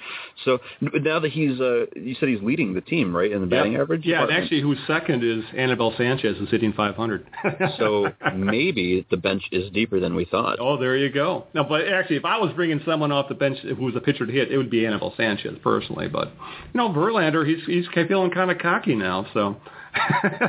So 0.46 0.60
now 0.82 1.20
that 1.20 1.32
he's 1.32 1.60
uh, 1.60 1.86
you 1.96 2.16
said 2.20 2.30
he's 2.30 2.42
leading 2.44 2.74
the 2.76 2.82
team, 2.82 3.16
right, 3.16 3.32
in 3.32 3.42
the 3.42 3.48
batting 3.48 3.74
yeah. 3.74 3.82
average. 3.82 4.06
Yeah, 4.06 4.22
and 4.24 4.32
actually, 4.32 4.62
who's 4.62 4.78
second 4.86 5.24
is 5.24 5.44
Anibal 5.58 5.94
Sanchez, 5.98 6.38
who's 6.38 6.50
hitting 6.52 6.74
500. 6.74 7.28
so 7.80 8.08
maybe 8.36 9.06
the 9.10 9.18
bench 9.18 9.44
is 9.52 9.72
deeper 9.72 10.00
than 10.00 10.16
we 10.16 10.26
thought. 10.26 10.60
oh, 10.62 10.78
there 10.78 10.96
you 10.96 11.10
go. 11.10 11.46
No, 11.54 11.64
but 11.64 11.88
actually, 11.88 12.18
if 12.18 12.26
I 12.26 12.38
was 12.38 12.54
bringing 12.56 12.80
someone 12.86 13.12
off 13.12 13.30
the 13.30 13.36
bench 13.36 13.58
who 13.60 13.84
was 13.84 13.96
a 13.96 14.02
pitcher 14.02 14.26
to 14.26 14.32
hit, 14.32 14.52
it 14.52 14.58
would 14.58 14.70
be 14.70 14.86
Anibal 14.86 15.14
Sanchez 15.18 15.58
personally. 15.64 16.08
But 16.08 16.28
you 16.74 16.78
know, 16.78 16.90
Verlander, 16.90 17.48
he's 17.48 17.66
he's 17.66 17.86
feeling 18.08 18.32
kind 18.32 18.52
of 18.52 18.60
cocky 18.60 18.96
now. 18.96 19.26
So 19.34 19.58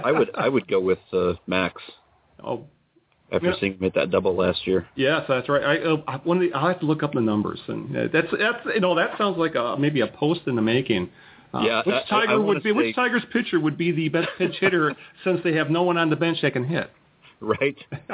I 0.05 0.13
would 0.13 0.31
I 0.35 0.49
would 0.49 0.69
go 0.69 0.81
with 0.81 0.99
uh, 1.13 1.33
Max 1.47 1.81
oh, 2.45 2.65
after 3.33 3.49
Yeah. 3.49 3.55
seeing 3.61 3.73
him 3.75 3.81
hit 3.81 3.95
that 3.95 4.11
double 4.11 4.35
last 4.35 4.67
year. 4.67 4.87
Yes, 4.97 5.25
that's 5.29 5.49
right. 5.49 5.63
I, 5.63 5.79
uh, 5.79 6.19
one 6.25 6.39
of 6.39 6.43
the, 6.43 6.53
I'll 6.55 6.69
have 6.69 6.81
to 6.81 6.87
look 6.87 7.03
up 7.03 7.13
the 7.13 7.21
numbers, 7.21 7.61
and 7.69 7.97
uh, 7.97 8.09
that's 8.13 8.29
that's 8.39 8.65
you 8.75 8.81
know 8.81 8.95
that 8.95 9.19
sounds 9.19 9.37
like 9.39 9.55
a 9.55 9.77
maybe 9.79 10.01
a 10.01 10.07
post 10.07 10.41
in 10.47 10.57
the 10.57 10.63
making. 10.63 11.11
Uh, 11.55 11.61
Yeah, 11.61 11.83
which 11.85 11.95
I- 11.95 11.99
I- 12.01 12.05
Tiger 12.09 12.33
I 12.33 12.37
would 12.37 12.63
be? 12.63 12.71
say- 12.71 12.73
Which 12.73 12.95
Tigers 12.97 13.23
pitcher 13.33 13.59
would 13.61 13.77
be 13.79 13.91
the 13.93 14.09
best 14.11 14.29
pitch 14.39 14.57
hitter 14.61 14.95
since 15.25 15.41
they 15.45 15.55
have 15.55 15.71
no 15.71 15.83
one 15.83 15.97
on 15.97 16.11
the 16.11 16.17
bench 16.17 16.39
that 16.43 16.53
can 16.53 16.65
hit? 16.65 16.91
Right? 17.41 17.77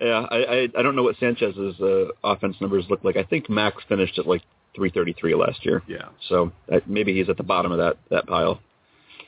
yeah, 0.00 0.26
I, 0.30 0.36
I 0.36 0.68
I 0.78 0.82
don't 0.82 0.96
know 0.96 1.02
what 1.04 1.16
Sanchez's 1.18 1.80
uh, 1.80 2.06
offense 2.24 2.56
numbers 2.60 2.84
look 2.90 3.04
like. 3.04 3.16
I 3.16 3.22
think 3.22 3.48
Max 3.48 3.82
finished 3.88 4.18
at 4.18 4.26
like 4.26 4.42
333 4.76 5.34
last 5.36 5.64
year. 5.64 5.82
yeah, 5.86 6.08
So 6.28 6.50
uh, 6.72 6.80
maybe 6.86 7.14
he's 7.14 7.28
at 7.28 7.36
the 7.36 7.42
bottom 7.44 7.70
of 7.70 7.78
that 7.78 7.96
that 8.10 8.26
pile. 8.26 8.60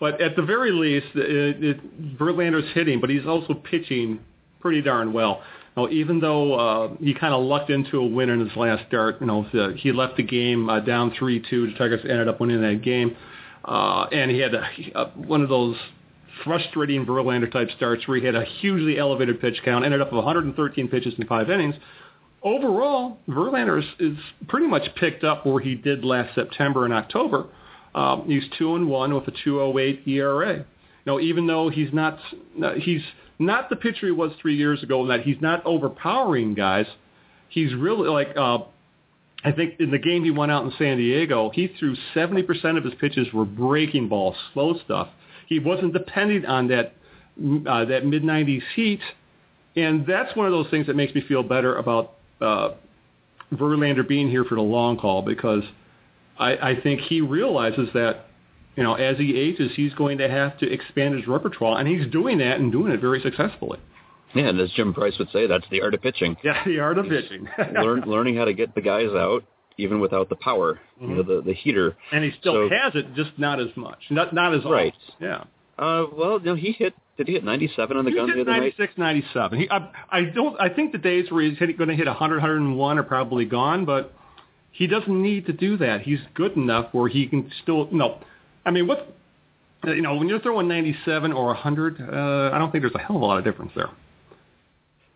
but 0.01 0.21
at 0.21 0.35
the 0.37 0.43
very 0.43 0.73
least, 0.73 1.07
it, 1.15 1.63
it, 1.65 2.19
Verlander's 2.19 2.69
hitting, 2.75 3.01
but 3.01 3.09
he's 3.09 3.25
also 3.27 3.55
pitching 3.55 4.19
pretty 4.61 4.83
darn 4.83 5.13
well. 5.13 5.43
Now, 5.77 5.89
even 5.89 6.21
though 6.21 6.55
uh, 6.55 6.97
he 6.99 7.13
kind 7.13 7.35
of 7.35 7.45
lucked 7.45 7.71
into 7.71 7.99
a 7.99 8.07
win 8.07 8.31
in 8.31 8.41
his 8.41 8.57
last 8.57 8.87
start, 8.89 9.21
you 9.21 9.27
know, 9.27 9.47
the, 9.53 9.75
he 9.77 9.93
left 9.93 10.17
the 10.17 10.23
game 10.23 10.71
uh, 10.71 10.81
down 10.81 11.13
three-two. 11.19 11.73
The 11.73 11.79
Tigers 11.79 12.01
ended 12.03 12.29
up 12.29 12.41
winning 12.41 12.63
that 12.63 12.83
game, 12.83 13.15
uh, 13.65 14.07
and 14.11 14.31
he 14.31 14.39
had 14.39 14.55
a, 14.55 14.67
a, 14.95 15.05
one 15.11 15.43
of 15.43 15.51
those 15.51 15.77
frustrating 16.45 17.05
Verlander 17.05 17.51
type 17.51 17.69
starts 17.77 18.07
where 18.09 18.19
he 18.19 18.25
had 18.25 18.35
a 18.35 18.45
hugely 18.45 18.99
elevated 18.99 19.41
pitch 19.41 19.61
count, 19.65 19.85
ended 19.85 20.01
up 20.01 20.13
with 20.13 20.25
113 20.25 20.89
pitches 20.89 21.15
in 21.19 21.27
five 21.27 21.51
innings. 21.51 21.75
Overall, 22.43 23.19
Verlander 23.29 23.79
is, 23.79 23.87
is 23.99 24.19
pretty 24.49 24.67
much 24.67 24.83
picked 24.97 25.25
up 25.25 25.45
where 25.45 25.61
he 25.61 25.75
did 25.75 26.05
last 26.05 26.35
September 26.35 26.85
and 26.85 26.95
October. 26.95 27.47
Um, 27.95 28.25
he's 28.27 28.45
two 28.59 28.77
and 28.77 28.89
one 28.89 29.15
with 29.15 29.27
a 29.27 29.33
2.08 29.33 30.07
ERA. 30.07 30.65
Now, 31.07 31.21
even 31.21 31.47
though 31.47 31.69
he's 31.69 31.93
not 31.93 32.19
he's 32.79 33.03
not 33.39 33.71
the 33.71 33.77
pitcher 33.77 34.07
he 34.07 34.13
was 34.13 34.33
three 34.41 34.57
years 34.57 34.83
ago, 34.83 35.03
in 35.03 35.09
that 35.09 35.23
he's 35.23 35.41
not 35.41 35.65
overpowering 35.65 36.55
guys, 36.55 36.87
he's 37.49 37.73
really 37.75 38.09
like 38.09 38.37
uh, 38.37 38.59
I 39.45 39.53
think 39.53 39.79
in 39.79 39.91
the 39.93 39.99
game 39.99 40.25
he 40.25 40.33
went 40.33 40.51
out 40.51 40.65
in 40.65 40.73
San 40.77 40.97
Diego, 40.97 41.51
he 41.55 41.69
threw 41.79 41.95
70% 42.15 42.77
of 42.77 42.85
his 42.85 42.95
pitches 43.01 43.33
were 43.33 43.45
breaking 43.45 44.09
balls, 44.09 44.35
slow 44.53 44.79
stuff. 44.85 45.09
He 45.47 45.61
wasn't 45.61 45.93
depending 45.93 46.45
on 46.47 46.69
that 46.69 46.95
uh, 47.69 47.85
that 47.85 48.05
mid 48.05 48.23
90s 48.23 48.63
heat, 48.75 49.01
and 49.77 50.05
that's 50.07 50.35
one 50.35 50.47
of 50.47 50.53
those 50.53 50.69
things 50.71 50.87
that 50.89 50.97
makes 50.97 51.15
me 51.15 51.23
feel 51.29 51.43
better 51.43 51.77
about 51.77 52.15
uh, 52.41 52.71
Verlander 53.53 54.07
being 54.07 54.29
here 54.29 54.45
for 54.45 54.57
the 54.57 54.63
long 54.63 54.99
haul 54.99 55.23
because 55.23 55.63
I, 56.39 56.57
I 56.57 56.81
think 56.81 57.03
he 57.03 57.21
realizes 57.21 57.89
that 57.95 58.26
you 58.77 58.83
know 58.83 58.95
as 58.95 59.17
he 59.19 59.37
ages, 59.39 59.73
he's 59.75 59.93
going 59.95 60.19
to 60.19 60.29
have 60.29 60.59
to 60.59 60.71
expand 60.71 61.15
his 61.17 61.27
repertoire, 61.27 61.79
and 61.79 61.89
he's 61.89 62.07
doing 62.11 62.39
that 62.39 62.59
and 62.61 62.71
doing 62.73 62.93
it 62.93 63.01
very 63.01 63.21
successfully. 63.21 63.79
Yeah, 64.35 64.49
and 64.49 64.61
as 64.61 64.71
Jim 64.73 64.93
Price 64.93 65.15
would 65.19 65.31
say, 65.33 65.47
that's 65.47 65.65
the 65.71 65.81
art 65.83 65.95
of 65.95 66.03
pitching. 66.03 66.37
Yeah, 66.45 66.63
the 66.67 66.81
art 66.81 66.99
of 66.99 67.07
pitching. 67.09 67.49
Learn 67.75 68.01
learning 68.07 68.37
how 68.37 68.45
to 68.45 68.53
get 68.53 68.75
the 68.75 68.83
guys 68.83 69.09
out 69.11 69.45
even 69.79 70.01
without 70.01 70.29
the 70.29 70.37
power, 70.37 70.81
you 71.01 71.07
know, 71.09 71.23
the 71.23 71.43
the 71.43 71.53
heater. 71.55 71.97
and 72.13 72.25
he 72.25 72.33
still 72.41 72.69
So- 72.69 72.75
has 72.75 72.95
it, 72.95 73.15
just 73.15 73.39
not 73.39 73.61
as 73.61 73.69
much, 73.77 73.99
not 74.11 74.33
not 74.35 74.55
as 74.55 74.65
Right. 74.65 74.95
Yeah. 75.21 75.45
Uh, 75.79 76.07
well, 76.13 76.41
no, 76.41 76.55
he 76.55 76.73
hit. 76.73 76.95
Did 77.19 77.29
he 77.29 77.35
hit 77.35 77.45
97 77.45 77.97
on 77.99 78.05
the 78.07 78.11
He 78.11 78.17
gun 78.17 78.27
the 78.29 78.33
other 78.41 78.45
night? 78.51 78.59
96, 78.79 78.95
97. 78.97 79.59
He, 79.59 79.71
I, 79.71 79.91
I 80.11 80.23
don't. 80.25 80.59
I 80.61 80.71
think 80.71 80.93
the 80.93 80.99
days 80.99 81.31
where 81.31 81.43
he's 81.43 81.59
going 81.59 81.89
to 81.89 81.95
hit 81.95 82.07
100, 82.07 82.37
101 82.37 82.99
are 82.99 83.03
probably 83.03 83.45
gone. 83.45 83.85
But 83.85 84.15
he 84.73 84.87
doesn't 84.87 85.23
need 85.23 85.45
to 85.47 85.53
do 85.53 85.77
that. 85.79 86.01
He's 86.03 86.19
good 86.35 86.57
enough 86.57 86.93
where 86.93 87.09
he 87.09 87.27
can 87.27 87.51
still. 87.63 87.89
No, 87.93 88.21
I 88.67 88.71
mean, 88.71 88.87
what? 88.87 89.11
You 89.85 90.03
know, 90.03 90.17
when 90.17 90.29
you're 90.29 90.41
throwing 90.41 90.67
97 90.69 91.33
or 91.33 91.47
100, 91.47 92.01
uh, 92.01 92.51
I 92.53 92.59
don't 92.59 92.73
think 92.73 92.83
there's 92.83 92.95
a 92.95 92.99
hell 92.99 93.17
of 93.17 93.23
a 93.23 93.25
lot 93.25 93.39
of 93.39 93.45
difference 93.45 93.73
there. 93.77 93.91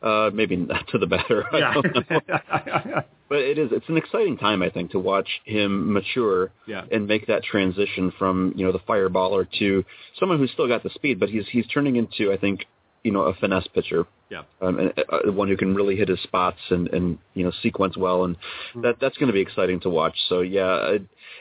Uh, 0.02 0.30
maybe 0.32 0.56
not 0.56 0.86
to 0.88 0.98
the 0.98 1.06
better. 1.06 1.44
I 1.52 1.58
Yeah. 1.58 1.74
don't 1.74 1.94
know. 1.94 3.02
But 3.28 3.38
it 3.42 3.58
is. 3.58 3.68
It's 3.70 3.88
an 3.88 3.96
exciting 3.96 4.38
time, 4.38 4.60
I 4.60 4.70
think, 4.70 4.90
to 4.90 4.98
watch 4.98 5.28
him 5.44 5.92
mature 5.92 6.50
Yeah. 6.66 6.82
and 6.90 7.06
make 7.06 7.28
that 7.28 7.44
transition 7.44 8.12
from 8.18 8.52
you 8.56 8.66
know 8.66 8.72
the 8.72 8.80
fireballer 8.80 9.46
to 9.60 9.84
someone 10.18 10.38
who's 10.38 10.50
still 10.50 10.66
got 10.66 10.82
the 10.82 10.90
speed, 10.90 11.20
but 11.20 11.28
he's 11.28 11.46
he's 11.48 11.64
turning 11.68 11.94
into, 11.94 12.32
I 12.32 12.36
think, 12.38 12.64
you 13.04 13.12
know, 13.12 13.22
a 13.22 13.34
finesse 13.34 13.68
pitcher. 13.72 14.04
yeah. 14.30 14.42
um, 14.60 14.78
and, 14.80 14.92
uh, 15.12 15.30
one 15.30 15.46
who 15.46 15.56
can 15.56 15.74
really 15.76 15.94
hit 15.94 16.08
his 16.08 16.20
spots 16.24 16.58
and, 16.70 16.88
and 16.88 17.18
you 17.34 17.44
know 17.44 17.52
sequence 17.62 17.96
well, 17.96 18.24
and 18.24 18.36
Hmm. 18.72 18.80
that 18.82 18.96
that's 19.00 19.16
going 19.16 19.28
to 19.28 19.32
be 19.32 19.40
exciting 19.40 19.78
to 19.80 19.90
watch. 19.90 20.16
So 20.28 20.40
yeah, 20.40 20.62
uh, 20.62 20.98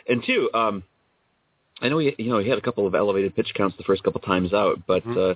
and 0.08 0.24
two, 0.24 0.50
um, 0.54 0.84
I 1.82 1.90
know 1.90 1.98
he 2.00 2.14
you 2.18 2.30
know 2.30 2.40
he 2.40 2.50
had 2.50 2.58
a 2.58 2.62
couple 2.62 2.86
of 2.88 2.96
elevated 2.96 3.36
pitch 3.36 3.52
counts 3.56 3.78
the 3.78 3.84
first 3.84 4.04
couple 4.04 4.22
times 4.22 4.54
out, 4.54 4.82
but 4.88 5.04
Mhm. 5.06 5.32
uh, 5.32 5.36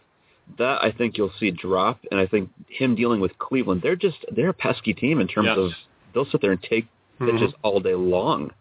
that 0.58 0.84
I 0.84 0.92
think 0.92 1.18
you'll 1.18 1.32
see 1.40 1.52
drop, 1.52 2.00
and 2.12 2.20
I 2.20 2.26
think 2.26 2.50
him 2.68 2.96
dealing 2.96 3.22
with 3.22 3.38
Cleveland, 3.38 3.82
they're 3.82 3.96
just 3.96 4.26
they're 4.32 4.50
a 4.50 4.54
pesky 4.54 4.94
team 4.94 5.20
in 5.22 5.28
terms 5.28 5.48
Yes. 5.48 5.58
of 5.58 5.72
they'll 6.14 6.26
sit 6.26 6.42
there 6.42 6.52
and 6.52 6.62
take 6.62 6.88
pitches 7.20 7.52
Mhm. 7.52 7.54
all 7.62 7.80
day 7.80 7.96
long. 7.96 8.52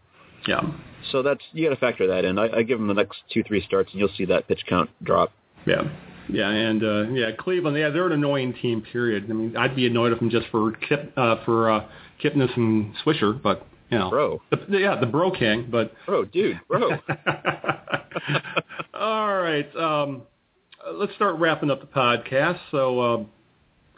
Yeah. 0.47 0.63
So 1.11 1.23
that's 1.23 1.43
you 1.53 1.65
got 1.65 1.71
to 1.71 1.77
factor 1.81 2.07
that 2.09 2.25
in. 2.25 2.39
I, 2.39 2.59
I 2.59 2.63
give 2.63 2.79
him 2.79 2.87
the 2.87 2.95
next 2.95 3.23
two 3.31 3.43
three 3.43 3.61
starts, 3.63 3.91
and 3.93 4.01
you'll 4.01 4.11
see 4.11 4.25
that 4.27 4.47
pitch 4.49 4.65
count 4.67 4.91
drop. 5.03 5.33
Yeah. 5.67 5.83
Yeah, 6.29 6.49
and 6.51 6.83
uh, 6.85 7.07
yeah, 7.13 7.33
Cleveland. 7.33 7.77
Yeah, 7.77 7.91
they're 7.91 8.07
an 8.07 8.13
annoying 8.13 8.53
team. 8.55 8.81
Period. 8.81 9.27
I 9.29 9.33
mean, 9.33 9.57
I'd 9.57 9.75
be 9.75 9.87
annoyed 9.89 10.11
with 10.11 10.21
them 10.21 10.31
just 10.31 10.47
for 10.49 10.71
Kip, 10.71 11.13
uh, 11.17 11.37
for 11.45 11.69
uh, 11.69 11.85
Kipnis 12.23 12.57
and 12.57 12.95
Swisher, 13.05 13.41
but 13.43 13.67
you 13.93 13.99
know, 13.99 14.11
Bro. 14.11 14.43
The, 14.51 14.79
yeah, 14.79 14.99
the 14.99 15.07
Bro 15.07 15.33
King, 15.33 15.69
but 15.71 15.93
Bro, 16.07 16.27
dude, 16.27 16.61
bro. 16.67 16.91
All 18.95 19.37
right, 19.37 19.69
um, 19.77 20.23
let's 20.95 21.15
start 21.15 21.39
wrapping 21.39 21.71
up 21.71 21.81
the 21.81 21.87
podcast. 21.87 22.59
So 22.71 23.01
um, 23.01 23.29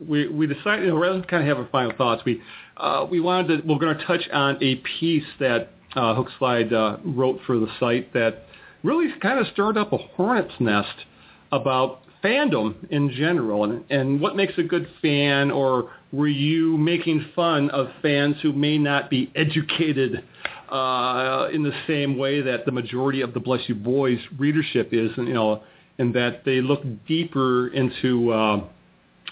we 0.07 0.29
we 0.29 0.47
decided, 0.47 0.85
you 0.85 0.91
know, 0.91 0.99
rather 0.99 1.19
than 1.19 1.25
kind 1.25 1.43
of 1.43 1.49
have 1.49 1.65
our 1.65 1.71
final 1.71 1.97
thoughts, 1.97 2.23
we 2.25 2.43
uh, 2.77 3.07
we 3.11 3.21
wanted 3.21 3.63
to 3.63 3.69
we're 3.69 3.79
going 3.79 3.97
to 3.97 4.05
touch 4.05 4.29
on 4.33 4.57
a 4.63 4.77
piece 4.99 5.25
that 5.41 5.71
uh, 5.95 6.15
Hookslide 6.15 6.73
uh, 6.73 6.99
wrote 7.05 7.41
for 7.47 7.59
the 7.59 7.69
site 7.79 8.13
that 8.15 8.47
really 8.83 9.09
kind 9.21 9.39
of 9.39 9.47
stirred 9.53 9.77
up 9.77 9.93
a 9.93 9.97
hornet's 9.97 10.55
nest 10.61 11.07
about 11.53 12.03
fandom 12.25 12.75
in 12.91 13.11
general 13.11 13.65
and, 13.65 13.85
and 13.91 14.21
what 14.21 14.35
makes 14.35 14.55
a 14.57 14.63
good 14.63 14.89
fan 15.03 15.51
or 15.51 15.91
were 16.11 16.29
you 16.29 16.79
making 16.79 17.27
fun 17.37 17.69
of 17.71 17.89
fans 18.01 18.37
who 18.41 18.53
may 18.53 18.79
not 18.79 19.11
be 19.11 19.31
educated 19.37 20.25
uh, 20.71 21.49
in 21.53 21.63
the 21.63 21.73
same 21.87 22.17
way 22.17 22.41
that 22.41 22.65
the 22.65 22.73
majority 22.73 23.21
of 23.21 23.35
the 23.35 23.41
Bless 23.41 23.61
You 23.69 23.75
Boys 23.75 24.19
readership 24.39 24.89
is, 24.93 25.11
and 25.17 25.29
you 25.29 25.35
know, 25.35 25.63
and 25.99 26.15
that 26.15 26.45
they 26.45 26.61
look 26.61 26.83
deeper 27.07 27.69
into 27.69 28.33
uh, 28.33 28.65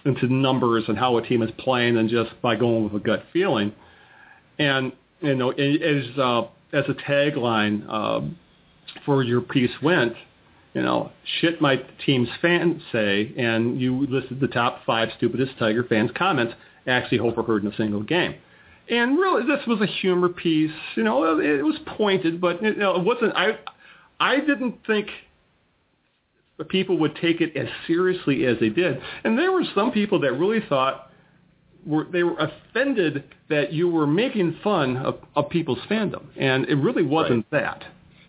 into 0.05 0.33
numbers 0.33 0.85
and 0.89 0.99
how 0.99 1.17
a 1.17 1.27
team 1.27 1.43
is 1.43 1.51
playing 1.59 1.95
than 1.95 2.09
just 2.09 2.31
by 2.43 2.55
going 2.55 2.85
with 2.85 2.95
a 2.95 3.05
gut 3.05 3.25
feeling. 3.33 3.73
And 4.59 4.93
you 5.21 5.35
know, 5.35 5.51
as 5.51 6.19
uh, 6.19 6.43
as 6.73 6.85
a 6.89 6.95
tagline 7.09 7.89
um, 7.89 8.39
for 9.07 9.23
your 9.23 9.41
piece 9.41 9.71
went, 9.83 10.15
you 10.75 10.83
know, 10.83 11.11
shit 11.41 11.61
my 11.61 11.77
team's 12.05 12.29
fans 12.41 12.83
say, 12.93 13.33
and 13.37 13.81
you 13.81 14.07
listed 14.07 14.41
the 14.41 14.49
top 14.49 14.81
five 14.87 15.11
stupidest 15.17 15.59
Tiger 15.59 15.85
fans' 15.85 16.11
comments 16.17 16.55
actually 16.87 17.21
overheard 17.21 17.65
in 17.65 17.73
a 17.73 17.77
single 17.77 18.03
game. 18.03 18.35
And 18.89 19.17
really, 19.17 19.47
this 19.47 19.65
was 19.67 19.81
a 19.81 19.87
humor 19.87 20.29
piece. 20.29 20.73
You 20.97 21.05
know, 21.05 21.39
it 21.39 21.63
was 21.63 21.79
pointed, 21.97 22.41
but 22.41 22.63
you 22.63 22.75
know, 22.75 22.97
it 22.97 23.05
wasn't. 23.05 23.35
I 23.37 23.59
I 24.19 24.41
didn't 24.41 24.79
think 24.87 25.09
the 26.59 26.65
people 26.65 26.99
would 26.99 27.17
take 27.17 27.41
it 27.41 27.57
as 27.57 27.69
seriously 27.87 28.47
as 28.47 28.59
they 28.61 28.69
did. 28.69 29.01
And 29.25 29.39
there 29.39 29.53
were 29.53 29.65
some 29.75 29.93
people 29.93 30.21
that 30.21 30.33
really 30.33 30.61
thought 30.69 31.11
were 31.85 32.05
they 32.11 32.23
were 32.23 32.37
offended 32.39 33.25
that 33.49 33.73
you 33.73 33.89
were 33.89 34.07
making 34.07 34.57
fun 34.63 34.97
of, 34.97 35.19
of 35.35 35.49
people's 35.51 35.81
fandom, 35.91 36.27
and 36.37 36.67
it 36.67 36.77
really 36.77 37.03
wasn't 37.03 37.51
that. 37.51 37.85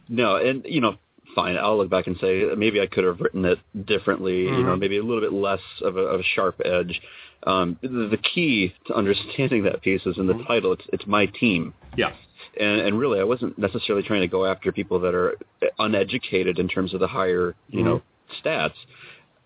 No, 0.09 0.35
and 0.35 0.63
you 0.65 0.81
know, 0.81 0.97
fine. 1.35 1.57
I'll 1.57 1.77
look 1.77 1.89
back 1.89 2.07
and 2.07 2.17
say 2.19 2.43
maybe 2.57 2.81
I 2.81 2.87
could 2.87 3.03
have 3.03 3.19
written 3.19 3.45
it 3.45 3.59
differently. 3.85 4.43
You 4.43 4.51
know, 4.51 4.57
mm-hmm. 4.57 4.79
maybe 4.79 4.97
a 4.97 5.03
little 5.03 5.21
bit 5.21 5.33
less 5.33 5.61
of 5.81 5.97
a, 5.97 6.01
of 6.01 6.19
a 6.19 6.23
sharp 6.35 6.61
edge. 6.63 7.01
Um, 7.45 7.77
the, 7.81 8.07
the 8.11 8.17
key 8.17 8.73
to 8.87 8.93
understanding 8.93 9.63
that 9.63 9.81
piece 9.81 10.05
is 10.05 10.17
in 10.17 10.27
the 10.27 10.33
mm-hmm. 10.33 10.47
title. 10.47 10.73
It's 10.73 10.83
it's 10.93 11.07
my 11.07 11.25
team. 11.25 11.73
Yeah. 11.97 12.13
And, 12.59 12.81
and 12.81 12.99
really, 12.99 13.19
I 13.19 13.23
wasn't 13.23 13.57
necessarily 13.57 14.05
trying 14.05 14.21
to 14.21 14.27
go 14.27 14.45
after 14.45 14.71
people 14.71 14.99
that 15.01 15.15
are 15.15 15.37
uneducated 15.79 16.59
in 16.59 16.67
terms 16.67 16.93
of 16.93 16.99
the 16.99 17.07
higher, 17.07 17.55
you 17.69 17.83
know, 17.83 17.97
mm-hmm. 17.97 18.47
stats. 18.47 18.75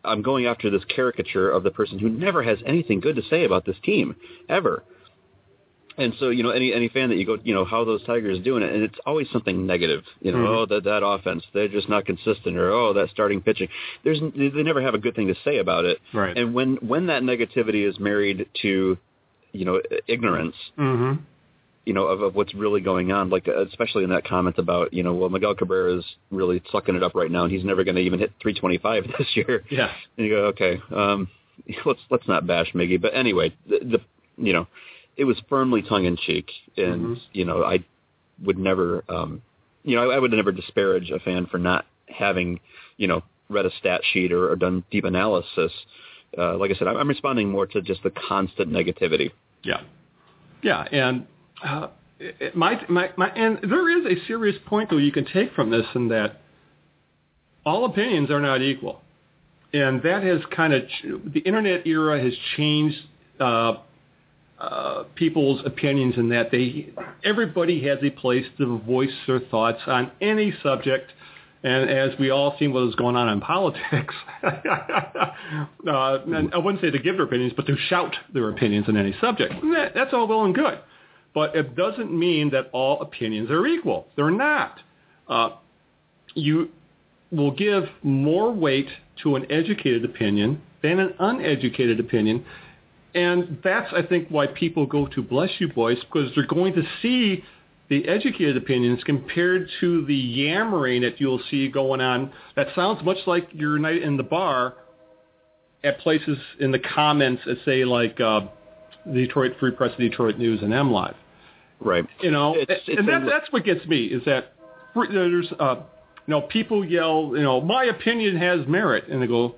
I'm 0.03 0.21
going 0.21 0.45
after 0.45 0.69
this 0.69 0.83
caricature 0.85 1.49
of 1.49 1.63
the 1.63 1.71
person 1.71 1.99
who 1.99 2.09
never 2.09 2.43
has 2.43 2.59
anything 2.65 2.99
good 2.99 3.15
to 3.15 3.21
say 3.29 3.45
about 3.45 3.65
this 3.65 3.77
team 3.83 4.15
ever. 4.49 4.83
And 5.99 6.13
so, 6.19 6.29
you 6.29 6.43
know, 6.43 6.51
any 6.51 6.73
any 6.73 6.89
fan 6.89 7.09
that 7.09 7.15
you 7.15 7.25
go, 7.25 7.37
you 7.43 7.55
know, 7.55 7.65
how 7.65 7.83
those 7.83 8.03
Tigers 8.03 8.39
doing 8.43 8.61
it, 8.61 8.71
and 8.71 8.83
it's 8.83 8.99
always 9.05 9.27
something 9.31 9.65
negative. 9.65 10.03
You 10.21 10.31
know, 10.31 10.45
oh 10.45 10.65
that 10.67 10.83
that 10.83 11.03
offense, 11.03 11.43
they're 11.55 11.67
just 11.67 11.89
not 11.89 12.05
consistent, 12.05 12.55
or 12.55 12.69
oh 12.71 12.93
that 12.93 13.09
starting 13.09 13.41
pitching. 13.41 13.67
There's 14.03 14.19
they 14.19 14.63
never 14.63 14.81
have 14.81 14.93
a 14.93 14.99
good 14.99 15.15
thing 15.15 15.27
to 15.27 15.35
say 15.43 15.57
about 15.57 15.85
it. 15.85 15.97
Right. 16.13 16.37
And 16.37 16.53
when 16.53 16.75
when 16.75 17.07
that 17.07 17.23
negativity 17.23 17.87
is 17.89 17.99
married 17.99 18.47
to, 18.61 18.97
you 19.53 19.65
know, 19.65 19.81
ignorance, 20.07 20.55
Mm-hmm. 20.77 21.21
you 21.85 21.93
know, 21.93 22.03
of, 22.05 22.21
of 22.21 22.35
what's 22.35 22.53
really 22.53 22.81
going 22.81 23.11
on, 23.11 23.31
like 23.31 23.47
especially 23.47 24.03
in 24.03 24.11
that 24.11 24.23
comment 24.23 24.59
about, 24.59 24.93
you 24.93 25.01
know, 25.01 25.15
well, 25.15 25.29
Miguel 25.29 25.55
Cabrera 25.55 25.97
is 25.97 26.05
really 26.29 26.61
sucking 26.71 26.95
it 26.95 27.01
up 27.01 27.15
right 27.15 27.31
now, 27.31 27.43
and 27.45 27.51
he's 27.51 27.65
never 27.65 27.83
going 27.83 27.95
to 27.95 28.01
even 28.01 28.19
hit 28.19 28.33
325 28.39 29.05
this 29.17 29.27
year. 29.35 29.63
Yeah. 29.71 29.89
And 30.17 30.27
you 30.27 30.31
go, 30.31 30.43
okay, 30.47 30.79
um, 30.95 31.27
let's 31.85 32.01
let's 32.11 32.27
not 32.27 32.45
bash 32.45 32.71
Miggy, 32.73 33.01
but 33.01 33.15
anyway, 33.15 33.55
the, 33.67 33.79
the 33.79 33.99
you 34.37 34.53
know, 34.53 34.67
it 35.17 35.25
was 35.25 35.37
firmly 35.49 35.81
tongue 35.81 36.05
in 36.05 36.15
cheek, 36.15 36.49
and 36.77 37.19
you 37.33 37.43
know, 37.43 37.63
I 37.63 37.83
would 38.43 38.57
never, 38.57 39.03
um, 39.09 39.41
you 39.83 39.95
know, 39.95 40.09
I, 40.09 40.15
I 40.15 40.19
would 40.19 40.31
never 40.31 40.51
disparage 40.51 41.09
a 41.09 41.19
fan 41.19 41.47
for 41.47 41.57
not 41.57 41.85
having, 42.07 42.59
you 42.97 43.07
know, 43.07 43.23
read 43.49 43.65
a 43.65 43.71
stat 43.79 44.01
sheet 44.13 44.31
or, 44.31 44.51
or 44.51 44.55
done 44.55 44.83
deep 44.91 45.05
analysis. 45.05 45.71
Uh, 46.37 46.57
like 46.57 46.71
I 46.71 46.75
said, 46.75 46.87
I'm, 46.87 46.97
I'm 46.97 47.07
responding 47.07 47.49
more 47.49 47.65
to 47.65 47.81
just 47.81 48.03
the 48.03 48.11
constant 48.11 48.71
negativity. 48.71 49.31
Yeah, 49.63 49.81
yeah, 50.61 50.83
and 50.83 51.25
uh, 51.63 51.87
it, 52.19 52.55
my, 52.55 52.79
my 52.87 53.09
my 53.17 53.29
and 53.29 53.59
there 53.69 53.97
is 53.97 54.05
a 54.05 54.25
serious 54.27 54.55
point 54.67 54.91
though 54.91 54.97
you 54.97 55.11
can 55.11 55.25
take 55.25 55.53
from 55.53 55.71
this 55.71 55.85
in 55.95 56.09
that 56.09 56.41
all 57.65 57.85
opinions 57.85 58.29
are 58.29 58.39
not 58.39 58.61
equal, 58.61 59.01
and 59.73 60.01
that 60.03 60.21
has 60.21 60.41
kind 60.55 60.73
of 60.73 60.83
ch- 60.87 61.33
the 61.33 61.39
internet 61.39 61.87
era 61.87 62.21
has 62.23 62.33
changed 62.55 62.97
uh, 63.39 63.77
uh, 64.59 65.03
people's 65.15 65.61
opinions 65.65 66.15
in 66.17 66.29
that 66.29 66.51
they 66.51 66.89
everybody 67.23 67.83
has 67.83 67.99
a 68.01 68.09
place 68.09 68.45
to 68.57 68.79
voice 68.79 69.11
their 69.27 69.39
thoughts 69.39 69.81
on 69.87 70.11
any 70.21 70.53
subject. 70.63 71.11
And 71.63 71.89
as 71.89 72.11
we 72.19 72.29
all 72.29 72.55
see 72.59 72.67
what 72.67 72.87
is 72.87 72.95
going 72.95 73.15
on 73.15 73.29
in 73.29 73.41
politics, 73.41 74.13
uh, 74.43 74.49
I 75.87 76.57
wouldn't 76.57 76.81
say 76.81 76.91
to 76.91 76.99
give 76.99 77.17
their 77.17 77.25
opinions, 77.25 77.53
but 77.55 77.65
to 77.65 77.75
shout 77.89 78.15
their 78.33 78.49
opinions 78.49 78.87
on 78.87 78.95
any 78.95 79.13
subject. 79.19 79.53
That, 79.73 79.91
that's 79.95 80.13
all 80.13 80.27
well 80.27 80.45
and 80.45 80.53
good. 80.53 80.79
But 81.33 81.55
it 81.55 81.75
doesn't 81.75 82.17
mean 82.17 82.51
that 82.51 82.69
all 82.73 83.01
opinions 83.01 83.49
are 83.51 83.65
equal. 83.65 84.07
They're 84.15 84.31
not. 84.31 84.79
Uh, 85.27 85.49
you 86.35 86.69
will 87.31 87.51
give 87.51 87.83
more 88.03 88.51
weight 88.51 88.87
to 89.23 89.35
an 89.35 89.51
educated 89.51 90.05
opinion 90.05 90.61
than 90.83 90.99
an 90.99 91.13
uneducated 91.19 91.99
opinion. 91.99 92.45
And 93.17 93.57
that's, 93.63 93.91
I 93.93 94.03
think, 94.03 94.27
why 94.29 94.45
people 94.47 94.85
go 94.85 95.07
to 95.07 95.21
Bless 95.23 95.49
You 95.59 95.67
Boys, 95.69 95.97
because 96.01 96.29
they're 96.35 96.45
going 96.45 96.73
to 96.73 96.83
see 97.01 97.43
the 97.89 98.07
educated 98.07 98.55
opinions 98.57 99.03
compared 99.05 99.69
to 99.79 100.05
the 100.05 100.15
yammering 100.15 101.01
that 101.01 101.19
you'll 101.19 101.41
see 101.49 101.67
going 101.67 101.99
on. 101.99 102.31
That 102.55 102.67
sounds 102.75 103.03
much 103.03 103.17
like 103.25 103.47
your 103.53 103.79
night 103.79 104.03
in 104.03 104.17
the 104.17 104.23
bar 104.23 104.75
at 105.83 105.99
places 105.99 106.37
in 106.59 106.71
the 106.71 106.79
comments 106.79 107.41
that 107.47 107.57
say, 107.65 107.85
like, 107.85 108.19
uh, 108.21 108.41
the 109.05 109.25
Detroit 109.25 109.53
Free 109.59 109.71
Press, 109.71 109.91
Detroit 109.97 110.37
News, 110.37 110.61
and 110.61 110.71
M 110.73 110.91
Live. 110.91 111.15
Right. 111.79 112.05
You 112.21 112.31
know, 112.31 112.55
It's- 112.55 112.81
it's 112.87 112.99
and 112.99 113.07
that, 113.07 113.25
that's 113.25 113.51
what 113.51 113.63
gets 113.63 113.85
me 113.87 114.05
is 114.05 114.23
that 114.25 114.53
there's, 114.95 115.51
uh, 115.59 115.75
you 116.27 116.31
know, 116.31 116.41
people 116.41 116.85
yell, 116.85 117.31
you 117.35 117.43
know, 117.43 117.61
my 117.61 117.85
opinion 117.85 118.35
has 118.35 118.67
merit, 118.67 119.07
and 119.07 119.21
they 119.21 119.27
go, 119.27 119.55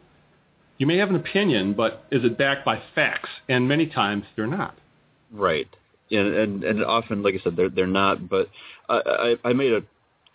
you 0.79 0.87
may 0.87 0.97
have 0.97 1.09
an 1.11 1.15
opinion, 1.15 1.73
but 1.73 2.05
is 2.09 2.23
it 2.25 2.37
backed 2.37 2.65
by 2.65 2.81
facts? 2.95 3.29
And 3.47 3.67
many 3.67 3.85
times 3.85 4.23
they're 4.35 4.47
not. 4.47 4.75
Right. 5.31 5.67
And 6.09 6.27
and, 6.33 6.63
and 6.63 6.83
often, 6.83 7.21
like 7.21 7.35
I 7.35 7.39
said, 7.43 7.55
they're 7.55 7.69
they're 7.69 7.85
not. 7.85 8.27
But 8.27 8.49
I, 8.89 9.35
I 9.43 9.49
I 9.49 9.53
made 9.53 9.73
a 9.73 9.81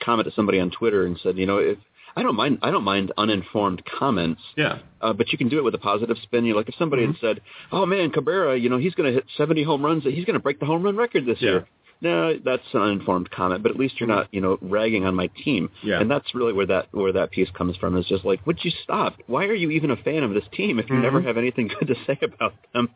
comment 0.05 0.29
to 0.29 0.35
somebody 0.35 0.61
on 0.61 0.71
Twitter 0.71 1.05
and 1.07 1.19
said, 1.21 1.37
you 1.37 1.47
know, 1.47 1.59
if 1.59 1.79
I 2.17 2.23
don't 2.23 2.37
mind, 2.37 2.59
I 2.63 2.71
don't 2.71 2.85
mind 2.85 3.11
uninformed 3.19 3.83
comments. 3.85 4.41
Yeah. 4.57 4.79
Uh, 5.01 5.13
but 5.13 5.33
you 5.33 5.39
can 5.39 5.49
do 5.49 5.59
it 5.59 5.65
with 5.65 5.75
a 5.75 5.79
positive 5.79 6.17
spin. 6.23 6.45
You 6.45 6.55
like 6.55 6.69
if 6.69 6.77
somebody 6.77 7.05
had 7.07 7.17
said, 7.21 7.41
"Oh 7.73 7.87
man, 7.87 8.11
Cabrera, 8.11 8.57
you 8.57 8.69
know, 8.69 8.79
he's 8.79 8.95
going 8.95 9.09
to 9.11 9.15
hit 9.15 9.25
70 9.37 9.65
home 9.65 9.85
runs. 9.85 10.05
He's 10.05 10.25
going 10.25 10.35
to 10.35 10.41
break 10.41 10.61
the 10.61 10.67
home 10.67 10.83
run 10.85 10.97
record 10.97 11.27
this 11.27 11.39
Yeah. 11.41 11.49
year." 11.51 11.67
No, 12.05 12.39
that's 12.45 12.63
an 12.75 12.83
uninformed 12.83 13.31
comment. 13.31 13.63
But 13.63 13.73
at 13.73 13.79
least 13.79 13.99
you're 13.99 14.07
not, 14.07 14.29
you 14.31 14.43
know, 14.43 14.59
ragging 14.61 15.07
on 15.07 15.15
my 15.15 15.29
team. 15.43 15.71
Yeah. 15.83 16.01
And 16.01 16.11
that's 16.11 16.35
really 16.35 16.53
where 16.53 16.67
that 16.67 16.89
where 16.93 17.13
that 17.15 17.31
piece 17.31 17.49
comes 17.57 17.79
from. 17.79 17.97
Is 17.97 18.05
just 18.05 18.27
like, 18.27 18.47
would 18.47 18.59
you 18.63 18.71
stop? 18.83 19.15
Why 19.27 19.47
are 19.47 19.55
you 19.55 19.71
even 19.71 19.91
a 19.91 19.97
fan 19.97 20.23
of 20.23 20.35
this 20.35 20.45
team 20.53 20.79
if 20.79 20.91
you 20.91 20.97
never 20.97 21.23
have 21.23 21.39
anything 21.39 21.71
good 21.81 21.89
to 21.89 21.95
say 22.07 22.19
about 22.21 22.53
them? 22.75 22.91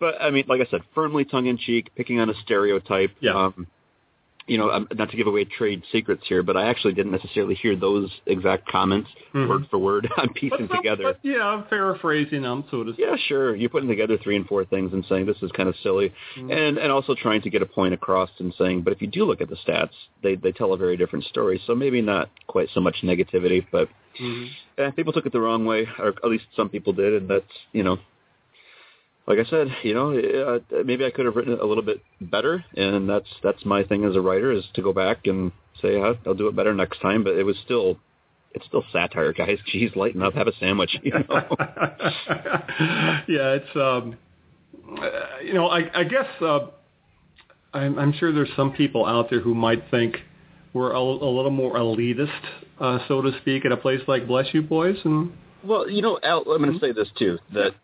But 0.00 0.20
I 0.20 0.30
mean, 0.30 0.46
like 0.48 0.60
I 0.60 0.68
said, 0.68 0.80
firmly 0.96 1.24
tongue 1.24 1.46
in 1.46 1.58
cheek, 1.58 1.92
picking 1.94 2.18
on 2.18 2.28
a 2.28 2.34
stereotype. 2.42 3.12
Yeah. 3.20 3.34
Um, 3.36 3.68
you 4.50 4.58
know, 4.58 4.68
um, 4.68 4.88
not 4.94 5.08
to 5.12 5.16
give 5.16 5.28
away 5.28 5.44
trade 5.44 5.80
secrets 5.92 6.24
here, 6.26 6.42
but 6.42 6.56
I 6.56 6.68
actually 6.68 6.94
didn't 6.94 7.12
necessarily 7.12 7.54
hear 7.54 7.76
those 7.76 8.10
exact 8.26 8.66
comments 8.66 9.08
word 9.32 9.66
for 9.70 9.78
word. 9.78 10.08
I'm 10.16 10.32
piecing 10.34 10.66
But, 10.66 10.76
together. 10.78 11.04
but, 11.04 11.18
yeah, 11.22 11.44
I'm 11.46 11.62
paraphrasing 11.68 12.42
them, 12.42 12.64
so 12.68 12.82
to 12.82 12.92
speak. 12.92 13.06
Yeah, 13.08 13.14
sure. 13.28 13.54
You're 13.54 13.70
putting 13.70 13.88
together 13.88 14.18
three 14.18 14.34
and 14.34 14.44
four 14.46 14.64
things 14.64 14.92
and 14.92 15.04
saying 15.08 15.26
this 15.26 15.36
is 15.40 15.52
kind 15.52 15.68
of 15.68 15.76
silly, 15.84 16.12
and 16.36 16.78
and 16.78 16.90
also 16.90 17.14
trying 17.14 17.42
to 17.42 17.50
get 17.50 17.62
a 17.62 17.66
point 17.66 17.94
across 17.94 18.30
and 18.40 18.52
saying, 18.58 18.82
but 18.82 18.92
if 18.92 19.00
you 19.00 19.06
do 19.06 19.24
look 19.24 19.40
at 19.40 19.48
the 19.48 19.56
stats, 19.64 19.94
they 20.24 20.34
they 20.34 20.50
tell 20.50 20.72
a 20.72 20.76
very 20.76 20.96
different 20.96 21.24
story. 21.26 21.60
So 21.68 21.76
maybe 21.76 22.02
not 22.02 22.28
quite 22.48 22.68
so 22.74 22.80
much 22.80 22.96
negativity, 23.04 23.64
but 23.70 23.88
eh, 24.78 24.90
people 24.96 25.12
took 25.12 25.26
it 25.26 25.32
the 25.32 25.40
wrong 25.40 25.64
way, 25.64 25.86
or 25.98 26.08
at 26.08 26.24
least 26.24 26.46
some 26.56 26.68
people 26.68 26.92
did, 26.92 27.12
and 27.22 27.30
that's 27.30 27.54
you 27.72 27.84
know. 27.84 27.98
Like 29.30 29.46
I 29.46 29.48
said, 29.48 29.68
you 29.84 29.94
know, 29.94 30.10
uh, 30.18 30.82
maybe 30.84 31.06
I 31.06 31.10
could 31.12 31.24
have 31.24 31.36
written 31.36 31.52
it 31.52 31.60
a 31.60 31.64
little 31.64 31.84
bit 31.84 32.02
better, 32.20 32.64
and 32.76 33.08
that's 33.08 33.28
that's 33.44 33.64
my 33.64 33.84
thing 33.84 34.02
as 34.02 34.16
a 34.16 34.20
writer 34.20 34.50
is 34.50 34.64
to 34.74 34.82
go 34.82 34.92
back 34.92 35.28
and 35.28 35.52
say 35.80 36.00
"Huh, 36.00 36.14
I'll 36.26 36.34
do 36.34 36.48
it 36.48 36.56
better 36.56 36.74
next 36.74 37.00
time. 37.00 37.22
But 37.22 37.34
it 37.34 37.44
was 37.44 37.54
still, 37.64 37.96
it's 38.54 38.66
still 38.66 38.82
satire, 38.92 39.32
guys. 39.32 39.58
Geez, 39.66 39.94
lighten 39.94 40.20
up, 40.20 40.34
have 40.34 40.48
a 40.48 40.52
sandwich. 40.58 40.96
You 41.00 41.12
know? 41.12 41.24
yeah, 43.28 43.54
it's 43.54 43.76
um, 43.76 44.16
uh, 44.98 45.10
you 45.44 45.54
know, 45.54 45.68
I, 45.68 46.00
I 46.00 46.02
guess 46.02 46.26
uh, 46.40 46.66
I'm, 47.72 48.00
I'm 48.00 48.12
sure 48.14 48.32
there's 48.32 48.50
some 48.56 48.72
people 48.72 49.06
out 49.06 49.30
there 49.30 49.40
who 49.40 49.54
might 49.54 49.92
think 49.92 50.16
we're 50.72 50.90
a, 50.90 50.98
a 50.98 51.00
little 51.00 51.52
more 51.52 51.74
elitist, 51.74 52.30
uh, 52.80 52.98
so 53.06 53.22
to 53.22 53.30
speak, 53.42 53.64
at 53.64 53.70
a 53.70 53.76
place 53.76 54.00
like 54.08 54.26
Bless 54.26 54.46
You 54.52 54.62
Boys, 54.62 54.96
and 55.04 55.32
Well, 55.62 55.88
you 55.88 56.02
know, 56.02 56.18
Al, 56.20 56.40
I'm 56.50 56.64
going 56.64 56.72
to 56.72 56.80
say 56.80 56.90
this 56.90 57.08
too 57.16 57.38
that 57.54 57.76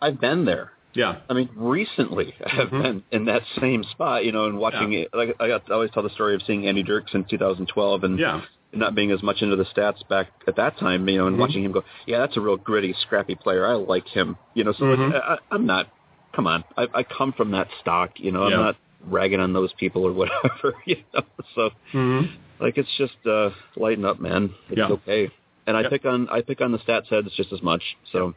I've 0.00 0.20
been 0.20 0.44
there. 0.44 0.72
yeah, 0.94 1.20
I 1.28 1.34
mean, 1.34 1.48
recently 1.56 2.34
I've 2.46 2.70
been 2.70 3.04
in 3.10 3.26
that 3.26 3.42
same 3.60 3.84
spot, 3.84 4.24
you 4.24 4.32
know, 4.32 4.46
and 4.46 4.58
watching 4.58 4.92
Yeah. 4.92 4.98
it. 5.00 5.08
Like 5.14 5.36
I, 5.40 5.48
got, 5.48 5.70
I 5.70 5.74
always 5.74 5.90
tell 5.90 6.02
the 6.02 6.10
story 6.10 6.34
of 6.34 6.42
seeing 6.46 6.66
Andy 6.66 6.82
Dirks 6.82 7.12
in 7.14 7.24
2012 7.24 8.04
and 8.04 8.18
yeah, 8.18 8.42
not 8.72 8.94
being 8.94 9.10
as 9.12 9.22
much 9.22 9.42
into 9.42 9.56
the 9.56 9.64
stats 9.64 10.06
back 10.08 10.28
at 10.46 10.56
that 10.56 10.78
time, 10.78 11.08
you 11.08 11.18
know, 11.18 11.26
and 11.26 11.38
watching 11.38 11.64
him 11.64 11.72
go, 11.72 11.82
yeah, 12.06 12.18
that's 12.18 12.36
a 12.36 12.40
real 12.40 12.56
gritty, 12.56 12.94
scrappy 13.02 13.34
player. 13.34 13.66
I 13.66 13.74
like 13.74 14.06
him, 14.08 14.36
you 14.54 14.64
know. 14.64 14.72
So 14.72 14.84
Mhm. 14.84 15.10
it's, 15.10 15.24
I, 15.26 15.38
I'm 15.50 15.66
not. 15.66 15.88
Come 16.34 16.46
on, 16.46 16.62
I, 16.76 16.86
I 16.94 17.02
come 17.02 17.32
from 17.32 17.50
that 17.52 17.68
stock, 17.80 18.10
you 18.16 18.30
know. 18.32 18.42
I'm 18.44 18.50
not 18.60 18.76
ragging 19.04 19.40
on 19.40 19.52
those 19.52 19.72
people 19.74 20.04
or 20.04 20.12
whatever, 20.20 20.74
you 20.84 20.96
know. 21.14 21.22
So 21.54 21.70
hmm 21.92 22.20
like 22.60 22.76
it's 22.76 22.94
just 22.98 23.16
uh 23.26 23.50
lighten 23.76 24.04
up, 24.04 24.20
man. 24.20 24.50
It's 24.68 24.78
okay. 24.92 25.30
And 25.66 25.76
I 25.76 25.88
pick 25.88 26.04
on 26.04 26.28
I 26.28 26.42
pick 26.42 26.60
on 26.60 26.72
the 26.72 26.78
stats 26.78 27.06
heads 27.08 27.28
just 27.36 27.52
as 27.52 27.62
much. 27.62 27.82
So 28.12 28.34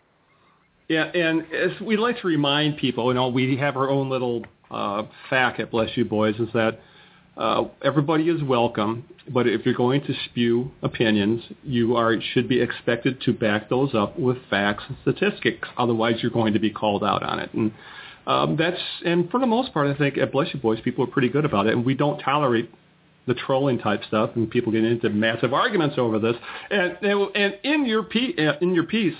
Yeah, 0.91 1.05
and 1.05 1.43
as 1.53 1.79
we 1.79 1.95
like 1.95 2.19
to 2.19 2.27
remind 2.27 2.75
people, 2.75 3.07
you 3.07 3.13
know, 3.13 3.29
we 3.29 3.55
have 3.55 3.77
our 3.77 3.89
own 3.89 4.09
little 4.09 4.45
uh, 4.69 5.03
fact 5.29 5.61
at 5.61 5.71
Bless 5.71 5.95
You 5.95 6.03
Boys 6.03 6.35
is 6.35 6.49
that 6.53 6.81
uh, 7.37 7.63
everybody 7.81 8.27
is 8.27 8.43
welcome, 8.43 9.05
but 9.29 9.47
if 9.47 9.65
you're 9.65 9.73
going 9.73 10.01
to 10.01 10.13
spew 10.25 10.69
opinions, 10.81 11.43
you 11.63 11.95
are 11.95 12.17
should 12.33 12.49
be 12.49 12.59
expected 12.59 13.21
to 13.21 13.31
back 13.31 13.69
those 13.69 13.95
up 13.95 14.19
with 14.19 14.35
facts 14.49 14.83
and 14.89 14.97
statistics. 15.03 15.65
Otherwise, 15.77 16.15
you're 16.21 16.29
going 16.29 16.51
to 16.55 16.59
be 16.59 16.69
called 16.69 17.05
out 17.05 17.23
on 17.23 17.39
it. 17.39 17.53
And 17.53 17.71
um, 18.27 18.57
that's 18.57 18.81
and 19.05 19.31
for 19.31 19.39
the 19.39 19.47
most 19.47 19.73
part, 19.73 19.87
I 19.87 19.97
think 19.97 20.17
at 20.17 20.33
Bless 20.33 20.53
You 20.53 20.59
Boys, 20.59 20.81
people 20.81 21.05
are 21.05 21.09
pretty 21.09 21.29
good 21.29 21.45
about 21.45 21.67
it, 21.67 21.73
and 21.73 21.85
we 21.85 21.93
don't 21.93 22.19
tolerate 22.19 22.69
the 23.27 23.33
trolling 23.33 23.79
type 23.79 24.01
stuff 24.09 24.31
and 24.35 24.51
people 24.51 24.73
getting 24.73 24.91
into 24.91 25.09
massive 25.09 25.53
arguments 25.53 25.95
over 25.97 26.19
this. 26.19 26.35
And 26.69 26.97
and 27.01 27.57
in 27.63 27.85
your 27.85 28.03
piece, 28.03 28.35
in 28.59 28.73
your 28.75 28.83
piece, 28.83 29.15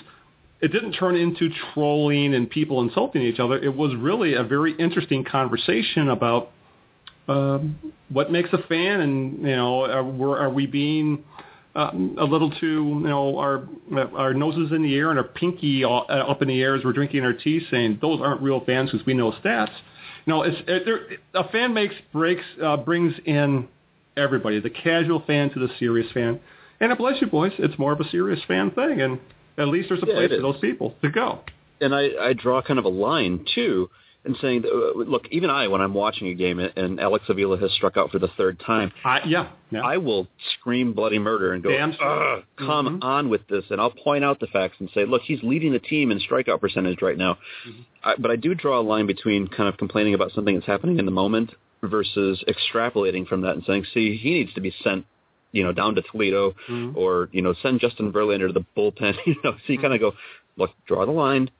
it 0.62 0.68
didn't 0.68 0.92
turn 0.92 1.16
into 1.16 1.50
trolling 1.74 2.34
and 2.34 2.48
people 2.48 2.80
insulting 2.82 3.20
each 3.22 3.40
other. 3.40 3.58
It 3.58 3.74
was 3.76 3.94
really 3.96 4.34
a 4.34 4.44
very 4.44 4.72
interesting 4.78 5.24
conversation 5.24 6.08
about 6.08 6.50
um, 7.28 7.76
what 8.08 8.30
makes 8.32 8.50
a 8.52 8.58
fan, 8.68 9.00
and 9.00 9.38
you 9.42 9.56
know, 9.56 9.84
are, 9.84 10.04
we're- 10.04 10.48
we 10.52 10.66
being 10.66 11.24
um, 11.74 12.16
a 12.18 12.24
little 12.24 12.50
too, 12.50 13.00
you 13.02 13.08
know, 13.08 13.38
our 13.38 13.68
our 14.16 14.34
noses 14.34 14.72
in 14.72 14.82
the 14.82 14.94
air 14.96 15.10
and 15.10 15.18
our 15.18 15.24
pinky 15.24 15.84
all- 15.84 16.06
uh, 16.08 16.30
up 16.30 16.42
in 16.42 16.48
the 16.48 16.60
air 16.60 16.74
as 16.74 16.84
we're 16.84 16.92
drinking 16.92 17.24
our 17.24 17.32
tea, 17.32 17.60
saying 17.70 17.98
those 18.00 18.20
aren't 18.20 18.42
real 18.42 18.60
fans 18.64 18.90
because 18.90 19.06
we 19.06 19.14
know 19.14 19.32
stats. 19.32 19.72
No, 20.26 20.42
it's 20.42 20.56
it, 20.68 20.84
there, 20.84 21.00
a 21.34 21.48
fan 21.48 21.72
makes 21.74 21.94
breaks 22.12 22.44
uh, 22.62 22.76
brings 22.76 23.14
in 23.24 23.68
everybody, 24.16 24.60
the 24.60 24.70
casual 24.70 25.22
fan 25.26 25.50
to 25.50 25.58
the 25.58 25.68
serious 25.78 26.10
fan, 26.12 26.38
and 26.80 26.96
bless 26.98 27.20
you 27.20 27.26
boys, 27.26 27.52
it's 27.58 27.78
more 27.78 27.92
of 27.92 28.00
a 28.00 28.08
serious 28.10 28.40
fan 28.46 28.70
thing, 28.72 29.00
and 29.00 29.18
at 29.58 29.68
least 29.68 29.88
there's 29.88 30.02
a 30.02 30.06
Yeah, 30.06 30.14
place 30.14 30.30
for 30.30 30.40
those 30.42 30.60
people 30.60 30.94
to 31.02 31.10
go. 31.10 31.40
and 31.80 31.94
I, 31.94 32.08
I 32.20 32.32
draw 32.32 32.62
kind 32.62 32.78
of 32.78 32.84
a 32.84 32.88
line 32.90 33.44
too, 33.54 33.90
and 34.24 34.36
saying, 34.40 34.62
that, 34.62 34.70
uh, 34.70 34.96
look, 35.00 35.26
even 35.32 35.50
I, 35.50 35.66
when 35.66 35.80
I'm 35.80 35.94
watching 35.94 36.28
a 36.28 36.34
game 36.34 36.60
and 36.60 37.00
Alex 37.00 37.24
Avila 37.28 37.58
has 37.58 37.72
struck 37.72 37.96
out 37.96 38.12
for 38.12 38.20
the 38.20 38.28
third 38.36 38.60
time, 38.64 38.92
I, 39.04 39.20
yeah, 39.26 39.48
yeah. 39.72 39.80
I 39.84 39.96
will 39.96 40.28
scream 40.54 40.92
bloody 40.92 41.18
murder 41.18 41.52
and 41.54 41.62
go, 41.62 41.70
Damn 41.70 41.92
straight. 41.92 42.06
"Ugh, 42.08 42.44
come 42.56 43.00
Mhm. 43.00 43.04
on 43.04 43.28
with 43.30 43.44
this, 43.48 43.64
and 43.70 43.80
I'll 43.80 43.90
point 43.90 44.24
out 44.24 44.38
the 44.38 44.46
facts 44.46 44.76
and 44.78 44.88
say, 44.94 45.04
look, 45.06 45.22
he's 45.22 45.42
leading 45.42 45.72
the 45.72 45.80
team 45.80 46.12
in 46.12 46.20
strikeout 46.20 46.60
percentage 46.60 47.02
right 47.02 47.18
now. 47.18 47.34
Mm-hmm. 47.68 47.80
I, 48.04 48.14
but 48.16 48.30
I 48.30 48.36
do 48.36 48.54
draw 48.54 48.78
a 48.78 48.82
line 48.82 49.06
between 49.08 49.48
kind 49.48 49.68
of 49.68 49.76
complaining 49.76 50.14
about 50.14 50.30
something 50.32 50.54
that's 50.54 50.66
happening 50.68 51.00
in 51.00 51.04
the 51.04 51.10
moment 51.10 51.50
versus 51.82 52.44
extrapolating 52.46 53.26
from 53.26 53.40
that 53.40 53.56
and 53.56 53.64
saying, 53.64 53.86
see, 53.92 54.16
he 54.16 54.30
needs 54.34 54.54
to 54.54 54.60
be 54.60 54.72
sent, 54.84 55.04
you 55.52 55.62
know, 55.62 55.72
down 55.72 55.94
to 55.94 56.02
Toledo, 56.02 56.54
Mhm. 56.68 56.96
or 56.96 57.28
you 57.32 57.42
know, 57.42 57.54
send 57.62 57.80
Justin 57.80 58.12
Verlander 58.12 58.46
to 58.48 58.52
the 58.52 58.64
bullpen. 58.76 59.14
You 59.26 59.36
know, 59.44 59.52
so 59.52 59.58
you 59.66 59.74
Mm-hmm. 59.78 59.82
kind 59.82 59.94
of 59.94 60.00
go, 60.00 60.12
look, 60.56 60.70
draw 60.86 61.04
the 61.06 61.12
line, 61.12 61.50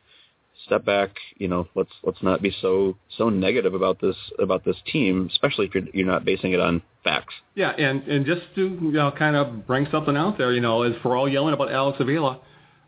step 0.67 0.85
back. 0.85 1.11
You 1.39 1.49
know, 1.49 1.69
let's 1.75 1.93
let's 2.03 2.23
not 2.23 2.43
be 2.43 2.51
so 2.61 2.97
so 3.19 3.29
negative 3.29 3.75
about 3.75 4.01
this 4.01 4.17
about 4.39 4.65
this 4.65 4.77
team, 4.93 5.29
especially 5.31 5.67
if 5.67 5.75
you're 5.75 5.85
you're 5.93 6.07
not 6.07 6.25
basing 6.25 6.53
it 6.53 6.61
on 6.61 6.83
facts. 7.05 7.35
Yeah, 7.55 7.71
and 7.71 8.03
and 8.09 8.25
just 8.27 8.43
to 8.57 8.63
you 8.81 8.93
know 8.93 9.11
kind 9.11 9.37
of 9.37 9.67
bring 9.67 9.87
something 9.91 10.17
out 10.17 10.39
there, 10.39 10.53
you 10.53 10.61
know, 10.61 10.83
as 10.83 10.95
for 11.03 11.17
all 11.17 11.29
yelling 11.29 11.55
about 11.55 11.71
Alex 11.73 11.99
Avila, 12.01 12.39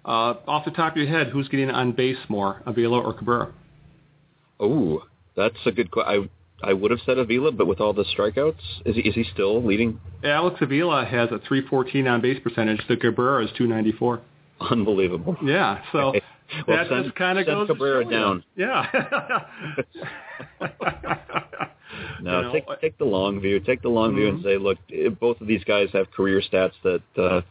uh, 0.05 0.35
off 0.47 0.65
the 0.65 0.71
top 0.71 0.93
of 0.93 0.97
your 0.99 1.09
head, 1.09 1.29
who's 1.29 1.49
getting 1.49 1.71
on 1.71 1.93
base 1.93 2.19
more, 2.29 2.63
Avila 2.67 3.01
or 3.01 3.13
Cabrera? 3.13 3.53
Oh, 4.61 5.03
that's 5.37 5.57
a 5.67 5.73
good 5.73 5.91
question. 5.91 6.31
I 6.63 6.73
would 6.73 6.91
have 6.91 7.01
said 7.05 7.19
Avila, 7.19 7.53
but 7.53 7.67
with 7.67 7.81
all 7.81 7.93
the 7.93 8.05
strikeouts, 8.05 8.55
is 8.87 8.95
he 8.97 9.03
is 9.03 9.15
he 9.15 9.25
still 9.33 9.63
leading? 9.63 10.01
Alex 10.23 10.57
Avila 10.61 11.05
has 11.05 11.27
a 11.31 11.39
314 11.39 12.07
on 12.07 12.21
base 12.21 12.41
percentage. 12.43 12.81
The 12.89 12.97
Cabrera 12.97 13.45
is 13.45 13.51
294. 13.57 14.21
Unbelievable. 14.71 15.37
Yeah, 15.45 15.83
so 15.93 15.99
Okay. 15.99 16.23
Well, 16.69 16.77
that 16.77 16.89
send- 16.89 17.05
just 17.05 17.17
kind 17.17 17.39
of 17.39 17.47
goes 17.47 17.67
Cabrera 17.67 18.05
down. 18.05 18.45
Yeah. 18.57 18.87
No, 22.21 22.39
You 22.39 22.43
know, 22.47 22.53
take 22.53 22.65
take 22.81 22.99
the 22.99 23.05
long 23.05 23.41
view. 23.41 23.61
Take 23.61 23.83
the 23.83 23.89
long 23.89 24.15
view 24.17 24.29
and 24.29 24.43
say, 24.43 24.57
look, 24.57 24.79
both 25.21 25.41
of 25.41 25.47
these 25.47 25.63
guys 25.65 25.89
have 25.93 26.11
career 26.11 26.41
stats 26.41 26.73
that 26.83 27.03
uh, 27.17 27.43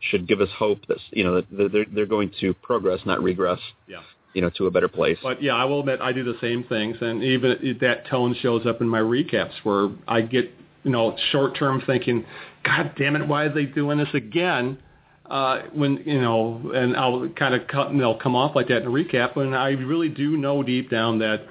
should 0.00 0.26
give 0.26 0.40
us 0.40 0.48
hope 0.58 0.84
that 0.88 0.98
you 1.12 1.24
know 1.24 1.40
that 1.40 1.72
they're 1.72 1.86
they're 1.90 2.06
going 2.06 2.30
to 2.40 2.52
progress, 2.54 3.00
not 3.06 3.22
regress. 3.22 3.58
Yeah. 3.86 4.00
You 4.32 4.42
know, 4.42 4.50
to 4.58 4.66
a 4.66 4.70
better 4.70 4.88
place. 4.88 5.18
But 5.22 5.42
yeah, 5.42 5.54
I 5.54 5.64
will 5.64 5.80
admit 5.80 6.00
I 6.00 6.12
do 6.12 6.22
the 6.22 6.38
same 6.40 6.64
things, 6.64 6.96
and 7.00 7.22
even 7.22 7.78
that 7.80 8.06
tone 8.06 8.36
shows 8.40 8.64
up 8.64 8.80
in 8.80 8.88
my 8.88 9.00
recaps 9.00 9.52
where 9.64 9.90
I 10.06 10.20
get 10.20 10.52
you 10.84 10.90
know 10.90 11.16
short 11.32 11.56
term 11.56 11.82
thinking, 11.86 12.24
God 12.64 12.92
damn 12.96 13.16
it, 13.16 13.26
why 13.26 13.44
are 13.44 13.54
they 13.54 13.64
doing 13.64 13.98
this 13.98 14.08
again? 14.14 14.78
Uh, 15.26 15.62
when 15.72 16.02
you 16.06 16.20
know, 16.20 16.72
and 16.74 16.96
I'll 16.96 17.28
kind 17.30 17.54
of 17.54 17.66
cut, 17.68 17.92
you 17.92 17.98
know 17.98 18.14
come 18.14 18.34
off 18.34 18.54
like 18.54 18.68
that 18.68 18.82
in 18.82 18.86
a 18.86 18.90
recap 18.90 19.36
when 19.36 19.54
I 19.54 19.70
really 19.70 20.08
do 20.08 20.36
know 20.36 20.62
deep 20.62 20.90
down 20.90 21.18
that 21.20 21.42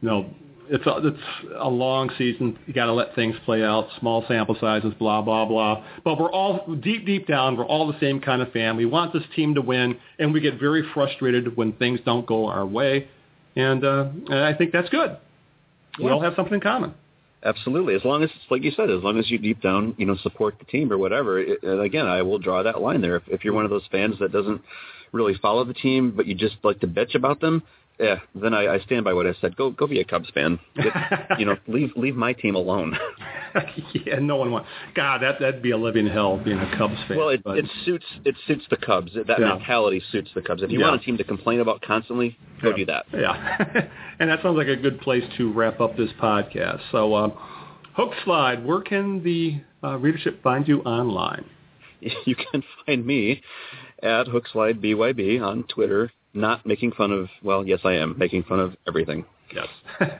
you 0.00 0.08
know 0.08 0.34
it's 0.70 0.86
a, 0.86 1.08
it's 1.08 1.18
a 1.58 1.68
long 1.68 2.10
season. 2.16 2.58
You 2.66 2.72
got 2.72 2.86
to 2.86 2.92
let 2.92 3.14
things 3.14 3.34
play 3.44 3.62
out, 3.62 3.88
small 3.98 4.24
sample 4.28 4.56
sizes, 4.60 4.94
blah 4.98 5.20
blah 5.20 5.44
blah. 5.44 5.84
But 6.04 6.18
we're 6.18 6.32
all 6.32 6.74
deep 6.76 7.04
deep 7.04 7.26
down, 7.26 7.56
we're 7.56 7.66
all 7.66 7.90
the 7.90 7.98
same 7.98 8.20
kind 8.20 8.40
of 8.40 8.52
fan. 8.52 8.76
We 8.76 8.86
want 8.86 9.12
this 9.12 9.24
team 9.34 9.54
to 9.56 9.60
win, 9.60 9.98
and 10.18 10.32
we 10.32 10.40
get 10.40 10.58
very 10.58 10.84
frustrated 10.94 11.56
when 11.56 11.72
things 11.74 12.00
don't 12.04 12.26
go 12.26 12.46
our 12.46 12.64
way. 12.64 13.08
And 13.56 13.84
uh, 13.84 14.08
and 14.28 14.38
I 14.38 14.54
think 14.54 14.72
that's 14.72 14.88
good. 14.88 15.18
We 15.98 16.08
all 16.08 16.22
have 16.22 16.34
something 16.36 16.54
in 16.54 16.60
common. 16.60 16.94
Absolutely. 17.42 17.94
As 17.94 18.04
long 18.04 18.22
as, 18.22 18.30
it's 18.30 18.50
like 18.50 18.62
you 18.62 18.70
said, 18.70 18.90
as 18.90 19.02
long 19.02 19.18
as 19.18 19.30
you 19.30 19.38
deep 19.38 19.62
down, 19.62 19.94
you 19.98 20.04
know, 20.04 20.16
support 20.22 20.56
the 20.58 20.66
team 20.66 20.92
or 20.92 20.98
whatever. 20.98 21.38
It, 21.38 21.62
and 21.62 21.80
again, 21.80 22.06
I 22.06 22.22
will 22.22 22.38
draw 22.38 22.62
that 22.62 22.80
line 22.80 23.00
there. 23.00 23.16
If, 23.16 23.22
if 23.28 23.44
you're 23.44 23.54
one 23.54 23.64
of 23.64 23.70
those 23.70 23.86
fans 23.90 24.16
that 24.20 24.30
doesn't 24.30 24.60
really 25.12 25.34
follow 25.40 25.64
the 25.64 25.74
team, 25.74 26.12
but 26.14 26.26
you 26.26 26.34
just 26.34 26.56
like 26.62 26.80
to 26.80 26.86
bitch 26.86 27.14
about 27.14 27.40
them, 27.40 27.62
yeah, 28.00 28.16
then 28.34 28.54
I, 28.54 28.74
I 28.74 28.78
stand 28.80 29.04
by 29.04 29.12
what 29.12 29.26
I 29.26 29.34
said. 29.40 29.56
Go, 29.56 29.70
go 29.70 29.86
be 29.86 30.00
a 30.00 30.04
Cubs 30.04 30.28
fan. 30.32 30.58
Get, 30.76 30.92
you 31.38 31.44
know, 31.46 31.56
leave, 31.68 31.90
leave 31.96 32.16
my 32.16 32.32
team 32.32 32.54
alone. 32.54 32.96
yeah, 34.06 34.18
no 34.20 34.36
one 34.36 34.50
wants. 34.50 34.68
God, 34.94 35.22
that 35.22 35.38
that'd 35.40 35.62
be 35.62 35.72
a 35.72 35.76
living 35.76 36.06
hell 36.06 36.38
being 36.42 36.58
a 36.58 36.76
Cubs 36.78 36.96
fan. 37.06 37.16
well, 37.16 37.28
it, 37.28 37.42
but- 37.44 37.58
it 37.58 37.66
suits, 37.84 38.06
it 38.24 38.34
suits 38.46 38.64
the 38.70 38.76
Cubs. 38.76 39.12
That 39.14 39.38
Yeah. 39.38 39.54
mentality 39.56 40.02
suits 40.10 40.30
the 40.34 40.42
Cubs. 40.42 40.62
If 40.62 40.70
you 40.70 40.78
Yeah. 40.80 40.88
want 40.90 41.02
a 41.02 41.04
team 41.04 41.18
to 41.18 41.24
complain 41.24 41.60
about 41.60 41.82
constantly, 41.82 42.38
go 42.62 42.70
Yeah. 42.70 42.76
do 42.76 42.86
that. 42.86 43.06
Yeah. 43.12 43.86
and 44.18 44.30
that 44.30 44.42
sounds 44.42 44.56
like 44.56 44.68
a 44.68 44.76
good 44.76 45.00
place 45.00 45.24
to 45.36 45.52
wrap 45.52 45.80
up 45.80 45.96
this 45.96 46.10
podcast. 46.20 46.80
So, 46.92 47.12
uh, 47.14 47.28
Hook 47.94 48.12
Slide, 48.24 48.64
where 48.64 48.80
can 48.80 49.22
the 49.22 49.60
uh, 49.84 49.96
readership 49.98 50.42
find 50.42 50.66
you 50.66 50.80
online? 50.82 51.44
you 52.24 52.34
can 52.34 52.62
find 52.86 53.04
me 53.04 53.42
at 54.02 54.26
HookSlideBYB 54.26 55.42
on 55.42 55.64
Twitter. 55.64 56.10
Not 56.32 56.64
making 56.64 56.92
fun 56.92 57.10
of, 57.12 57.28
well, 57.42 57.66
yes, 57.66 57.80
I 57.84 57.94
am 57.94 58.16
making 58.16 58.44
fun 58.44 58.60
of 58.60 58.76
everything. 58.86 59.24
Yes. 59.52 59.66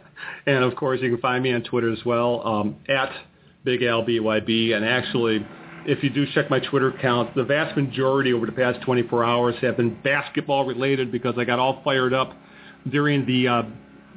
and 0.47 0.65
of 0.65 0.75
course, 0.75 1.01
you 1.03 1.11
can 1.11 1.21
find 1.21 1.43
me 1.43 1.53
on 1.53 1.63
Twitter 1.63 1.93
as 1.93 2.05
well 2.05 2.47
um, 2.47 2.77
at 2.89 3.13
Big 3.65 3.83
Al 3.83 4.05
BYB. 4.05 4.75
And 4.75 4.85
actually, 4.85 5.47
if 5.87 6.03
you 6.03 6.11
do 6.11 6.27
check 6.35 6.51
my 6.51 6.61
Twitter 6.61 6.89
account, 6.89 7.35
the 7.35 7.45
vast 7.45 7.77
majority 7.77 8.33
over 8.33 8.47
the 8.47 8.53
past 8.53 8.83
24 8.83 9.25
hours 9.25 9.55
have 9.61 9.77
been 9.77 10.01
basketball 10.03 10.67
related 10.67 11.13
because 11.13 11.35
I 11.39 11.45
got 11.45 11.59
all 11.59 11.81
fired 11.85 12.13
up 12.13 12.33
during 12.91 13.27
the 13.27 13.49
uh, 13.49 13.63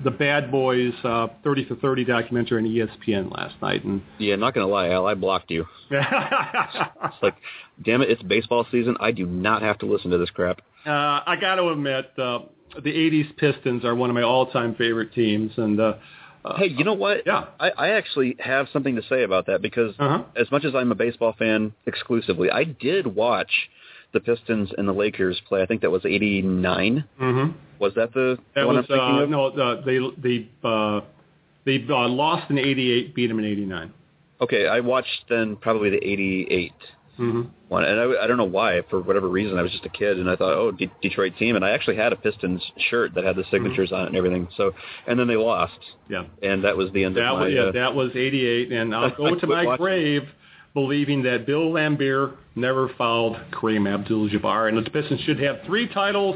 the 0.03 0.11
Bad 0.11 0.51
Boys 0.51 0.93
uh, 1.03 1.27
30 1.43 1.65
for 1.65 1.75
30 1.75 2.05
documentary 2.05 2.59
on 2.59 2.67
ESPN 2.67 3.31
last 3.31 3.55
night. 3.61 3.83
And 3.83 4.01
Yeah, 4.17 4.35
not 4.35 4.53
gonna 4.53 4.67
lie, 4.67 4.89
Al, 4.89 5.05
I 5.05 5.13
blocked 5.13 5.51
you. 5.51 5.65
It's 5.91 7.21
like, 7.21 7.35
damn 7.83 8.01
it, 8.01 8.09
it's 8.09 8.23
baseball 8.23 8.65
season. 8.71 8.97
I 8.99 9.11
do 9.11 9.25
not 9.25 9.61
have 9.61 9.77
to 9.79 9.85
listen 9.85 10.09
to 10.11 10.17
this 10.17 10.31
crap. 10.31 10.61
Uh, 10.85 11.21
I 11.25 11.37
got 11.39 11.55
to 11.55 11.69
admit, 11.69 12.11
uh, 12.17 12.39
the 12.75 12.91
'80s 12.91 13.35
Pistons 13.37 13.85
are 13.85 13.95
one 13.95 14.09
of 14.09 14.13
my 14.15 14.23
all-time 14.23 14.75
favorite 14.75 15.13
teams, 15.13 15.51
and 15.57 15.79
uh, 15.79 15.93
uh, 16.43 16.57
Hey, 16.57 16.67
you 16.67 16.83
know 16.83 16.93
what? 16.93 17.21
Yeah. 17.25 17.45
I, 17.59 17.69
I 17.69 17.87
actually 17.91 18.35
have 18.39 18.67
something 18.73 18.95
to 18.95 19.01
say 19.03 19.23
about 19.23 19.45
that 19.47 19.61
because 19.61 19.93
Uh-huh. 19.99 20.23
as 20.35 20.51
much 20.51 20.65
as 20.65 20.75
I'm 20.75 20.91
a 20.91 20.95
baseball 20.95 21.33
fan 21.37 21.73
exclusively, 21.85 22.49
I 22.51 22.63
did 22.65 23.07
watch 23.07 23.51
the 24.11 24.19
Pistons 24.19 24.71
and 24.77 24.87
the 24.87 24.93
Lakers 24.93 25.41
play. 25.47 25.61
I 25.61 25.65
think 25.65 25.81
that 25.81 25.89
was 25.91 26.05
'89. 26.05 27.03
mhm. 27.19 27.53
Was 27.79 27.93
that 27.95 28.13
the, 28.13 28.37
the 28.37 28.41
that 28.55 28.65
one 28.67 28.75
was 28.75 28.85
I'm 28.89 28.97
thinking 28.97 29.15
uh, 29.17 29.23
of? 29.23 29.29
no, 29.29 29.49
the, 29.51 29.81
they 29.85 30.29
they 30.29 30.49
uh, 30.63 31.01
they 31.65 31.85
uh, 31.89 32.07
lost 32.09 32.49
in 32.51 32.57
'88, 32.57 33.15
beat 33.15 33.27
them 33.27 33.39
in 33.39 33.45
'89. 33.45 33.93
Okay, 34.41 34.67
I 34.67 34.79
watched 34.81 35.25
then 35.29 35.55
probably 35.55 35.89
the 35.89 36.03
'88 36.05 36.73
Mm-hmm. 37.19 37.41
one, 37.69 37.83
and 37.83 37.99
I, 37.99 38.23
I 38.23 38.27
don't 38.27 38.37
know 38.37 38.43
why. 38.43 38.81
For 38.89 38.99
whatever 39.01 39.27
reason, 39.29 39.57
I 39.59 39.61
was 39.61 39.71
just 39.71 39.85
a 39.85 39.89
kid, 39.89 40.17
and 40.19 40.27
I 40.29 40.35
thought, 40.35 40.53
oh, 40.53 40.71
De- 40.71 40.91
Detroit 41.01 41.33
team, 41.37 41.55
and 41.55 41.63
I 41.63 41.69
actually 41.69 41.95
had 41.95 42.11
a 42.11 42.15
Pistons 42.15 42.61
shirt 42.89 43.13
that 43.13 43.23
had 43.23 43.35
the 43.35 43.43
signatures 43.51 43.91
on 43.91 44.01
it 44.05 44.07
and 44.07 44.15
everything. 44.15 44.47
So, 44.57 44.71
and 45.05 45.19
then 45.19 45.27
they 45.27 45.35
lost, 45.35 45.77
Yeah, 46.09 46.23
and 46.41 46.63
that 46.63 46.75
was 46.75 46.91
the 46.91 47.03
end 47.03 47.15
that 47.17 47.23
of 47.25 47.37
my. 47.39 47.45
was 47.45 47.53
yeah, 47.53 47.61
uh, 47.65 47.71
that 47.73 47.93
was 47.93 48.09
'88, 48.15 48.71
and 48.71 48.95
I'll 48.95 49.11
go 49.15 49.35
to 49.35 49.45
my 49.47 49.63
watching. 49.65 49.83
grave 49.85 50.23
believing 50.73 51.21
that 51.21 51.45
Bill 51.45 51.71
Laimbeer 51.71 52.35
never 52.55 52.89
fouled 52.97 53.35
Kareem 53.51 53.87
Abdul-Jabbar, 53.87 54.69
and 54.69 54.83
the 54.83 54.89
Pistons 54.89 55.21
should 55.21 55.39
have 55.39 55.57
three 55.67 55.87
titles, 55.87 56.35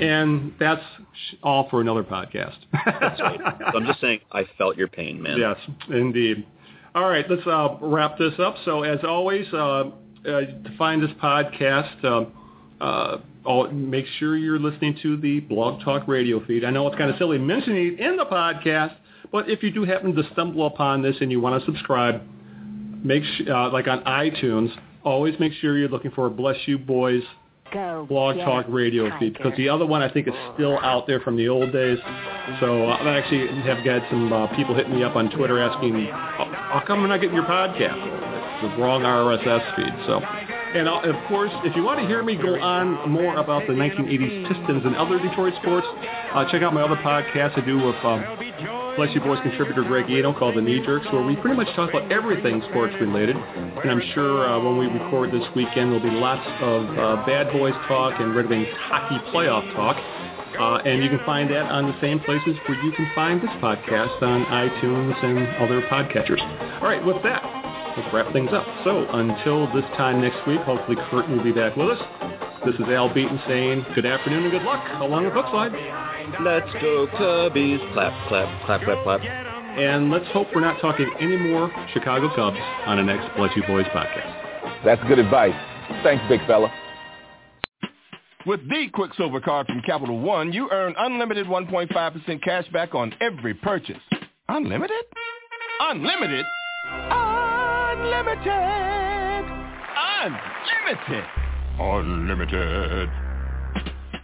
and 0.00 0.52
that's 0.60 0.82
all 1.42 1.68
for 1.68 1.80
another 1.80 2.04
podcast. 2.04 2.54
That's 2.72 3.20
right. 3.20 3.40
So 3.72 3.78
I'm 3.78 3.86
just 3.86 4.00
saying, 4.00 4.20
I 4.30 4.44
felt 4.56 4.76
your 4.76 4.86
pain, 4.86 5.20
man. 5.20 5.38
Yes, 5.38 5.56
indeed. 5.90 6.46
All 6.96 7.10
right, 7.10 7.26
let's 7.28 7.46
uh, 7.46 7.76
wrap 7.82 8.16
this 8.16 8.32
up. 8.38 8.54
So, 8.64 8.82
as 8.82 9.00
always, 9.04 9.46
uh, 9.52 9.58
uh, 9.58 9.90
to 10.24 10.74
find 10.78 11.02
this 11.02 11.10
podcast, 11.22 12.02
uh, 12.02 12.24
uh, 12.82 13.20
all, 13.44 13.70
make 13.70 14.06
sure 14.18 14.34
you're 14.38 14.58
listening 14.58 14.98
to 15.02 15.18
the 15.18 15.40
Blog 15.40 15.84
Talk 15.84 16.08
radio 16.08 16.42
feed. 16.46 16.64
I 16.64 16.70
know 16.70 16.86
it's 16.86 16.96
kind 16.96 17.10
of 17.10 17.18
silly 17.18 17.36
mentioning 17.36 17.98
it 17.98 18.00
in 18.00 18.16
the 18.16 18.24
podcast, 18.24 18.94
but 19.30 19.50
if 19.50 19.62
you 19.62 19.70
do 19.70 19.84
happen 19.84 20.14
to 20.14 20.22
stumble 20.32 20.66
upon 20.66 21.02
this 21.02 21.16
and 21.20 21.30
you 21.30 21.38
want 21.38 21.62
to 21.62 21.66
subscribe, 21.70 22.22
make 23.04 23.24
sh- 23.24 23.42
uh, 23.46 23.70
like 23.70 23.88
on 23.88 24.02
iTunes, 24.04 24.70
always 25.04 25.38
make 25.38 25.52
sure 25.52 25.76
you're 25.76 25.90
looking 25.90 26.12
for 26.12 26.30
Bless 26.30 26.56
You 26.64 26.78
Boys 26.78 27.22
Go 27.74 28.06
Blog 28.08 28.36
Talk 28.36 28.64
radio 28.70 29.10
feed 29.18 29.34
because 29.34 29.52
the 29.58 29.68
other 29.68 29.84
one 29.84 30.00
I 30.00 30.10
think 30.10 30.28
is 30.28 30.34
still 30.54 30.78
out 30.78 31.06
there 31.06 31.20
from 31.20 31.36
the 31.36 31.48
old 31.48 31.72
days. 31.72 31.98
So 32.60 32.84
I 32.86 33.18
actually 33.18 33.48
have 33.62 33.84
got 33.84 34.08
some 34.08 34.32
uh, 34.32 34.46
people 34.56 34.74
hitting 34.74 34.94
me 34.94 35.02
up 35.02 35.14
on 35.16 35.30
Twitter 35.30 35.60
asking, 35.60 36.08
"How 36.76 36.80
how 36.80 36.86
come 36.86 37.00
we're 37.00 37.08
not 37.08 37.20
getting 37.22 37.36
your 37.36 37.48
podcast?" 37.48 37.96
The 38.60 38.68
wrong 38.76 39.02
RSS 39.02 39.76
feed. 39.76 39.92
So 40.06 40.20
And 40.20 40.88
uh, 40.88 41.08
of 41.08 41.16
course, 41.28 41.52
if 41.64 41.76
you 41.76 41.82
want 41.82 42.00
to 42.00 42.06
hear 42.06 42.22
me 42.22 42.36
go 42.36 42.60
on 42.60 43.08
more 43.08 43.36
about 43.36 43.66
the 43.66 43.72
1980s 43.72 44.48
Pistons 44.48 44.84
and 44.84 44.96
other 44.96 45.18
Detroit 45.18 45.54
sports, 45.60 45.86
uh, 46.36 46.44
check 46.52 46.60
out 46.60 46.74
my 46.74 46.82
other 46.82 46.96
podcast 46.96 47.56
I 47.56 47.64
do 47.64 47.76
with 47.80 47.96
um, 48.04 48.20
Bless 48.96 49.14
You 49.14 49.20
Boys 49.20 49.40
contributor 49.40 49.84
Greg 49.84 50.10
Eno 50.10 50.32
called 50.32 50.56
The 50.56 50.60
Knee 50.60 50.84
Jerks, 50.84 51.06
where 51.12 51.22
we 51.22 51.36
pretty 51.36 51.56
much 51.56 51.68
talk 51.76 51.90
about 51.90 52.12
everything 52.12 52.60
sports 52.68 52.94
related. 53.00 53.36
And 53.36 53.90
I'm 53.90 54.02
sure 54.12 54.48
uh, 54.48 54.60
when 54.60 54.76
we 54.76 54.86
record 54.86 55.32
this 55.32 55.44
weekend, 55.54 55.92
there'll 55.92 56.00
be 56.00 56.10
lots 56.10 56.44
of 56.60 56.88
uh, 56.96 57.24
bad 57.24 57.52
boys 57.52 57.76
talk 57.88 58.20
and 58.20 58.34
Red 58.36 58.48
Wings 58.48 58.68
hockey 58.88 59.16
playoff 59.32 59.64
talk. 59.76 59.96
Uh, 60.58 60.76
and 60.84 61.02
you 61.02 61.10
can 61.10 61.20
find 61.26 61.50
that 61.50 61.70
on 61.70 61.86
the 61.86 62.00
same 62.00 62.20
places 62.20 62.56
where 62.66 62.80
you 62.82 62.92
can 62.92 63.10
find 63.14 63.40
this 63.40 63.50
podcast 63.60 64.22
on 64.22 64.44
iTunes 64.46 65.14
and 65.24 65.46
other 65.62 65.82
podcatchers. 65.88 66.40
All 66.80 66.88
right, 66.88 67.04
with 67.04 67.22
that, 67.22 67.42
let's 67.96 68.12
wrap 68.14 68.32
things 68.32 68.50
up. 68.52 68.66
So 68.84 69.06
until 69.10 69.66
this 69.74 69.84
time 69.96 70.20
next 70.20 70.46
week, 70.46 70.60
hopefully 70.60 70.96
Kurt 71.10 71.28
will 71.28 71.42
be 71.42 71.52
back 71.52 71.76
with 71.76 71.90
us. 71.90 72.00
This 72.64 72.74
is 72.76 72.88
Al 72.88 73.12
Beaton 73.12 73.38
saying 73.46 73.84
good 73.94 74.06
afternoon 74.06 74.44
and 74.44 74.50
good 74.50 74.62
luck 74.62 74.82
along 75.00 75.24
with 75.24 75.34
Hookslide. 75.34 75.72
Let's 76.42 76.72
go 76.80 77.06
Cubbies. 77.14 77.78
Clap, 77.92 78.28
clap, 78.28 78.66
clap, 78.66 78.82
clap, 78.82 79.02
clap. 79.04 79.20
And 79.20 80.10
let's 80.10 80.26
hope 80.32 80.48
we're 80.54 80.62
not 80.62 80.80
talking 80.80 81.08
any 81.20 81.36
more 81.36 81.70
Chicago 81.92 82.34
Cubs 82.34 82.56
on 82.86 82.96
the 82.96 83.04
next 83.04 83.34
Bless 83.36 83.54
You 83.54 83.62
Boys 83.66 83.84
podcast. 83.86 84.84
That's 84.84 85.02
good 85.06 85.18
advice. 85.18 85.54
Thanks, 86.02 86.24
big 86.28 86.40
fella. 86.46 86.72
With 88.46 88.68
the 88.68 88.86
Quicksilver 88.92 89.40
Card 89.40 89.66
from 89.66 89.82
Capital 89.82 90.20
One, 90.20 90.52
you 90.52 90.68
earn 90.70 90.94
unlimited 90.96 91.48
1.5% 91.48 92.42
cash 92.44 92.68
back 92.72 92.94
on 92.94 93.12
every 93.20 93.54
purchase. 93.54 93.98
Unlimited? 94.48 95.04
Unlimited? 95.80 96.46
Unlimited! 97.90 98.54
Unlimited! 100.22 101.24
Unlimited! 101.80 103.10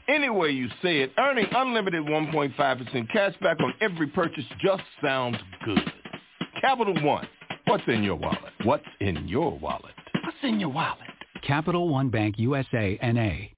Any 0.07 0.31
way 0.31 0.51
you 0.51 0.69
say 0.83 1.01
it, 1.01 1.11
earning 1.19 1.47
unlimited 1.51 2.05
1.5% 2.05 3.11
cash 3.13 3.35
back 3.41 3.59
on 3.59 3.75
every 3.81 4.07
purchase 4.07 4.45
just 4.65 4.85
sounds 5.03 5.39
good. 5.65 5.93
Capital 6.61 6.95
One. 7.03 7.27
What's 7.67 7.83
in 7.89 8.05
your 8.05 8.15
wallet? 8.15 8.53
What's 8.63 8.85
in 9.01 9.27
your 9.27 9.59
wallet? 9.59 9.95
What's 10.23 10.37
in 10.45 10.61
your 10.61 10.69
wallet? 10.69 10.99
Capital 11.45 11.89
One 11.89 12.09
Bank 12.09 12.37
USA, 12.39 12.97
N.A. 13.03 13.52